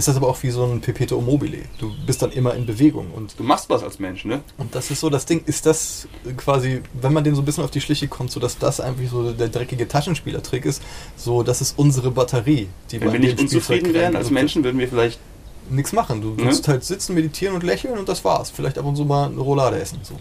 [0.00, 1.58] ist das aber auch wie so ein Perpetuum mobile.
[1.78, 4.40] Du bist dann immer in Bewegung und Du machst was als Mensch, ne?
[4.58, 7.62] und das ist so das Ding, ist das quasi, wenn man dem so ein bisschen
[7.64, 10.82] auf die Schliche kommt, so dass das einfach so der dreckige Taschenspielertrick ist,
[11.16, 14.88] so das ist unsere Batterie, die Wenn wir nicht unzufrieden wären als Menschen, würden wir
[14.88, 15.20] vielleicht
[15.68, 16.20] nichts machen.
[16.20, 16.44] Du Ne?
[16.46, 18.50] willst halt sitzen, meditieren und lächeln und das war's.
[18.50, 20.00] Vielleicht ab und zu mal eine Roulade essen.
[20.02, 20.14] So.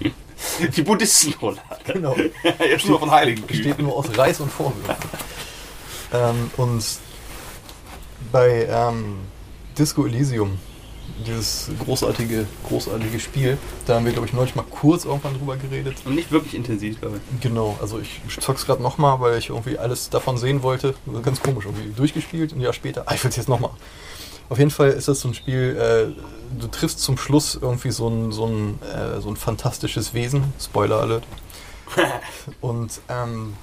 [0.76, 1.58] die Buddhistenrolle.
[1.84, 2.14] Genau.
[2.70, 3.46] Jetzt nur von Heiligen.
[3.46, 4.94] Besteht nur aus Reis und Vorwürfen.
[6.12, 6.84] ähm, und
[8.32, 9.16] bei ähm,
[9.78, 10.58] Disco Elysium,
[11.26, 15.96] dieses großartige, großartige Spiel, da haben wir, glaube ich, neulich mal kurz irgendwann drüber geredet.
[16.04, 17.40] Und nicht wirklich intensiv, glaube ich.
[17.40, 20.94] Genau, also ich zock's gerade nochmal, weil ich irgendwie alles davon sehen wollte.
[21.22, 23.04] Ganz komisch, irgendwie durchgespielt, ein Jahr später.
[23.06, 23.70] Ah, ich will's jetzt nochmal.
[24.48, 28.08] Auf jeden Fall ist das so ein Spiel, äh, du triffst zum Schluss irgendwie so
[28.08, 30.52] ein, so ein, äh, so ein fantastisches Wesen.
[30.60, 31.24] Spoiler Alert.
[32.60, 33.54] Und ähm,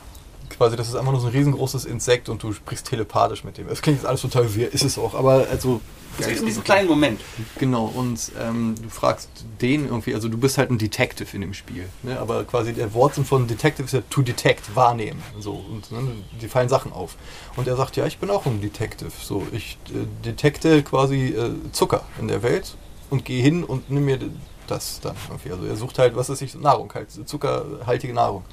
[0.58, 3.68] quasi, das ist einfach nur so ein riesengroßes Insekt und du sprichst telepathisch mit dem.
[3.68, 5.82] Das klingt jetzt alles total weird, ist es auch, aber also.
[6.20, 7.20] Es geht um diesen kleinen Moment.
[7.58, 9.30] Genau, und ähm, du fragst
[9.62, 12.20] den irgendwie, also du bist halt ein Detective in dem Spiel, ne?
[12.20, 15.24] aber quasi der Wortsinn von Detective ist ja to detect, wahrnehmen.
[15.40, 17.16] So, und ne, die fallen Sachen auf.
[17.56, 19.12] Und er sagt, ja, ich bin auch ein Detective.
[19.20, 22.76] So, ich äh, detekte quasi äh, Zucker in der Welt
[23.10, 24.20] und gehe hin und nimm mir
[24.68, 25.52] das dann irgendwie.
[25.52, 28.44] Also er sucht halt, was ist ich, Nahrung halt, zuckerhaltige Nahrung.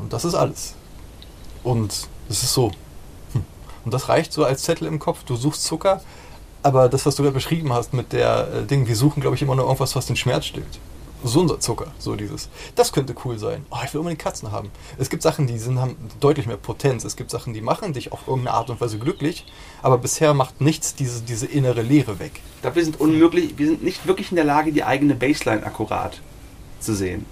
[0.00, 0.74] Und das ist alles.
[1.62, 2.70] Und es ist so.
[3.32, 3.44] Hm.
[3.84, 5.24] Und das reicht so als Zettel im Kopf.
[5.24, 6.02] Du suchst Zucker,
[6.62, 9.42] aber das, was du gerade beschrieben hast mit der äh, Ding, wir suchen, glaube ich,
[9.42, 10.78] immer nur irgendwas, was den Schmerz stillt.
[11.22, 12.48] So unser Zucker, so dieses.
[12.76, 13.66] Das könnte cool sein.
[13.70, 14.70] Oh, ich will unbedingt Katzen haben.
[14.96, 17.04] Es gibt Sachen, die sind, haben deutlich mehr Potenz.
[17.04, 19.44] Es gibt Sachen, die machen dich auf irgendeine Art und Weise glücklich,
[19.82, 22.40] aber bisher macht nichts diese, diese innere Leere weg.
[22.56, 25.64] Ich glaube, wir sind unmöglich, wir sind nicht wirklich in der Lage, die eigene Baseline
[25.64, 26.22] akkurat
[26.80, 27.26] zu sehen.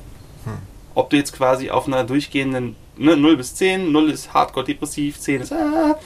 [0.45, 0.59] Hm.
[0.99, 5.20] Ob du jetzt quasi auf einer durchgehenden ne, 0 bis 10, 0 ist hardcore depressiv,
[5.20, 5.96] 10 ist ah,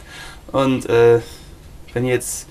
[0.53, 1.21] und äh,
[1.95, 2.47] wenn ihr jetzt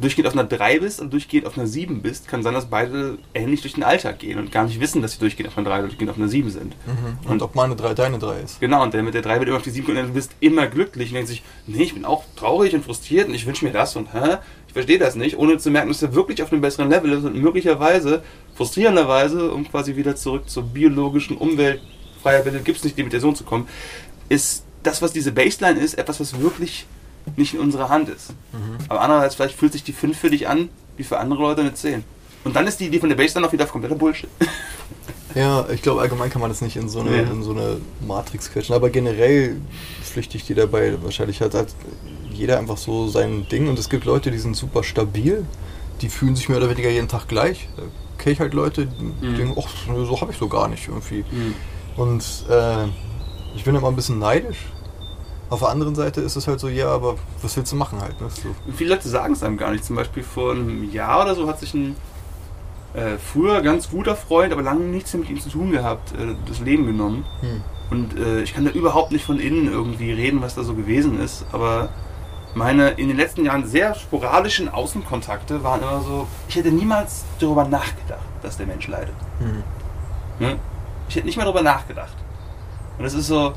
[0.00, 3.18] durchgehend auf einer 3 bist und durchgehend auf einer 7 bist, kann sein, dass beide
[3.34, 5.78] ähnlich durch den Alltag gehen und gar nicht wissen, dass sie durchgehend auf einer 3
[5.80, 6.74] oder durchgehend auf einer 7 sind.
[7.28, 8.58] Und ob meine drei deine drei ist.
[8.58, 10.32] Genau, und der mit der 3 wird immer auf die 7 kommen und du bist
[10.40, 13.66] immer glücklich und denkt sich, nee, ich bin auch traurig und frustriert und ich wünsche
[13.66, 14.38] mir das und hä?
[14.72, 17.24] Ich verstehe das nicht, ohne zu merken, dass er wirklich auf einem besseren Level ist
[17.24, 18.22] und möglicherweise,
[18.54, 21.82] frustrierenderweise, um quasi wieder zurück zur biologischen Umwelt,
[22.22, 23.68] freier Wille gibt es nicht, Limitation zu kommen,
[24.30, 26.86] ist das, was diese Baseline ist, etwas, was wirklich
[27.36, 28.32] nicht in unserer Hand ist.
[28.88, 31.74] Aber andererseits, vielleicht fühlt sich die 5 für dich an, wie für andere Leute eine
[31.74, 32.02] 10.
[32.44, 34.30] Und dann ist die Idee von der Baseline auch wieder kompletter Bullshit.
[35.34, 37.22] Ja, ich glaube, allgemein kann man das nicht in so eine, Ja.
[37.30, 38.74] in so eine Matrix quetschen.
[38.74, 39.56] Aber generell
[40.02, 41.68] pflichte ich dir dabei, wahrscheinlich hat, hat
[42.32, 43.68] jeder einfach so sein Ding.
[43.68, 45.44] Und es gibt Leute, die sind super stabil,
[46.00, 47.68] die fühlen sich mehr oder weniger jeden Tag gleich.
[47.76, 47.82] Da
[48.18, 49.36] kenne ich halt Leute, die Mhm.
[49.36, 49.68] denken, ach,
[50.06, 51.24] so habe ich so gar nicht irgendwie.
[51.96, 52.84] Und äh,
[53.54, 54.58] ich bin immer ein bisschen neidisch.
[55.50, 58.18] Auf der anderen Seite ist es halt so, ja, aber was willst du machen halt?
[58.22, 58.28] Ne?
[58.30, 58.48] So.
[58.74, 59.84] Viele Leute sagen es einem gar nicht.
[59.84, 61.94] Zum Beispiel vor einem Jahr oder so hat sich ein
[62.94, 66.60] äh, früher ganz guter Freund, aber lange nichts mit ihm zu tun gehabt, äh, das
[66.60, 67.24] Leben genommen.
[67.40, 67.62] Hm.
[67.90, 71.20] Und äh, ich kann da überhaupt nicht von innen irgendwie reden, was da so gewesen
[71.20, 71.44] ist.
[71.52, 71.90] Aber
[72.54, 77.64] meine in den letzten Jahren sehr sporadischen Außenkontakte waren immer so, ich hätte niemals darüber
[77.64, 79.14] nachgedacht, dass der Mensch leidet.
[79.38, 79.62] Hm.
[80.38, 80.58] Ne?
[81.08, 82.16] Ich hätte nicht mal darüber nachgedacht.
[82.98, 83.54] Und es ist so,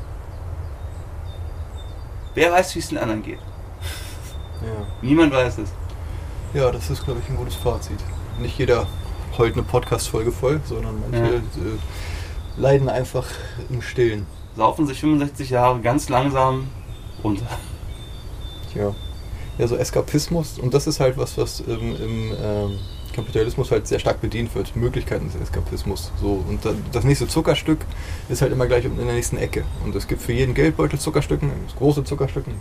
[2.34, 3.40] wer weiß, wie es den anderen geht.
[4.62, 4.86] Ja.
[5.02, 5.70] Niemand weiß es.
[6.54, 7.98] ja, das ist, glaube ich, ein gutes Fazit.
[8.38, 8.86] Nicht jeder
[9.38, 11.34] heult eine Podcast-Folge voll, sondern manche Ja.
[11.38, 11.40] äh,
[12.56, 13.26] leiden einfach
[13.70, 14.26] im Stillen.
[14.56, 16.68] Saufen sich 65 Jahre ganz langsam
[17.22, 17.46] runter.
[18.72, 18.94] Tja.
[19.58, 22.78] Ja, so Eskapismus, und das ist halt was, was ähm, im ähm,
[23.14, 24.76] Kapitalismus halt sehr stark bedient wird.
[24.76, 26.12] Möglichkeiten des Eskapismus.
[26.20, 26.60] So, und
[26.92, 27.78] das nächste Zuckerstück
[28.28, 29.64] ist halt immer gleich in der nächsten Ecke.
[29.84, 32.54] Und es gibt für jeden Geldbeutel Zuckerstücken, große Zuckerstücken.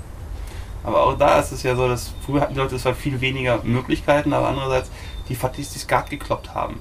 [0.85, 3.59] Aber auch da ist es ja so, dass früher hatten die Leute zwar viel weniger
[3.63, 4.89] Möglichkeiten, aber andererseits
[5.29, 6.79] die Skat gekloppt haben.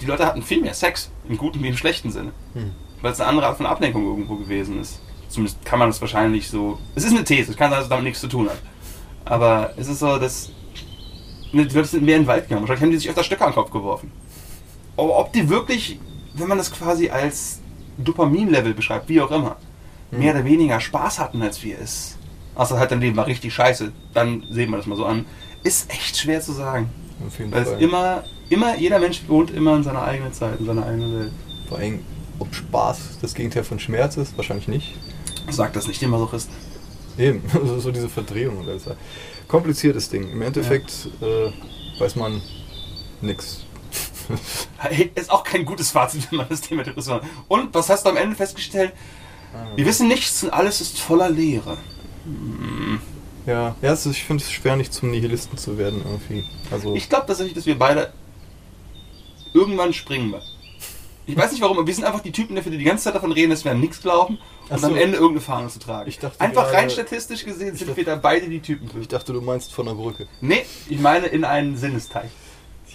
[0.00, 2.32] Die Leute hatten viel mehr Sex, im guten wie im schlechten Sinne.
[2.54, 2.72] Hm.
[3.00, 5.00] Weil es eine andere Art von Ablenkung irgendwo gewesen ist.
[5.28, 6.78] Zumindest kann man das wahrscheinlich so.
[6.94, 8.58] Es ist eine These, es kann sein, dass es damit nichts zu tun hat.
[9.24, 10.50] Aber es ist so, dass.
[11.52, 12.62] ne, Die Leute sind mehr in den Wald gegangen.
[12.62, 14.10] Wahrscheinlich haben die sich öfter Stöcke an den Kopf geworfen.
[14.96, 15.98] Aber ob die wirklich,
[16.34, 17.60] wenn man das quasi als
[17.98, 19.56] Dopamin-Level beschreibt, wie auch immer,
[20.10, 20.20] Hm.
[20.20, 22.16] mehr oder weniger Spaß hatten, als wir es.
[22.54, 25.26] Außer halt dein Leben war richtig scheiße, dann sehen wir das mal so an.
[25.62, 26.88] Ist echt schwer zu sagen.
[27.26, 30.66] Auf jeden Weil es immer, immer, jeder Mensch wohnt immer in seiner eigenen Zeit, in
[30.66, 31.32] seiner eigenen Welt.
[31.68, 32.00] Vor allem,
[32.38, 34.94] ob Spaß das Gegenteil von Schmerz ist, wahrscheinlich nicht.
[35.50, 36.48] Sagt das nicht immer so ist.
[37.18, 38.58] Eben, also so diese Verdrehung.
[38.58, 38.92] oder so.
[39.48, 40.30] Kompliziertes Ding.
[40.30, 41.50] Im Endeffekt äh,
[42.00, 42.40] weiß man
[43.20, 43.64] nix.
[44.76, 47.22] Hey, Ist auch kein gutes Fazit, wenn man das Thema hat.
[47.48, 48.92] Und was hast du am Ende festgestellt?
[49.74, 51.78] Wir wissen nichts und alles ist voller Leere.
[52.24, 53.00] Hm.
[53.48, 56.44] Ja, ja ist, ich finde es schwer, nicht zum Nihilisten zu werden irgendwie.
[56.70, 58.12] Also, Ich glaube tatsächlich, dass wir beide
[59.54, 60.44] irgendwann springen werden.
[61.26, 63.14] Ich weiß nicht warum, aber wir sind einfach die Typen, dafür, die die ganze Zeit
[63.14, 64.38] davon reden, dass wir an nichts glauben
[64.68, 64.86] und so.
[64.86, 66.08] am Ende irgendeine Fahne zu tragen.
[66.08, 68.98] Ich dachte einfach rein gerade- statistisch gesehen sind dachte- wir da beide die Typen für.
[69.00, 70.26] ich dachte, du meinst von der Brücke.
[70.40, 72.30] Nee, ich meine in einen Sinnesteich.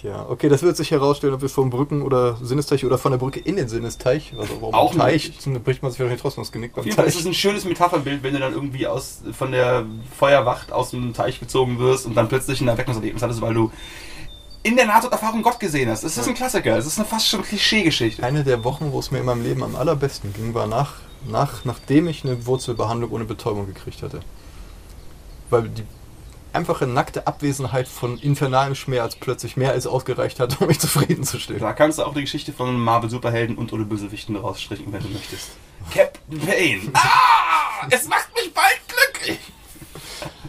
[0.04, 3.16] Tja, okay, das wird sich herausstellen, ob wir vom Brücken- oder Sinnesteich oder von der
[3.16, 6.52] Brücke in den Sinnesteich, also warum Auch Teich, dann bricht man sich wahrscheinlich trotzdem das
[6.52, 7.22] Genick beim jeden Fall ist Teich.
[7.22, 9.86] es ein schönes Metapherbild, wenn du dann irgendwie aus, von der
[10.18, 13.72] Feuerwacht aus dem Teich gezogen wirst und dann plötzlich ein Erweckungserlebnis hattest, weil du
[14.62, 16.04] in der Nahtoderfahrung Gott gesehen hast.
[16.04, 16.76] Das ist ein Klassiker.
[16.76, 18.22] Das ist eine fast schon Klischeegeschichte.
[18.22, 20.96] Eine der Wochen, wo es mir in meinem Leben am allerbesten ging, war nach,
[21.26, 24.20] nach, nachdem ich eine Wurzelbehandlung ohne Betäubung gekriegt hatte.
[25.48, 25.84] Weil die
[26.54, 31.60] einfache nackte Abwesenheit von infernalem Schmerz plötzlich mehr als ausgereicht hat, um mich zufriedenzustellen.
[31.60, 35.50] Da kannst du auch die Geschichte von Marvel-Superhelden und oder Bösewichten rausstrichen, wenn du möchtest.
[35.92, 36.90] Captain Pain.
[36.94, 37.86] Ah!
[37.90, 39.38] Es macht mich bald glücklich!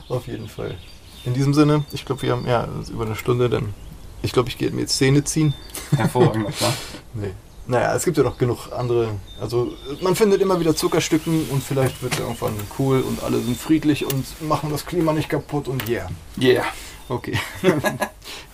[0.08, 0.78] Auf jeden Fall.
[1.26, 3.74] In diesem Sinne, ich glaube, wir haben ja über eine Stunde, dann
[4.22, 5.54] ich glaube, ich gehe mir jetzt Zähne ziehen.
[5.96, 6.74] Hervorragend, klar.
[7.14, 7.32] Nee.
[7.68, 9.10] Naja, es gibt ja noch genug andere.
[9.42, 13.58] Also, man findet immer wieder Zuckerstücken und vielleicht wird es irgendwann cool und alle sind
[13.58, 16.08] friedlich und machen das Klima nicht kaputt und yeah.
[16.40, 16.66] Yeah.
[17.10, 17.38] Okay.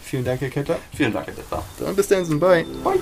[0.01, 0.79] Vielen Dank, Herr Kettler.
[0.93, 1.63] Vielen Dank, Herr Dettar.
[1.79, 2.65] Dann bis dann, bye.
[2.83, 2.99] Bye.